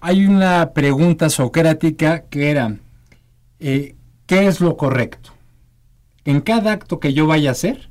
hay 0.00 0.26
una 0.26 0.72
pregunta 0.72 1.30
socrática 1.30 2.24
que 2.24 2.50
era, 2.50 2.76
eh, 3.60 3.94
¿qué 4.26 4.46
es 4.46 4.60
lo 4.60 4.76
correcto? 4.76 5.30
En 6.24 6.40
cada 6.40 6.72
acto 6.72 7.00
que 7.00 7.12
yo 7.12 7.26
vaya 7.26 7.50
a 7.50 7.52
hacer, 7.52 7.90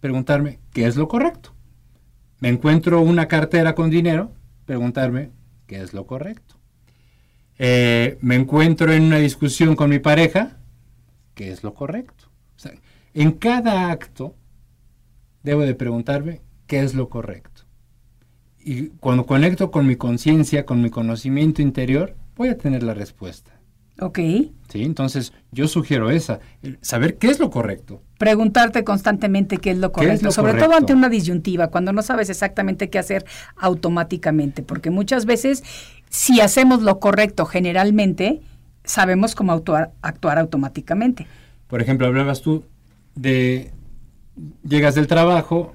preguntarme, 0.00 0.58
¿qué 0.72 0.86
es 0.86 0.96
lo 0.96 1.08
correcto? 1.08 1.54
Me 2.40 2.48
encuentro 2.48 3.00
una 3.00 3.26
cartera 3.26 3.74
con 3.74 3.90
dinero, 3.90 4.32
preguntarme, 4.66 5.30
¿qué 5.66 5.80
es 5.80 5.94
lo 5.94 6.06
correcto? 6.06 6.56
Eh, 7.58 8.18
me 8.20 8.36
encuentro 8.36 8.92
en 8.92 9.04
una 9.04 9.18
discusión 9.18 9.74
con 9.74 9.90
mi 9.90 9.98
pareja, 9.98 10.58
¿qué 11.34 11.50
es 11.50 11.62
lo 11.64 11.74
correcto? 11.74 12.27
En 13.18 13.32
cada 13.32 13.90
acto 13.90 14.36
debo 15.42 15.62
de 15.62 15.74
preguntarme 15.74 16.40
qué 16.68 16.84
es 16.84 16.94
lo 16.94 17.08
correcto. 17.08 17.62
Y 18.60 18.90
cuando 19.00 19.26
conecto 19.26 19.72
con 19.72 19.88
mi 19.88 19.96
conciencia, 19.96 20.64
con 20.64 20.80
mi 20.82 20.88
conocimiento 20.88 21.60
interior, 21.60 22.14
voy 22.36 22.50
a 22.50 22.56
tener 22.56 22.84
la 22.84 22.94
respuesta. 22.94 23.50
ok. 23.98 24.18
¿sí? 24.68 24.84
Entonces, 24.84 25.32
yo 25.50 25.66
sugiero 25.66 26.10
esa, 26.10 26.38
saber 26.80 27.18
qué 27.18 27.26
es 27.26 27.40
lo 27.40 27.50
correcto. 27.50 28.00
Preguntarte 28.18 28.84
constantemente 28.84 29.56
qué 29.56 29.72
es 29.72 29.78
lo 29.78 29.90
¿Qué 29.90 30.02
es 30.02 30.06
correcto, 30.06 30.26
lo 30.26 30.30
sobre 30.30 30.54
todo 30.54 30.74
ante 30.74 30.94
una 30.94 31.08
disyuntiva, 31.08 31.72
cuando 31.72 31.92
no 31.92 32.02
sabes 32.02 32.30
exactamente 32.30 32.88
qué 32.88 33.00
hacer 33.00 33.24
automáticamente, 33.56 34.62
porque 34.62 34.90
muchas 34.90 35.26
veces 35.26 35.64
si 36.08 36.40
hacemos 36.40 36.82
lo 36.82 37.00
correcto 37.00 37.46
generalmente, 37.46 38.42
sabemos 38.84 39.34
cómo 39.34 39.50
actuar, 39.50 39.90
actuar 40.02 40.38
automáticamente. 40.38 41.26
Por 41.66 41.82
ejemplo, 41.82 42.06
hablabas 42.06 42.42
tú 42.42 42.62
de, 43.20 43.72
llegas 44.66 44.94
del 44.94 45.06
trabajo 45.06 45.74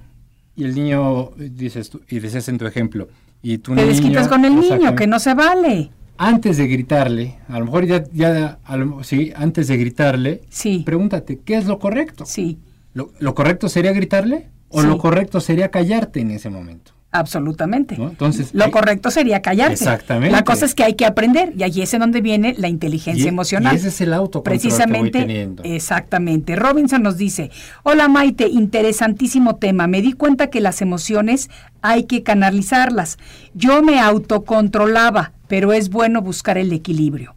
y 0.55 0.63
el 0.65 0.75
niño, 0.75 1.31
dices 1.37 1.89
tú, 1.89 2.01
y 2.09 2.19
dices 2.19 2.47
en 2.49 2.57
tu 2.57 2.65
ejemplo, 2.65 3.07
y 3.41 3.57
tu 3.57 3.75
Te 3.75 3.85
desquitas 3.85 4.27
con 4.27 4.45
el 4.45 4.55
niño, 4.59 4.95
que 4.95 5.07
no 5.07 5.19
se 5.19 5.33
vale. 5.33 5.91
Antes 6.17 6.57
de 6.57 6.67
gritarle, 6.67 7.39
a 7.47 7.57
lo 7.59 7.65
mejor 7.65 7.85
ya, 7.85 8.03
ya 8.13 8.59
a 8.63 8.77
lo- 8.77 9.03
sí, 9.03 9.33
antes 9.35 9.67
de 9.67 9.77
gritarle, 9.77 10.41
Sí, 10.49 10.83
pregúntate, 10.85 11.39
¿qué 11.43 11.55
es 11.57 11.65
lo 11.65 11.79
correcto? 11.79 12.25
sí, 12.25 12.59
¿Lo, 12.93 13.11
lo 13.19 13.33
correcto 13.33 13.67
sería 13.69 13.91
gritarle? 13.91 14.49
¿O 14.69 14.81
Sí. 14.81 14.87
lo 14.87 14.99
correcto 14.99 15.39
sería 15.41 15.69
callarte 15.71 16.19
en 16.21 16.29
ese 16.29 16.51
momento? 16.51 16.91
Absolutamente. 17.14 17.97
¿no? 17.97 18.09
Entonces, 18.09 18.49
Lo 18.53 18.66
hay- 18.66 18.72
correcto 18.72 19.09
sería 19.11 19.41
callarte. 19.41 19.74
Exactamente. 19.76 20.32
La 20.32 20.43
cosa 20.43 20.66
es 20.66 20.76
que 20.76 20.84
hay 20.84 20.95
que 20.95 21.05
aprender 21.05 21.53
y 21.57 21.64
allí 21.64 21.82
es 21.82 21.93
en 21.93 22.01
donde 22.01 22.20
viene 22.22 22.53
la 22.57 22.68
inteligencia 22.68 23.24
y- 23.26 23.28
emocional. 23.28 23.74
Y 23.74 23.78
ese 23.78 23.88
es 23.88 24.01
el 24.01 24.14
autocontrol 24.14 24.43
Precisamente, 24.59 25.11
que 25.11 25.18
voy 25.20 25.28
teniendo. 25.28 25.64
exactamente. 25.64 26.55
Robinson 26.55 27.01
nos 27.03 27.18
dice, 27.18 27.51
hola 27.84 28.07
Maite, 28.07 28.47
interesantísimo 28.47 29.55
tema. 29.55 29.88
Me 29.88 30.01
di 30.01 30.14
cuenta 30.14 30.47
que 30.47 30.59
las 30.59 30.82
emociones 30.82 31.49
hay 31.82 32.03
que 32.03 32.24
canalizarlas. 32.24 33.18
Yo 33.53 33.82
me 33.84 33.99
autocontrolaba, 33.99 35.32
pero 35.47 35.72
es 35.74 35.89
bueno 35.89 36.22
buscar 36.22 36.57
el 36.57 36.74
equilibrio. 36.74 37.36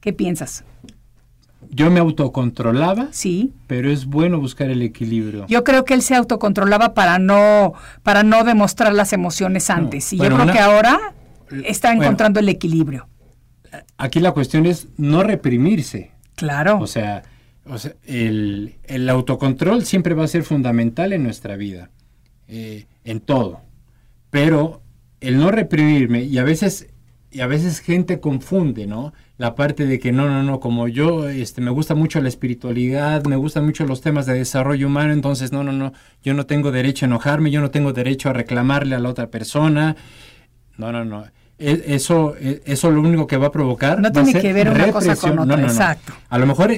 ¿Qué 0.00 0.12
piensas? 0.12 0.64
Yo 1.70 1.90
me 1.90 2.00
autocontrolaba, 2.00 3.08
Sí. 3.10 3.52
pero 3.66 3.90
es 3.90 4.06
bueno 4.06 4.40
buscar 4.40 4.70
el 4.70 4.80
equilibrio. 4.82 5.46
Yo 5.48 5.64
creo 5.64 5.84
que 5.84 5.94
él 5.94 6.02
se 6.02 6.14
autocontrolaba 6.14 6.94
para 6.94 7.18
no, 7.18 7.74
para 8.02 8.22
no 8.22 8.44
demostrar 8.44 8.92
las 8.94 9.12
emociones 9.12 9.68
antes. 9.70 10.12
y 10.12 10.16
bueno, 10.18 10.36
yo 10.36 10.42
creo 10.42 10.44
una- 10.44 10.52
que 10.52 10.58
ahora 10.60 11.00
está 11.64 11.88
Bueno. 11.88 12.04
encontrando 12.04 12.40
el 12.40 12.48
equilibrio. 12.48 13.08
Aquí 13.98 14.20
la 14.20 14.32
cuestión 14.32 14.66
es 14.66 14.88
no 14.96 15.22
reprimirse. 15.22 16.12
Claro. 16.36 16.78
O 16.80 16.86
sea, 16.86 17.24
o 17.66 17.76
sea, 17.76 17.92
el, 18.06 18.76
el 18.84 19.08
autocontrol 19.10 19.84
siempre 19.84 20.14
va 20.14 20.24
a 20.24 20.28
ser 20.28 20.44
fundamental 20.44 21.12
en 21.12 21.22
nuestra 21.24 21.56
vida, 21.56 21.90
eh, 22.46 22.86
en 23.04 23.20
todo. 23.20 23.60
Pero 24.30 24.80
el 25.20 25.38
no 25.38 25.50
reprimirme, 25.50 26.22
y 26.22 26.38
a 26.38 26.44
veces, 26.44 26.88
y 27.30 27.40
a 27.40 27.46
veces 27.46 27.80
gente 27.80 28.20
confunde, 28.20 28.86
¿no? 28.86 29.12
La 29.36 29.54
parte 29.54 29.86
de 29.86 29.98
que 29.98 30.12
no, 30.12 30.28
no, 30.28 30.42
no, 30.42 30.60
como 30.60 30.88
yo 30.88 31.28
este, 31.28 31.60
me 31.60 31.70
gusta 31.70 31.94
mucho 31.94 32.20
la 32.20 32.28
espiritualidad, 32.28 33.24
me 33.24 33.36
gustan 33.36 33.64
mucho 33.66 33.84
los 33.86 34.00
temas 34.00 34.26
de 34.26 34.34
desarrollo 34.34 34.86
humano, 34.86 35.12
entonces 35.12 35.52
no, 35.52 35.62
no, 35.62 35.72
no, 35.72 35.92
yo 36.24 36.34
no 36.34 36.46
tengo 36.46 36.72
derecho 36.72 37.04
a 37.04 37.08
enojarme, 37.08 37.50
yo 37.50 37.60
no 37.60 37.70
tengo 37.70 37.92
derecho 37.92 38.30
a 38.30 38.32
reclamarle 38.32 38.94
a 38.96 38.98
la 38.98 39.08
otra 39.10 39.28
persona. 39.28 39.94
No, 40.76 40.90
no, 40.92 41.04
no. 41.04 41.24
E- 41.58 41.84
Eso, 41.88 42.34
e- 42.40 42.62
eso 42.66 42.90
lo 42.90 43.00
único 43.00 43.26
que 43.26 43.36
va 43.36 43.48
a 43.48 43.52
provocar. 43.52 44.00
No 44.00 44.10
tiene 44.12 44.32
que 44.40 44.52
ver 44.52 44.70
una 44.70 44.90
cosa 44.92 45.16
con 45.16 45.38
otra, 45.38 45.62
exacto. 45.62 46.12
A 46.28 46.38
lo 46.38 46.46
mejor, 46.46 46.72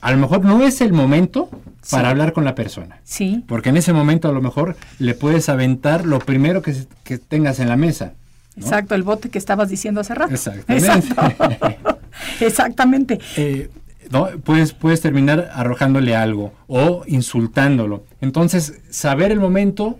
a 0.00 0.10
lo 0.12 0.18
mejor 0.18 0.44
no 0.44 0.64
es 0.64 0.80
el 0.80 0.92
momento 0.92 1.48
para 1.90 2.10
hablar 2.10 2.32
con 2.32 2.44
la 2.44 2.54
persona. 2.54 3.00
sí. 3.04 3.42
Porque 3.48 3.70
en 3.70 3.76
ese 3.76 3.92
momento 3.92 4.28
a 4.28 4.32
lo 4.32 4.42
mejor 4.42 4.76
le 4.98 5.14
puedes 5.14 5.48
aventar 5.48 6.04
lo 6.04 6.18
primero 6.18 6.62
que, 6.62 6.74
que 7.04 7.18
tengas 7.18 7.58
en 7.60 7.68
la 7.68 7.76
mesa. 7.76 8.12
¿No? 8.58 8.66
Exacto, 8.66 8.94
el 8.94 9.02
bote 9.02 9.28
que 9.28 9.38
estabas 9.38 9.68
diciendo 9.68 10.00
hace 10.00 10.14
rato. 10.14 10.34
Exactamente. 10.34 10.86
Exacto. 10.86 11.98
Exactamente. 12.40 13.18
Eh, 13.36 13.70
¿no? 14.10 14.28
puedes, 14.44 14.72
puedes 14.72 15.00
terminar 15.00 15.50
arrojándole 15.52 16.16
algo 16.16 16.52
o 16.66 17.02
insultándolo. 17.06 18.04
Entonces, 18.20 18.80
saber 18.90 19.32
el 19.32 19.40
momento 19.40 19.98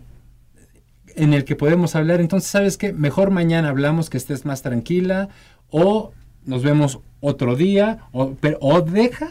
en 1.14 1.34
el 1.34 1.44
que 1.44 1.56
podemos 1.56 1.96
hablar, 1.96 2.20
entonces, 2.20 2.50
¿sabes 2.50 2.78
qué? 2.78 2.92
Mejor 2.92 3.30
mañana 3.30 3.70
hablamos, 3.70 4.08
que 4.08 4.16
estés 4.16 4.44
más 4.44 4.62
tranquila, 4.62 5.28
o 5.70 6.12
nos 6.44 6.62
vemos 6.62 7.00
otro 7.20 7.56
día, 7.56 7.98
o, 8.12 8.34
pero, 8.40 8.58
o 8.60 8.80
deja 8.80 9.30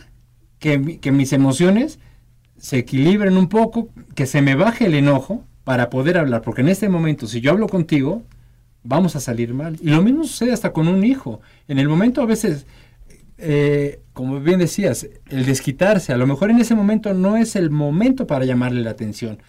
que, 0.59 0.99
que 0.99 1.11
mis 1.11 1.31
emociones 1.33 1.99
se 2.57 2.77
equilibren 2.77 3.37
un 3.37 3.47
poco, 3.47 3.89
que 4.15 4.25
se 4.25 4.41
me 4.41 4.55
baje 4.55 4.87
el 4.87 4.95
enojo 4.95 5.45
para 5.63 5.89
poder 5.89 6.17
hablar, 6.17 6.41
porque 6.41 6.61
en 6.61 6.69
este 6.69 6.89
momento, 6.89 7.27
si 7.27 7.39
yo 7.41 7.51
hablo 7.51 7.67
contigo, 7.67 8.23
vamos 8.83 9.15
a 9.15 9.19
salir 9.19 9.53
mal. 9.53 9.77
Y 9.81 9.89
lo 9.89 10.01
mismo 10.01 10.23
sucede 10.23 10.53
hasta 10.53 10.73
con 10.73 10.87
un 10.87 11.03
hijo. 11.03 11.41
En 11.67 11.79
el 11.79 11.87
momento 11.87 12.21
a 12.21 12.25
veces, 12.25 12.65
eh, 13.37 14.01
como 14.13 14.39
bien 14.39 14.59
decías, 14.59 15.07
el 15.29 15.45
desquitarse, 15.45 16.13
a 16.13 16.17
lo 16.17 16.27
mejor 16.27 16.51
en 16.51 16.59
ese 16.59 16.75
momento 16.75 17.13
no 17.13 17.37
es 17.37 17.55
el 17.55 17.69
momento 17.69 18.27
para 18.27 18.45
llamarle 18.45 18.81
la 18.81 18.91
atención. 18.91 19.39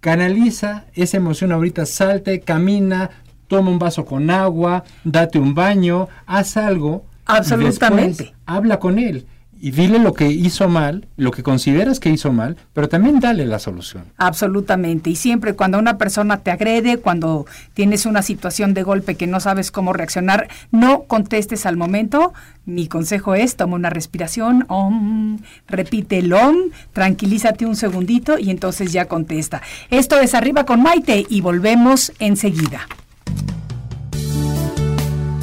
Canaliza 0.00 0.86
esa 0.94 1.16
emoción 1.16 1.52
ahorita, 1.52 1.84
salte, 1.86 2.40
camina, 2.40 3.10
toma 3.48 3.70
un 3.70 3.78
vaso 3.78 4.04
con 4.04 4.30
agua, 4.30 4.84
date 5.04 5.38
un 5.38 5.54
baño, 5.54 6.08
haz 6.26 6.56
algo. 6.56 7.04
Absolutamente. 7.26 8.34
Habla 8.46 8.78
con 8.78 8.98
él 8.98 9.26
y 9.62 9.72
dile 9.72 9.98
lo 9.98 10.14
que 10.14 10.30
hizo 10.30 10.68
mal, 10.68 11.06
lo 11.16 11.30
que 11.30 11.42
consideras 11.42 12.00
que 12.00 12.08
hizo 12.08 12.32
mal, 12.32 12.56
pero 12.72 12.88
también 12.88 13.20
dale 13.20 13.44
la 13.44 13.58
solución. 13.58 14.04
Absolutamente. 14.16 15.10
Y 15.10 15.16
siempre 15.16 15.54
cuando 15.54 15.78
una 15.78 15.98
persona 15.98 16.38
te 16.38 16.50
agrede, 16.50 16.96
cuando 16.96 17.44
tienes 17.74 18.06
una 18.06 18.22
situación 18.22 18.72
de 18.72 18.82
golpe 18.82 19.16
que 19.16 19.26
no 19.26 19.38
sabes 19.38 19.70
cómo 19.70 19.92
reaccionar, 19.92 20.48
no 20.70 21.02
contestes 21.02 21.66
al 21.66 21.76
momento. 21.76 22.32
Mi 22.64 22.88
consejo 22.88 23.34
es, 23.34 23.56
toma 23.56 23.74
una 23.74 23.90
respiración, 23.90 24.64
om, 24.68 25.38
repite 25.68 26.18
el 26.18 26.32
om, 26.32 26.56
tranquilízate 26.94 27.66
un 27.66 27.76
segundito 27.76 28.38
y 28.38 28.50
entonces 28.50 28.92
ya 28.92 29.06
contesta. 29.06 29.60
Esto 29.90 30.18
es 30.20 30.34
Arriba 30.34 30.64
con 30.64 30.82
Maite 30.82 31.26
y 31.28 31.42
volvemos 31.42 32.12
enseguida. 32.18 32.86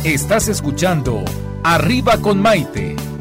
Estás 0.03 0.47
escuchando 0.47 1.23
Arriba 1.63 2.17
con 2.17 2.41
Maite. 2.41 2.95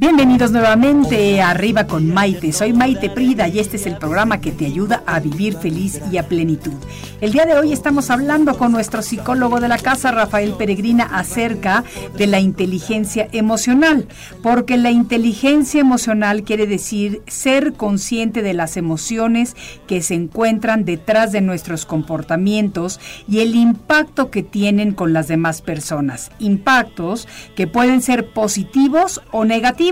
Bienvenidos 0.00 0.50
nuevamente 0.50 1.42
a 1.42 1.50
Arriba 1.50 1.86
con 1.86 2.08
Maite. 2.08 2.54
Soy 2.54 2.72
Maite 2.72 3.10
Prida 3.10 3.48
y 3.48 3.58
este 3.58 3.76
es 3.76 3.84
el 3.84 3.98
programa 3.98 4.40
que 4.40 4.50
te 4.50 4.64
ayuda 4.64 5.02
a 5.04 5.20
vivir 5.20 5.58
feliz 5.58 6.00
y 6.10 6.16
a 6.16 6.26
plenitud. 6.26 6.72
El 7.20 7.32
día 7.32 7.44
de 7.44 7.52
hoy 7.52 7.74
estamos 7.74 8.08
hablando 8.08 8.56
con 8.56 8.72
nuestro 8.72 9.02
psicólogo 9.02 9.60
de 9.60 9.68
la 9.68 9.76
casa, 9.76 10.10
Rafael 10.10 10.54
Peregrina, 10.54 11.04
acerca 11.04 11.84
de 12.16 12.26
la 12.26 12.40
inteligencia 12.40 13.28
emocional, 13.32 14.08
porque 14.42 14.78
la 14.78 14.90
inteligencia 14.90 15.82
emocional 15.82 16.44
quiere 16.44 16.66
decir 16.66 17.20
ser 17.26 17.74
consciente 17.74 18.40
de 18.40 18.54
las 18.54 18.78
emociones 18.78 19.54
que 19.86 20.00
se 20.00 20.14
encuentran 20.14 20.86
detrás 20.86 21.30
de 21.30 21.42
nuestros 21.42 21.84
comportamientos 21.84 23.00
y 23.28 23.40
el 23.40 23.54
impacto 23.54 24.30
que 24.30 24.42
tienen 24.42 24.92
con 24.92 25.12
las 25.12 25.28
demás 25.28 25.60
personas. 25.60 26.30
Impactos 26.38 27.28
que 27.54 27.66
pueden 27.66 28.00
ser 28.00 28.32
positivos 28.32 29.20
o 29.30 29.44
negativos 29.44 29.89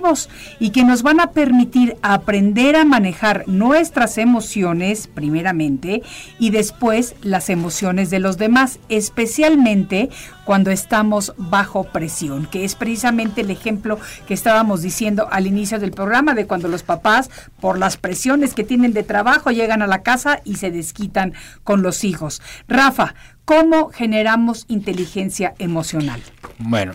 y 0.58 0.70
que 0.70 0.84
nos 0.84 1.02
van 1.02 1.20
a 1.20 1.32
permitir 1.32 1.96
aprender 2.02 2.76
a 2.76 2.84
manejar 2.84 3.44
nuestras 3.46 4.18
emociones 4.18 5.08
primeramente 5.08 6.02
y 6.38 6.50
después 6.50 7.16
las 7.22 7.50
emociones 7.50 8.10
de 8.10 8.20
los 8.20 8.38
demás, 8.38 8.78
especialmente 8.88 10.10
cuando 10.44 10.70
estamos 10.70 11.34
bajo 11.36 11.84
presión, 11.84 12.46
que 12.46 12.64
es 12.64 12.74
precisamente 12.74 13.42
el 13.42 13.50
ejemplo 13.50 13.98
que 14.26 14.34
estábamos 14.34 14.82
diciendo 14.82 15.28
al 15.30 15.46
inicio 15.46 15.78
del 15.78 15.90
programa 15.90 16.34
de 16.34 16.46
cuando 16.46 16.68
los 16.68 16.82
papás, 16.82 17.28
por 17.60 17.78
las 17.78 17.96
presiones 17.96 18.54
que 18.54 18.64
tienen 18.64 18.92
de 18.92 19.02
trabajo, 19.02 19.50
llegan 19.50 19.82
a 19.82 19.86
la 19.86 20.02
casa 20.02 20.40
y 20.44 20.56
se 20.56 20.70
desquitan 20.70 21.34
con 21.64 21.82
los 21.82 22.04
hijos. 22.04 22.40
Rafa, 22.66 23.14
¿cómo 23.44 23.90
generamos 23.90 24.64
inteligencia 24.68 25.54
emocional? 25.58 26.22
Bueno, 26.58 26.92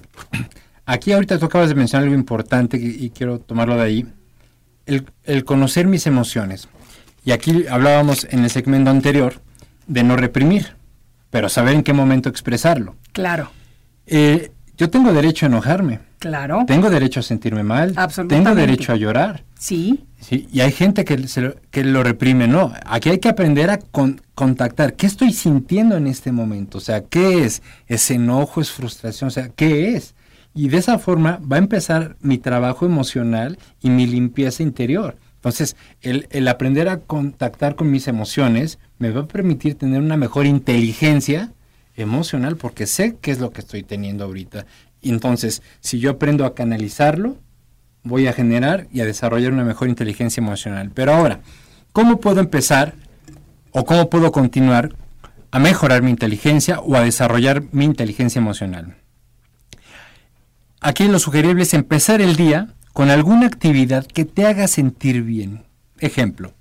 aquí 0.85 1.11
ahorita 1.11 1.39
tú 1.39 1.45
acabas 1.45 1.69
de 1.69 1.75
mencionar 1.75 2.03
algo 2.05 2.15
importante 2.15 2.77
y, 2.77 3.05
y 3.05 3.09
quiero 3.09 3.39
tomarlo 3.39 3.75
de 3.75 3.83
ahí. 3.83 4.05
El, 4.85 5.05
el, 5.23 5.45
conocer 5.45 5.87
mis 5.87 6.07
emociones. 6.07 6.67
Y 7.25 7.31
aquí 7.31 7.65
hablábamos 7.67 8.27
en 8.29 8.43
el 8.43 8.49
segmento 8.49 8.89
anterior 8.89 9.35
de 9.87 10.03
no 10.03 10.17
reprimir, 10.17 10.75
pero 11.29 11.49
saber 11.49 11.75
en 11.75 11.83
qué 11.83 11.93
momento 11.93 12.29
expresarlo. 12.29 12.95
Claro. 13.13 13.49
Eh, 14.05 14.51
yo 14.77 14.89
tengo 14.89 15.13
derecho 15.13 15.45
a 15.45 15.49
enojarme. 15.49 15.99
Claro. 16.19 16.63
Tengo 16.67 16.89
derecho 16.89 17.19
a 17.19 17.23
sentirme 17.23 17.63
mal. 17.63 17.93
Absolutamente. 17.95 18.49
Tengo 18.49 18.55
derecho 18.55 18.93
a 18.93 18.95
llorar. 18.95 19.43
Sí. 19.59 20.05
sí 20.19 20.47
y 20.51 20.61
hay 20.61 20.71
gente 20.71 21.05
que, 21.05 21.27
se 21.27 21.41
lo, 21.41 21.55
que 21.69 21.83
lo 21.83 22.03
reprime. 22.03 22.47
No, 22.47 22.73
aquí 22.85 23.09
hay 23.09 23.19
que 23.19 23.29
aprender 23.29 23.69
a 23.69 23.77
con, 23.77 24.21
contactar. 24.33 24.95
¿Qué 24.95 25.05
estoy 25.05 25.33
sintiendo 25.33 25.95
en 25.97 26.07
este 26.07 26.31
momento? 26.31 26.77
O 26.77 26.81
sea, 26.81 27.01
¿qué 27.01 27.43
es? 27.43 27.61
¿Es 27.87 28.09
enojo? 28.09 28.61
¿Es 28.61 28.71
frustración? 28.71 29.27
O 29.27 29.31
sea, 29.31 29.49
¿qué 29.49 29.95
es? 29.95 30.15
Y 30.53 30.69
de 30.69 30.77
esa 30.77 30.99
forma 30.99 31.39
va 31.39 31.55
a 31.55 31.59
empezar 31.59 32.15
mi 32.21 32.37
trabajo 32.37 32.85
emocional 32.85 33.57
y 33.81 33.89
mi 33.89 34.05
limpieza 34.05 34.63
interior. 34.63 35.17
Entonces, 35.43 35.75
el, 36.01 36.47
aprender 36.47 36.87
a 36.87 36.99
contactar 36.99 37.75
con 37.75 37.91
mis 37.91 38.07
emociones 38.07 38.79
me 38.97 39.09
va 39.09 39.21
a 39.21 39.27
permitir 39.27 39.75
tener 39.75 39.99
una 39.99 40.15
mejor 40.15 40.45
inteligencia 40.45 41.51
emocional 41.97 42.55
porque 42.55 42.87
sé 42.87 43.17
qué 43.19 43.31
es 43.31 43.39
lo 43.39 43.51
que 43.51 43.59
estoy 43.59 43.83
teniendo 43.83 44.23
ahorita. 44.23 44.65
Entonces, 45.01 45.61
si 45.81 45.99
yo 45.99 46.11
aprendo 46.11 46.45
a 46.45 46.55
canalizarlo, 46.55 47.37
voy 48.03 48.27
a 48.27 48.33
generar 48.33 48.87
y 48.89 49.01
a 49.01 49.05
desarrollar 49.05 49.51
una 49.51 49.65
mejor 49.65 49.89
inteligencia 49.89 50.39
emocional. 50.39 50.91
Pero 50.93 51.13
ahora, 51.13 51.41
¿cómo 51.91 52.21
puedo 52.21 52.39
empezar 52.39 52.93
o 53.71 53.83
cómo 53.83 54.09
puedo 54.09 54.31
continuar 54.31 54.95
a 55.51 55.59
mejorar 55.59 56.03
mi 56.03 56.11
inteligencia 56.11 56.79
o 56.79 56.95
a 56.95 57.03
desarrollar 57.03 57.63
mi 57.73 57.83
inteligencia 57.83 58.39
emocional? 58.39 58.95
Aquí 60.85 61.07
lo 61.07 61.17
sugerible 61.17 61.63
es 61.63 61.73
empezar 61.73 62.21
el 62.21 62.35
día 62.35 62.67
con 62.91 63.09
alguna 63.09 63.47
actividad 63.47 64.05
que 64.05 64.25
te 64.25 64.45
haga 64.45 64.67
sentir 64.67 65.23
bien. 65.23 65.63
Ejemplo, 65.97 66.53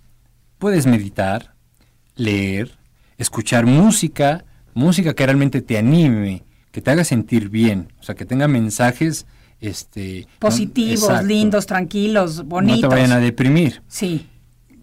puedes 0.59 0.87
meditar, 0.87 1.57
leer, 2.15 2.79
escuchar 3.19 3.67
música, 3.67 4.45
música 4.75 5.15
que 5.15 5.27
realmente 5.27 5.61
te 5.61 5.77
anime, 5.77 6.45
que 6.71 6.81
te 6.81 6.93
haga 6.93 7.03
sentir 7.03 7.49
bien, 7.49 7.93
o 7.99 8.05
sea, 8.05 8.15
que 8.15 8.25
tenga 8.25 8.47
mensajes 8.47 9.27
este, 9.61 10.29
positivos, 10.39 11.09
no, 11.09 11.23
lindos, 11.25 11.67
tranquilos, 11.67 12.47
bonitos. 12.47 12.83
No 12.83 12.89
te 12.91 12.95
vayan 12.95 13.13
a 13.13 13.19
deprimir. 13.19 13.83
Sí. 13.89 14.29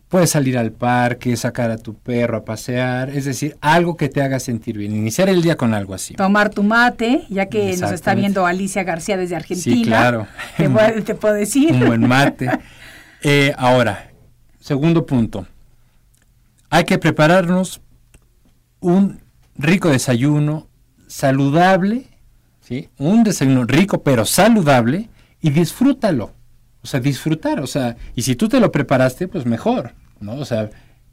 Puedes 0.10 0.32
salir 0.32 0.58
al 0.58 0.72
parque, 0.72 1.38
sacar 1.38 1.70
a 1.70 1.78
tu 1.78 1.94
perro 1.94 2.38
a 2.38 2.44
pasear, 2.44 3.12
es 3.12 3.26
decir, 3.26 3.56
algo 3.62 3.96
que 3.96 4.10
te 4.10 4.24
haga 4.24 4.40
sentir 4.40 4.76
bien, 4.76 4.92
iniciar 4.96 5.30
el 5.30 5.44
día 5.44 5.56
con 5.56 5.76
algo 5.76 5.94
así. 5.94 6.16
Tomar 6.16 6.50
tu 6.50 6.64
mate, 6.64 7.26
ya 7.30 7.46
que 7.46 7.78
nos 7.78 7.92
está 7.92 8.16
viendo 8.16 8.48
Alicia 8.48 8.84
García 8.84 9.18
desde 9.18 9.36
Argentina. 9.36 9.76
Sí, 9.76 9.84
claro. 9.84 10.28
Te, 10.58 10.68
puedo, 10.68 11.04
te 11.04 11.14
puedo 11.14 11.36
decir. 11.36 11.74
Un 11.74 11.86
buen 11.86 12.08
mate. 12.08 12.50
eh, 13.22 13.54
ahora, 13.56 14.10
segundo 14.60 15.06
punto. 15.06 15.46
Hay 16.72 16.86
que 16.86 16.98
prepararnos 16.98 17.80
un 18.80 19.22
rico 19.56 19.90
desayuno 19.90 20.68
saludable, 21.08 22.08
¿sí? 22.62 22.90
Un 22.98 23.24
desayuno 23.24 23.66
rico 23.66 24.02
pero 24.02 24.26
saludable 24.26 25.10
y 25.40 25.52
disfrútalo. 25.52 26.34
O 26.84 26.88
sea, 26.88 27.00
disfrutar, 27.00 27.60
o 27.60 27.68
sea, 27.68 27.96
y 28.16 28.22
si 28.22 28.36
tú 28.36 28.48
te 28.48 28.60
lo 28.60 28.72
preparaste, 28.72 29.28
pues 29.28 29.46
mejor, 29.46 29.94
¿no? 30.22 30.34
O 30.36 30.46
sea, 30.46 30.70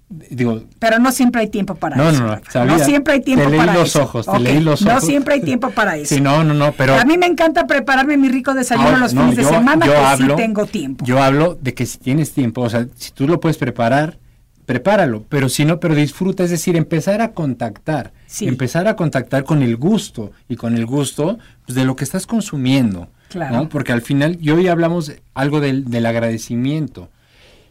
digo, 0.09 0.62
Pero 0.79 0.99
no 1.01 1.11
siempre 1.11 1.41
hay 1.43 1.49
tiempo 1.49 1.75
para 1.75 1.97
No, 1.97 2.09
eso. 2.11 2.21
no, 2.23 2.37
no, 2.37 2.41
sabía. 2.49 2.77
No 2.79 2.85
siempre 2.85 3.14
hay 3.14 3.21
tiempo 3.23 3.45
Te 3.45 3.51
leí 3.51 3.67
los 3.75 3.89
eso. 3.89 4.03
ojos, 4.05 4.27
te 4.27 4.39
leí 4.39 4.61
los 4.61 4.83
No 4.83 4.93
ojos. 4.93 5.05
siempre 5.05 5.35
hay 5.35 5.41
tiempo 5.41 5.71
para 5.71 5.97
eso. 5.97 6.14
sí, 6.14 6.21
no, 6.21 6.45
no, 6.45 6.55
no, 6.55 6.71
pero 6.73 6.95
a 6.95 7.05
mí 7.05 7.19
me 7.19 7.27
encanta 7.27 7.67
prepararme 7.67 8.17
mi 8.17 8.29
rico 8.29 8.55
desayuno 8.55 8.87
Ahora, 8.89 8.99
los 9.01 9.14
no, 9.14 9.23
fines 9.23 9.37
de 9.39 9.45
semana, 9.45 9.87
yo 9.87 9.93
que 9.93 9.99
hablo- 9.99 10.37
sí 10.37 10.43
tengo 10.43 10.67
tiempo. 10.67 11.05
Yo 11.05 11.21
hablo 11.23 11.59
de 11.61 11.75
que 11.75 11.85
si 11.87 11.99
tienes 11.99 12.33
tiempo, 12.33 12.61
o 12.62 12.71
sea, 12.71 12.87
si 12.95 13.11
tú 13.11 13.27
lo 13.27 13.41
puedes 13.41 13.59
preparar, 13.59 14.19
prepáralo, 14.67 15.25
pero 15.29 15.49
si 15.49 15.64
no, 15.64 15.79
pero 15.81 15.95
disfruta, 15.95 16.43
es 16.45 16.51
decir, 16.51 16.77
empezar 16.77 17.21
a 17.23 17.33
contactar, 17.33 18.12
Sí. 18.27 18.47
empezar 18.49 18.87
a 18.89 18.97
contactar 18.97 19.45
con 19.45 19.62
el 19.62 19.77
gusto 19.77 20.31
y 20.49 20.57
con 20.57 20.77
el 20.77 20.87
gusto 20.87 21.39
pues, 21.64 21.75
de 21.77 21.85
lo 21.85 21.95
que 21.97 22.05
estás 22.05 22.27
consumiendo, 22.27 23.09
Claro. 23.29 23.57
¿no? 23.57 23.68
Porque 23.68 23.93
al 23.93 24.03
final, 24.03 24.39
y 24.41 24.51
hoy 24.51 24.68
hablamos 24.68 25.12
algo 25.35 25.61
del, 25.61 25.85
del 25.91 26.07
agradecimiento, 26.07 27.11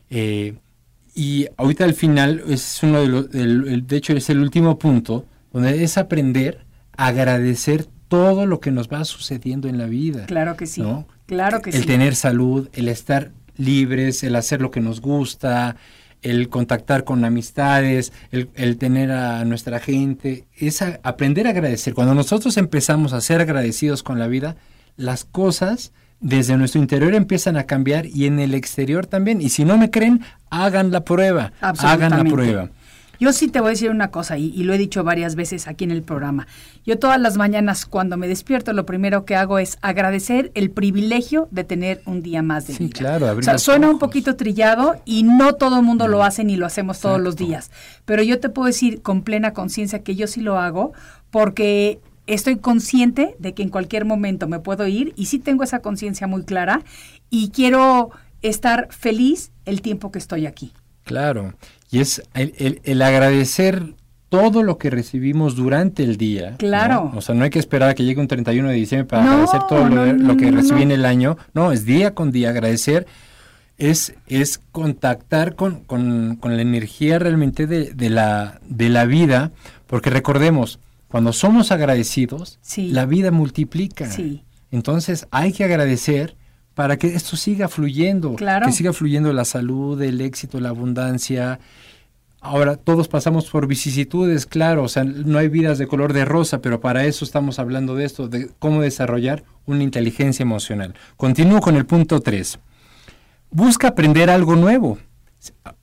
eh, 0.09 0.55
y 1.13 1.47
ahorita 1.57 1.85
al 1.85 1.93
final 1.93 2.43
es 2.47 2.79
uno 2.83 3.01
de 3.01 3.07
los, 3.07 3.25
el- 3.33 3.67
el- 3.67 3.87
de 3.87 3.97
hecho 3.97 4.13
es 4.13 4.29
el 4.29 4.39
último 4.39 4.77
punto, 4.77 5.25
donde 5.53 5.83
es 5.83 5.97
aprender 5.97 6.59
a 6.97 7.07
agradecer 7.07 7.85
todo 8.07 8.45
lo 8.45 8.59
que 8.59 8.71
nos 8.71 8.89
va 8.89 9.03
sucediendo 9.05 9.67
en 9.67 9.77
la 9.77 9.85
vida. 9.85 10.25
Claro 10.25 10.55
que 10.57 10.65
sí. 10.67 10.81
¿no? 10.81 11.07
Claro 11.25 11.61
que 11.61 11.69
el 11.71 11.81
sí. 11.81 11.87
tener 11.87 12.15
salud, 12.15 12.69
el 12.73 12.87
estar 12.89 13.31
libres, 13.57 14.23
el 14.23 14.35
hacer 14.35 14.61
lo 14.61 14.69
que 14.71 14.81
nos 14.81 14.99
gusta, 15.01 15.77
el 16.21 16.49
contactar 16.49 17.03
con 17.05 17.23
amistades, 17.23 18.11
el, 18.31 18.49
el 18.55 18.77
tener 18.77 19.11
a 19.11 19.45
nuestra 19.45 19.79
gente, 19.79 20.45
es 20.57 20.81
a- 20.81 20.99
aprender 21.03 21.47
a 21.47 21.51
agradecer. 21.51 21.93
Cuando 21.93 22.13
nosotros 22.13 22.57
empezamos 22.57 23.13
a 23.13 23.21
ser 23.21 23.39
agradecidos 23.41 24.03
con 24.03 24.19
la 24.19 24.27
vida, 24.27 24.55
las 24.97 25.25
cosas 25.25 25.91
desde 26.19 26.57
nuestro 26.57 26.81
interior 26.81 27.13
empiezan 27.13 27.57
a 27.57 27.65
cambiar 27.65 28.05
y 28.07 28.25
en 28.25 28.39
el 28.39 28.53
exterior 28.53 29.05
también. 29.05 29.41
Y 29.41 29.49
si 29.49 29.65
no 29.65 29.77
me 29.77 29.91
creen, 29.91 30.21
hagan 30.49 30.91
la 30.91 31.01
prueba, 31.03 31.51
hagan 31.61 32.11
la 32.11 32.23
prueba. 32.23 32.69
Yo 33.17 33.31
sí 33.31 33.47
te 33.47 33.61
voy 33.61 33.67
a 33.67 33.71
decir 33.71 33.91
una 33.91 34.09
cosa 34.11 34.37
y, 34.37 34.47
y 34.47 34.63
lo 34.63 34.73
he 34.73 34.77
dicho 34.77 35.05
varias 35.05 35.35
veces 35.35 35.69
aquí 35.69 35.85
en 35.85 35.91
el 35.91 36.01
programa. 36.03 36.47
Yo 36.85 36.99
todas 36.99 37.17
las 37.19 37.37
mañanas 37.37 37.85
cuando 37.85 38.17
me 38.17 38.27
despierto 38.27 38.73
lo 38.73 38.85
primero 38.85 39.23
que 39.23 39.37
hago 39.37 39.57
es 39.57 39.77
agradecer 39.81 40.51
el 40.53 40.69
privilegio 40.69 41.47
de 41.49 41.63
tener 41.63 42.01
un 42.05 42.21
día 42.21 42.41
más 42.41 42.67
de 42.67 42.73
Sí, 42.73 42.85
vida. 42.87 42.97
claro, 42.99 43.27
abrir 43.27 43.43
O 43.43 43.45
sea, 43.45 43.53
los 43.53 43.61
suena 43.63 43.89
un 43.89 43.99
poquito 43.99 44.35
trillado 44.35 44.95
y 45.05 45.23
no 45.23 45.53
todo 45.53 45.77
el 45.79 45.85
mundo 45.85 46.09
lo 46.09 46.25
hace 46.25 46.43
ni 46.43 46.57
lo 46.57 46.65
hacemos 46.65 46.99
todos 46.99 47.21
los 47.21 47.37
días. 47.37 47.71
Pero 48.03 48.21
yo 48.21 48.41
te 48.41 48.49
puedo 48.49 48.67
decir 48.67 49.01
con 49.01 49.21
plena 49.21 49.53
conciencia 49.53 49.99
que 50.03 50.15
yo 50.15 50.27
sí 50.27 50.41
lo 50.41 50.59
hago 50.59 50.91
porque 51.31 51.99
estoy 52.27 52.57
consciente 52.57 53.35
de 53.39 53.53
que 53.53 53.63
en 53.63 53.69
cualquier 53.69 54.05
momento 54.05 54.47
me 54.47 54.59
puedo 54.59 54.87
ir 54.87 55.13
y 55.15 55.25
sí 55.27 55.39
tengo 55.39 55.63
esa 55.63 55.79
conciencia 55.79 56.27
muy 56.27 56.43
clara 56.43 56.81
y 57.29 57.49
quiero 57.49 58.11
estar 58.41 58.87
feliz 58.91 59.51
el 59.65 59.81
tiempo 59.81 60.11
que 60.11 60.19
estoy 60.19 60.45
aquí. 60.45 60.71
Claro, 61.03 61.53
y 61.91 61.99
es 61.99 62.21
el, 62.33 62.53
el- 62.57 62.81
el 62.83 63.01
agradecer 63.01 63.93
todo 64.29 64.63
lo 64.63 64.77
que 64.79 64.89
recibimos 64.89 65.55
durante 65.55 66.03
el 66.03 66.17
día. 66.17 66.55
Claro. 66.57 67.11
¿no? 67.13 67.19
O 67.19 67.21
sea, 67.21 67.35
no 67.35 67.43
hay 67.43 67.51
que 67.51 67.59
esperar 67.59 67.89
a 67.89 67.93
que 67.93 68.03
llegue 68.03 68.19
un 68.19 68.27
31 68.27 68.69
de 68.69 68.75
diciembre 68.75 69.07
para 69.07 69.23
No, 69.23 69.31
agradecer 69.31 69.61
todo 69.69 69.87
lo, 69.87 70.05
no, 70.07 70.13
lo 70.13 70.35
que 70.35 70.49
recibí 70.51 70.81
en 70.81 70.91
el 70.91 71.05
año. 71.05 71.37
No, 71.53 71.71
es 71.71 71.85
día 71.85 72.13
con 72.15 72.31
día 72.31 72.49
agradecer. 72.49 73.05
Es, 73.77 74.15
es 74.27 74.59
contactar 74.71 75.55
con, 75.55 75.81
con- 75.83 76.37
con 76.37 76.55
la 76.55 76.61
energía 76.61 77.19
realmente 77.19 77.67
de, 77.67 77.93
de 77.93 78.09
la, 78.09 78.59
de 78.67 78.89
la 78.89 79.05
vida, 79.05 79.51
porque 79.85 80.09
recordemos, 80.09 80.79
cuando 81.07 81.33
somos 81.33 81.71
agradecidos, 81.71 82.59
Sí. 82.61 82.89
la 82.89 83.05
vida 83.05 83.31
multiplica. 83.31 84.09
Sí. 84.09 84.43
Entonces 84.71 85.27
hay 85.31 85.53
que 85.53 85.63
agradecer 85.63 86.35
para 86.73 86.97
que 86.97 87.07
esto 87.15 87.37
siga 87.37 87.69
fluyendo, 87.69 88.35
Claro. 88.35 88.65
que 88.65 88.71
siga 88.73 88.91
fluyendo 88.91 89.31
la 89.31 89.45
salud, 89.45 90.01
el 90.01 90.19
éxito, 90.19 90.59
la 90.59 90.69
abundancia. 90.69 91.59
Ahora, 92.41 92.75
todos 92.75 93.07
pasamos 93.07 93.49
por 93.49 93.65
vicisitudes, 93.65 94.45
claro, 94.45 94.83
o 94.83 94.87
sea, 94.89 95.03
no 95.03 95.39
hay 95.39 95.47
vidas 95.47 95.77
de 95.79 95.87
color 95.87 96.13
de 96.13 96.25
rosa, 96.25 96.59
pero 96.61 96.79
para 96.79 97.05
eso 97.05 97.25
estamos 97.25 97.57
hablando 97.57 97.95
de 97.95 98.05
esto, 98.05 98.27
de 98.27 98.49
cómo 98.59 98.81
desarrollar 98.81 99.43
una 99.65 99.81
inteligencia 99.83 100.43
emocional. 100.43 100.93
Continúo 101.17 101.59
con 101.61 101.75
el 101.75 101.85
punto 101.85 102.19
3. 102.19 102.59
Busca 103.49 103.87
aprender 103.87 104.29
algo 104.29 104.55
nuevo. 104.55 104.99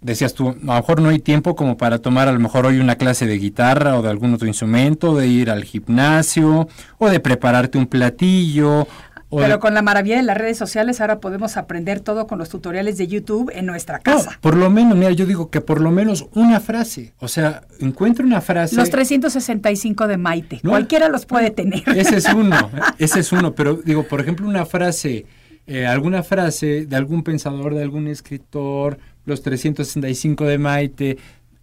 Decías 0.01 0.35
tú, 0.35 0.49
a 0.51 0.55
lo 0.55 0.73
mejor 0.75 1.01
no 1.01 1.09
hay 1.11 1.19
tiempo 1.19 1.55
como 1.57 1.77
para 1.77 1.99
tomar 1.99 2.29
a 2.29 2.33
lo 2.33 2.39
mejor 2.41 2.67
hoy 2.67 2.79
una 2.79 2.97
clase 2.97 3.27
de 3.27 3.39
guitarra 3.39 3.99
o 3.99 4.03
de 4.03 4.11
algún 4.11 4.35
otro 4.35 4.47
instrumento, 4.49 5.17
de 5.17 5.27
ir 5.29 5.51
al 5.51 5.65
gimnasio 5.65 6.69
o 6.99 7.09
de 7.11 7.21
prepararte 7.21 7.79
un 7.79 7.87
platillo. 7.87 8.87
o 9.35 9.39
Pero 9.39 9.55
de- 9.55 9.59
con 9.61 9.73
la 9.73 9.81
maravilla 9.81 10.17
de 10.17 10.23
las 10.25 10.37
redes 10.37 10.59
sociales 10.59 11.01
ahora 11.01 11.19
podemos 11.19 11.57
aprender 11.57 12.01
todo 12.01 12.27
con 12.27 12.39
los 12.39 12.51
tutoriales 12.51 12.99
de 12.99 13.07
YouTube 13.09 13.51
en 13.55 13.65
nuestra 13.65 13.97
No, 13.97 14.03
casa. 14.03 14.39
por 14.43 14.57
lo 14.59 14.69
menos, 14.69 14.95
mira, 14.99 15.11
yo 15.13 15.25
digo 15.25 15.49
que 15.49 15.63
por 15.63 15.81
lo 15.81 15.91
menos 15.91 16.27
una 16.35 16.61
frase, 16.61 17.15
o 17.19 17.29
sea, 17.29 17.63
encuentra 17.81 18.27
una 18.27 18.43
frase. 18.43 18.77
Los 18.77 18.91
365 18.91 20.07
de 20.07 20.17
Maite, 20.19 20.61
No. 20.63 20.71
cualquiera 20.71 21.09
los 21.09 21.25
puede 21.25 21.51
tener. 21.51 21.83
Ese 21.97 22.17
es 22.19 22.27
uno, 22.33 22.71
ese 22.99 23.21
es 23.21 23.33
uno, 23.33 23.55
pero 23.55 23.77
digo, 23.77 24.03
por 24.03 24.21
ejemplo, 24.21 24.47
una 24.47 24.67
frase, 24.67 25.25
eh, 25.67 25.87
alguna 25.87 26.23
frase 26.23 26.87
de 26.87 26.97
algún 26.97 27.23
pensador, 27.23 27.75
de 27.75 27.83
algún 27.83 28.09
escritor, 28.09 28.99
los 29.25 29.43
365 29.43 30.45
de 30.45 30.59
Maite, 30.59 31.19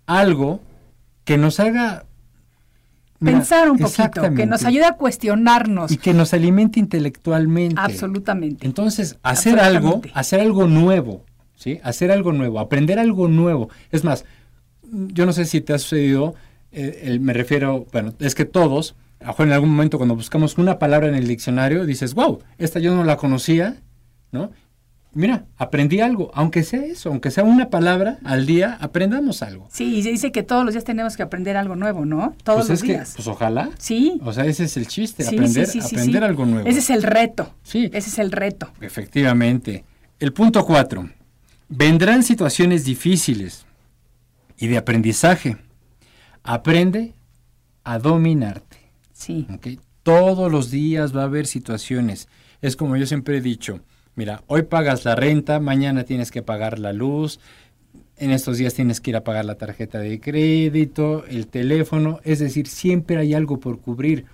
algo 0.05 0.61
que 1.25 1.37
nos 1.37 1.59
haga 1.59 2.05
Pensar 3.19 3.69
un 3.69 3.77
poquito, 3.77 4.33
que 4.33 4.45
nos 4.45 4.63
ayude 4.63 4.85
a 4.85 4.93
cuestionarnos. 4.93 5.91
y 5.91 5.97
que 5.97 6.13
nos 6.13 6.33
alimente 6.33 6.79
intelectualmente. 6.79 7.75
Absolutamente. 7.77 8.65
Entonces, 8.65 9.17
hacer 9.23 9.59
algo, 9.59 10.01
hacer 10.13 10.39
algo 10.39 10.67
nuevo, 10.67 11.25
¿sí? 11.53 11.81
Hacer 11.83 12.11
algo 12.11 12.31
nuevo, 12.31 12.61
aprender 12.61 12.97
algo 12.97 13.27
nuevo. 13.27 13.69
Es 13.91 14.05
más, 14.05 14.23
yo 14.89 15.25
no 15.25 15.33
sé 15.33 15.43
si 15.43 15.59
te 15.59 15.73
ha 15.73 15.79
sucedido, 15.79 16.35
eh, 16.71 17.01
el- 17.03 17.19
me 17.19 17.33
refiero, 17.33 17.85
bueno, 17.91 18.13
es 18.19 18.35
que 18.35 18.45
todos, 18.45 18.95
en 19.19 19.51
algún 19.51 19.71
momento 19.71 19.97
cuando 19.97 20.15
buscamos 20.15 20.57
una 20.57 20.79
palabra 20.79 21.09
en 21.09 21.15
el 21.15 21.27
diccionario, 21.27 21.85
dices, 21.85 22.13
wow, 22.13 22.39
esta 22.57 22.79
yo 22.79 22.95
no 22.95 23.03
la 23.03 23.17
conocía, 23.17 23.75
¿no? 24.31 24.51
Mira, 25.11 25.45
aprendí 25.57 26.01
algo, 26.01 26.29
aunque 26.35 26.61
sea 26.61 26.83
eso, 26.83 27.09
aunque 27.09 27.31
sea 27.31 27.43
una 27.43 27.71
palabra 27.71 28.19
al 28.23 28.45
día, 28.45 28.77
aprendamos 28.79 29.41
algo. 29.41 29.67
Sí, 29.71 29.95
y 29.95 30.03
se 30.03 30.09
dice 30.11 30.31
que 30.31 30.43
todos 30.43 30.63
los 30.63 30.75
días 30.75 30.83
tenemos 30.83 31.17
que 31.17 31.23
aprender 31.23 31.57
algo 31.57 31.75
nuevo, 31.75 32.05
¿no? 32.05 32.35
Todos 32.43 32.67
pues 32.67 32.69
los 32.69 32.79
es 32.79 32.83
que, 32.83 32.93
días. 32.93 33.13
pues 33.15 33.27
ojalá. 33.27 33.71
sí. 33.79 34.19
O 34.23 34.31
sea, 34.31 34.45
ese 34.45 34.65
es 34.65 34.77
el 34.77 34.87
chiste, 34.87 35.23
sí, 35.23 35.35
aprender, 35.35 35.65
sí, 35.65 35.81
sí, 35.81 35.87
sí, 35.87 35.95
aprender 35.95 36.23
algo 36.23 36.45
nuevo. 36.45 36.67
Ese 36.67 36.79
es 36.79 36.89
el 36.91 37.01
reto. 37.01 37.55
Sí. 37.63 37.89
Ese 37.91 38.09
es 38.09 38.19
el 38.19 38.31
reto. 38.31 38.71
Efectivamente. 38.81 39.83
El 40.19 40.31
punto 40.31 40.63
cuatro. 40.63 41.09
Vendrán 41.69 42.21
situaciones 42.21 42.85
difíciles 42.85 43.65
y 44.57 44.67
de 44.67 44.77
aprendizaje. 44.77 45.57
Aprende 46.43 47.15
a 47.83 47.97
dominarte. 47.97 48.77
Sí. 49.11 49.47
¿ok? 49.51 49.81
Todos 50.03 50.51
los 50.51 50.69
días 50.69 51.15
va 51.15 51.21
a 51.21 51.25
haber 51.25 51.47
situaciones. 51.47 52.27
Es 52.61 52.75
como 52.75 52.95
yo 52.95 53.05
siempre 53.07 53.37
he 53.37 53.41
dicho, 53.41 53.79
mira, 54.15 54.43
hoy 54.47 54.63
pagas 54.63 55.05
la 55.05 55.15
renta, 55.15 55.59
mañana 55.59 56.03
tienes 56.03 56.31
que 56.31 56.41
pagar 56.41 56.79
la 56.79 56.93
luz, 56.93 57.39
en 58.17 58.31
estos 58.31 58.57
días 58.57 58.73
tienes 58.73 58.99
que 58.99 59.11
ir 59.11 59.15
a 59.15 59.23
pagar 59.23 59.45
la 59.45 59.55
tarjeta 59.55 59.99
de 59.99 60.19
crédito, 60.19 61.25
el 61.27 61.47
teléfono, 61.47 62.19
es 62.23 62.39
decir, 62.39 62.67
siempre 62.67 63.17
hay 63.17 63.33
algo 63.33 63.59
por 63.59 63.79
cubrir. 63.79 64.25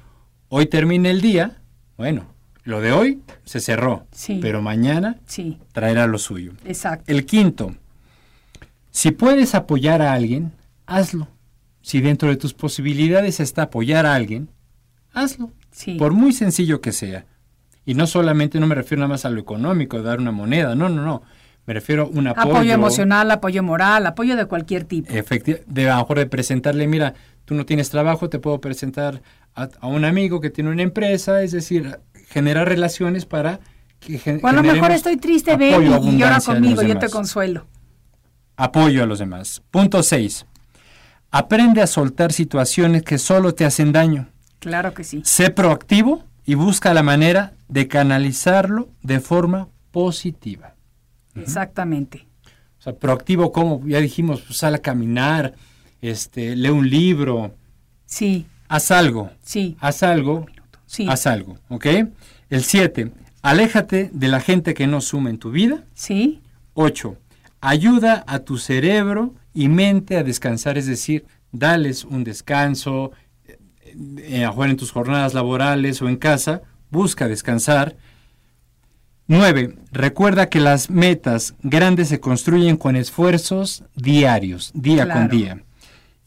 Hoy 0.49 0.65
termina 0.65 1.09
el 1.11 1.21
día, 1.21 1.61
bueno, 1.97 2.25
lo 2.63 2.81
de 2.81 2.91
hoy 2.93 3.21
se 3.43 3.59
cerró, 3.59 4.07
Sí. 4.11 4.39
pero 4.41 4.61
mañana 4.61 5.19
Sí, 5.27 5.59
traerá 5.71 6.07
lo 6.07 6.17
suyo. 6.17 6.53
exacto. 6.65 7.03
El 7.11 7.25
quinto, 7.25 7.75
si 8.89 9.11
puedes 9.11 9.53
apoyar 9.53 10.01
a 10.01 10.13
alguien, 10.13 10.51
hazlo. 10.87 11.27
Si 11.81 12.01
dentro 12.01 12.29
de 12.29 12.37
tus 12.37 12.55
posibilidades 12.55 13.39
está 13.39 13.63
apoyar 13.63 14.07
a 14.07 14.15
alguien, 14.15 14.49
hazlo. 15.13 15.51
Sí. 15.69 15.95
Por 15.99 16.13
muy 16.13 16.33
sencillo 16.33 16.81
que 16.81 16.91
sea. 16.91 17.25
Y 17.85 17.93
no 17.93 18.07
solamente, 18.07 18.59
no 18.59 18.67
me 18.67 18.75
refiero 18.75 18.99
nada 19.01 19.09
más 19.09 19.25
a 19.25 19.29
lo 19.29 19.39
económico, 19.39 20.01
dar 20.01 20.19
una 20.19 20.31
moneda, 20.31 20.75
no, 20.75 20.89
no, 20.89 21.01
no. 21.03 21.21
Me 21.67 21.73
refiero 21.73 22.03
a 22.03 22.05
un 22.07 22.27
apoyo. 22.27 22.51
Apoyo 22.55 22.73
emocional, 22.73 23.31
apoyo 23.31 23.63
moral, 23.63 24.05
apoyo 24.05 24.35
de 24.35 24.45
cualquier 24.45 24.83
tipo. 24.85 25.11
Efecti- 25.11 25.61
de 25.65 25.89
a 25.89 25.95
lo 25.95 26.01
mejor 26.01 26.19
de 26.19 26.25
presentarle, 26.27 26.87
mira, 26.87 27.13
tú 27.45 27.55
no 27.55 27.65
tienes 27.65 27.89
trabajo, 27.89 28.29
te 28.29 28.37
puedo 28.39 28.59
presentar 28.61 29.21
a, 29.55 29.69
a 29.79 29.87
un 29.87 30.05
amigo 30.05 30.41
que 30.41 30.49
tiene 30.51 30.69
una 30.69 30.83
empresa, 30.83 31.41
es 31.41 31.51
decir, 31.51 31.99
generar 32.29 32.67
relaciones 32.67 33.25
para 33.25 33.59
que 33.99 34.19
gen- 34.19 34.39
a 34.43 34.51
lo 34.51 34.61
mejor 34.63 34.91
estoy 34.91 35.17
triste, 35.17 35.55
ven 35.57 35.81
y- 35.83 36.17
llora 36.17 36.39
conmigo, 36.41 36.81
yo 36.83 36.99
te 36.99 37.09
consuelo. 37.09 37.65
Apoyo 38.57 39.03
a 39.03 39.05
los 39.05 39.19
demás. 39.19 39.61
Punto 39.71 40.01
6. 40.03 40.45
Aprende 41.31 41.81
a 41.81 41.87
soltar 41.87 42.31
situaciones 42.31 43.03
que 43.03 43.17
solo 43.17 43.53
te 43.53 43.65
hacen 43.65 43.91
daño. 43.91 44.29
Claro 44.59 44.93
que 44.93 45.03
sí. 45.03 45.21
Sé 45.25 45.49
proactivo 45.49 46.23
y 46.45 46.55
busca 46.55 46.93
la 46.93 47.03
manera 47.03 47.53
de 47.67 47.87
canalizarlo 47.87 48.89
de 49.01 49.19
forma 49.19 49.67
positiva. 49.91 50.75
Exactamente. 51.35 52.27
O 52.79 52.81
sea, 52.81 52.93
proactivo 52.95 53.51
como 53.51 53.85
ya 53.87 53.99
dijimos, 53.99 54.41
pues, 54.41 54.59
sal 54.59 54.75
a 54.75 54.79
caminar, 54.79 55.53
este, 56.01 56.55
lee 56.55 56.69
un 56.69 56.89
libro, 56.89 57.55
Sí, 58.05 58.45
haz 58.67 58.91
algo, 58.91 59.31
sí, 59.43 59.75
haz 59.79 60.03
algo, 60.03 60.45
sí, 60.85 61.07
haz 61.09 61.25
algo, 61.25 61.57
¿ok? 61.69 61.85
El 62.49 62.63
7. 62.63 63.11
Aléjate 63.41 64.11
de 64.13 64.27
la 64.27 64.39
gente 64.39 64.75
que 64.75 64.85
no 64.85 65.01
suma 65.01 65.31
en 65.31 65.39
tu 65.39 65.51
vida. 65.51 65.83
sí, 65.93 66.41
8. 66.75 67.17
Ayuda 67.61 68.23
a 68.27 68.39
tu 68.39 68.57
cerebro 68.59 69.33
y 69.53 69.69
mente 69.69 70.17
a 70.17 70.23
descansar, 70.23 70.77
es 70.77 70.85
decir, 70.85 71.25
dales 71.51 72.03
un 72.03 72.23
descanso, 72.23 73.11
eh, 74.17 74.45
a 74.45 74.51
jugar 74.51 74.69
en 74.69 74.77
tus 74.77 74.91
jornadas 74.91 75.33
laborales 75.33 76.01
o 76.01 76.09
en 76.09 76.17
casa, 76.17 76.61
busca 76.89 77.27
descansar. 77.27 77.95
9. 79.27 79.75
Recuerda 79.91 80.49
que 80.49 80.59
las 80.59 80.89
metas 80.89 81.55
grandes 81.63 82.09
se 82.09 82.19
construyen 82.19 82.77
con 82.77 82.95
esfuerzos 82.95 83.83
diarios, 83.95 84.71
día 84.75 85.09
con 85.09 85.29
día. 85.29 85.63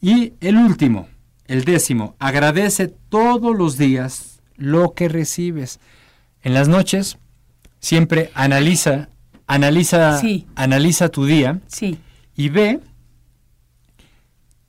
Y 0.01 0.33
el 0.41 0.57
último, 0.57 1.07
el 1.45 1.63
décimo, 1.63 2.15
agradece 2.19 2.87
todos 2.87 3.55
los 3.55 3.77
días 3.77 4.41
lo 4.55 4.93
que 4.93 5.07
recibes. 5.07 5.79
En 6.41 6.53
las 6.53 6.67
noches, 6.67 7.17
siempre 7.79 8.31
analiza, 8.33 9.09
analiza, 9.47 10.21
analiza 10.55 11.09
tu 11.09 11.25
día 11.25 11.59
sí. 11.67 11.99
y 12.35 12.49
ve 12.49 12.79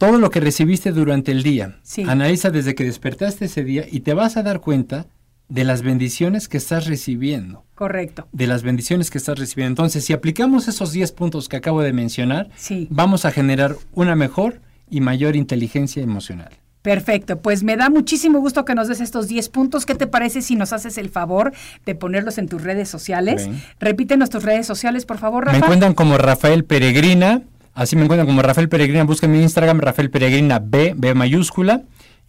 todo 0.01 0.19
lo 0.19 0.31
que 0.31 0.41
recibiste 0.41 0.93
durante 0.93 1.31
el 1.31 1.43
día. 1.43 1.77
Analiza 2.07 2.51
desde 2.51 2.75
que 2.75 2.85
despertaste 2.85 3.45
ese 3.45 3.65
día 3.65 3.85
y 3.89 4.01
te 4.01 4.15
vas 4.15 4.39
a 4.39 4.43
dar 4.43 4.61
cuenta 4.63 5.09
de 5.51 5.63
las 5.63 5.83
bendiciones 5.83 6.49
que 6.49 6.57
estás 6.57 6.87
recibiendo. 6.87 7.67
Correcto. 7.75 8.27
De 8.33 8.47
las 8.47 8.63
bendiciones 8.63 9.11
que 9.11 9.19
estás 9.19 9.39
recibiendo. 9.39 9.73
Entonces, 9.73 10.07
si 10.07 10.15
aplicamos 10.15 10.69
esos 10.69 10.93
10 10.93 11.13
puntos 11.13 11.51
que 11.51 11.59
acabo 11.59 11.83
de 11.83 11.93
mencionar, 11.93 12.49
vamos 12.89 13.27
a 13.27 13.31
generar 13.31 13.77
una 13.93 14.17
mejor 14.17 14.63
y 14.89 15.03
mayor 15.03 15.37
inteligencia 15.37 16.03
emocional. 16.03 16.49
Perfecto, 16.81 17.43
pues 17.43 17.63
me 17.63 17.77
da 17.77 17.91
muchísimo 17.91 18.39
gusto 18.41 18.65
que 18.65 18.75
nos 18.75 18.89
des 18.89 19.03
estos 19.03 19.29
10 19.29 19.51
puntos. 19.51 19.85
¿Qué 19.85 19.95
te 19.95 20.07
parece 20.07 20.41
si 20.41 20.57
nos 20.57 20.73
haces 20.73 20.97
el 20.97 21.11
favor 21.11 21.53
de 21.85 21.95
ponerlos 21.95 22.39
en 22.39 22.49
tus 22.49 22.63
redes 22.63 22.89
sociales? 22.89 23.51
Repite 23.79 24.17
nuestras 24.17 24.45
redes 24.45 24.67
sociales, 24.67 25.05
por 25.05 25.19
favor, 25.19 25.45
Rafa. 25.45 25.59
Me 25.59 25.63
encuentran 25.63 25.93
como 25.93 26.17
Rafael 26.17 26.65
Peregrina, 26.65 27.43
así 27.81 27.97
me 27.97 28.03
encuentran 28.03 28.27
como 28.27 28.43
Rafael 28.43 28.69
Peregrina, 28.69 29.05
busquen 29.05 29.33
mi 29.33 29.41
Instagram, 29.43 29.81
Rafael 29.81 30.11
Peregrina 30.11 30.59
B, 30.59 30.93
B 30.95 31.15
mayúscula. 31.15 31.83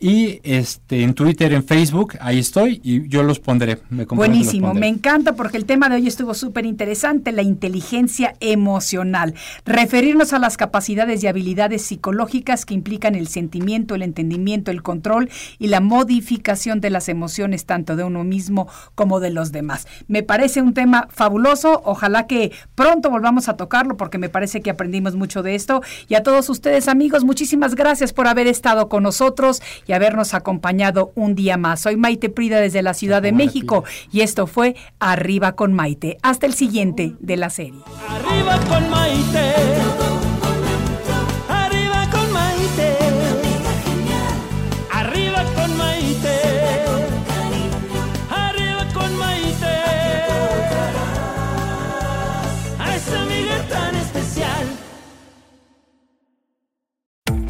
Y 0.04 0.40
este, 0.42 1.04
en 1.04 1.14
Twitter, 1.14 1.54
en 1.54 1.64
Facebook, 1.64 2.16
ahí 2.22 2.40
estoy 2.40 2.82
y 2.84 3.08
yo 3.08 3.22
los 3.22 3.40
pondré. 3.40 3.78
Buenísimo, 4.10 4.74
me 4.74 4.88
encanta 4.88 5.34
porque 5.36 5.58
el 5.58 5.66
tema 5.66 5.90
de 5.90 5.98
hoy 5.98 6.08
estuvo 6.08 6.34
súper 6.34 6.66
interesante, 6.66 7.32
la 7.32 7.44
inteligencia 7.44 8.34
emocional. 8.40 9.36
Referirnos 9.64 10.34
a 10.34 10.40
las 10.40 10.58
capacidades 10.58 11.24
y 11.24 11.28
habilidades 11.28 11.84
psicológicas 11.84 12.66
que 12.66 12.74
implican 12.74 13.14
el 13.14 13.28
sentimiento, 13.28 13.94
el 13.94 14.02
entendimiento, 14.02 14.72
el 14.72 14.82
control 14.82 15.30
y 15.60 15.68
la 15.68 15.82
modificación 15.82 16.82
de 16.82 16.90
las 16.90 17.08
emociones 17.08 17.66
tanto 17.66 17.96
de 17.96 18.04
uno 18.04 18.24
mismo 18.24 18.68
como 18.96 19.20
de 19.20 19.30
los 19.30 19.52
demás. 19.52 19.86
Me 20.08 20.24
parece 20.24 20.64
un 20.64 20.74
tema 20.74 21.10
fabuloso, 21.12 21.80
ojalá 21.86 22.26
que 22.26 22.52
pronto 22.74 23.12
volvamos 23.12 23.50
a 23.50 23.56
tocarlo 23.56 23.98
porque 23.98 24.18
me 24.18 24.30
parece 24.30 24.62
que 24.62 24.72
aprendimos 24.72 25.16
mucho 25.16 25.44
de 25.44 25.54
esto. 25.54 25.84
Y 26.08 26.16
a 26.16 26.24
todos 26.24 26.50
ustedes 26.50 26.88
amigos, 26.88 27.24
muchísimas 27.24 27.76
gracias 27.76 28.14
por 28.14 28.28
haber 28.28 28.48
estado 28.48 28.90
con 28.90 29.04
nosotros 29.04 29.62
y 29.91 29.91
habernos 29.94 30.34
acompañado 30.34 31.12
un 31.16 31.36
día 31.36 31.58
más. 31.58 31.82
Soy 31.82 31.98
Maite 31.98 32.30
Prida 32.30 32.60
desde 32.60 32.82
la 32.82 32.94
Ciudad 32.94 33.22
de 33.22 33.32
México 33.32 33.84
y 34.12 34.22
esto 34.22 34.48
fue 34.48 34.76
Arriba 35.00 35.54
con 35.54 35.74
Maite. 35.74 36.18
Hasta 36.22 36.46
el 36.46 36.54
siguiente 36.54 37.16
de 37.20 37.38
la 37.38 37.50
serie. 37.50 37.82
Arriba 38.10 38.60
con 38.68 38.90
Maite. 38.90 40.01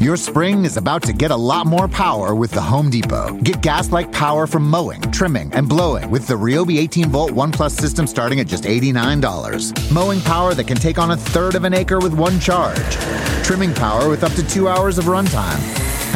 Your 0.02 0.16
spring 0.16 0.64
is 0.64 0.76
about 0.76 1.04
to 1.04 1.12
get 1.12 1.30
a 1.30 1.36
lot 1.36 1.64
more 1.64 1.86
power 1.86 2.34
with 2.34 2.50
the 2.50 2.60
Home 2.60 2.90
Depot. 2.90 3.34
Get 3.34 3.60
gas 3.60 3.92
like 3.92 4.10
power 4.10 4.48
from 4.48 4.68
mowing, 4.68 5.00
trimming, 5.12 5.52
and 5.54 5.68
blowing 5.68 6.10
with 6.10 6.26
the 6.26 6.34
Ryobi 6.34 6.80
18 6.80 7.08
volt 7.08 7.30
One 7.30 7.52
Plus 7.52 7.76
system 7.76 8.08
starting 8.08 8.40
at 8.40 8.48
just 8.48 8.64
$89. 8.64 9.92
Mowing 9.92 10.20
power 10.22 10.54
that 10.54 10.66
can 10.66 10.76
take 10.76 10.98
on 10.98 11.12
a 11.12 11.16
third 11.16 11.54
of 11.54 11.62
an 11.62 11.72
acre 11.72 12.00
with 12.00 12.14
one 12.14 12.40
charge. 12.40 12.96
Trimming 13.44 13.72
power 13.74 14.08
with 14.08 14.24
up 14.24 14.32
to 14.32 14.44
two 14.48 14.66
hours 14.66 14.98
of 14.98 15.04
runtime. 15.04 15.60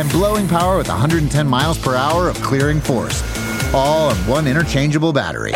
And 0.01 0.11
blowing 0.11 0.49
power 0.49 0.79
with 0.79 0.89
110 0.89 1.47
miles 1.47 1.79
per 1.79 1.95
hour 1.95 2.29
of 2.29 2.35
clearing 2.43 2.81
force. 2.81 3.23
All 3.73 4.09
on 4.09 4.17
one 4.27 4.49
interchangeable 4.49 5.13
battery. 5.13 5.53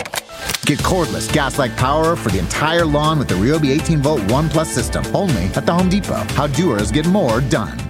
Get 0.66 0.78
cordless 0.78 1.32
gas 1.32 1.58
like 1.58 1.76
power 1.76 2.14
for 2.14 2.28
the 2.28 2.38
entire 2.38 2.86
lawn 2.86 3.18
with 3.18 3.26
the 3.26 3.34
Ryobi 3.34 3.70
18 3.70 4.00
volt 4.00 4.30
One 4.30 4.48
Plus 4.48 4.72
system 4.72 5.04
only 5.16 5.46
at 5.46 5.66
the 5.66 5.74
Home 5.74 5.88
Depot. 5.88 6.22
How 6.36 6.46
doers 6.46 6.92
get 6.92 7.08
more 7.08 7.40
done. 7.40 7.89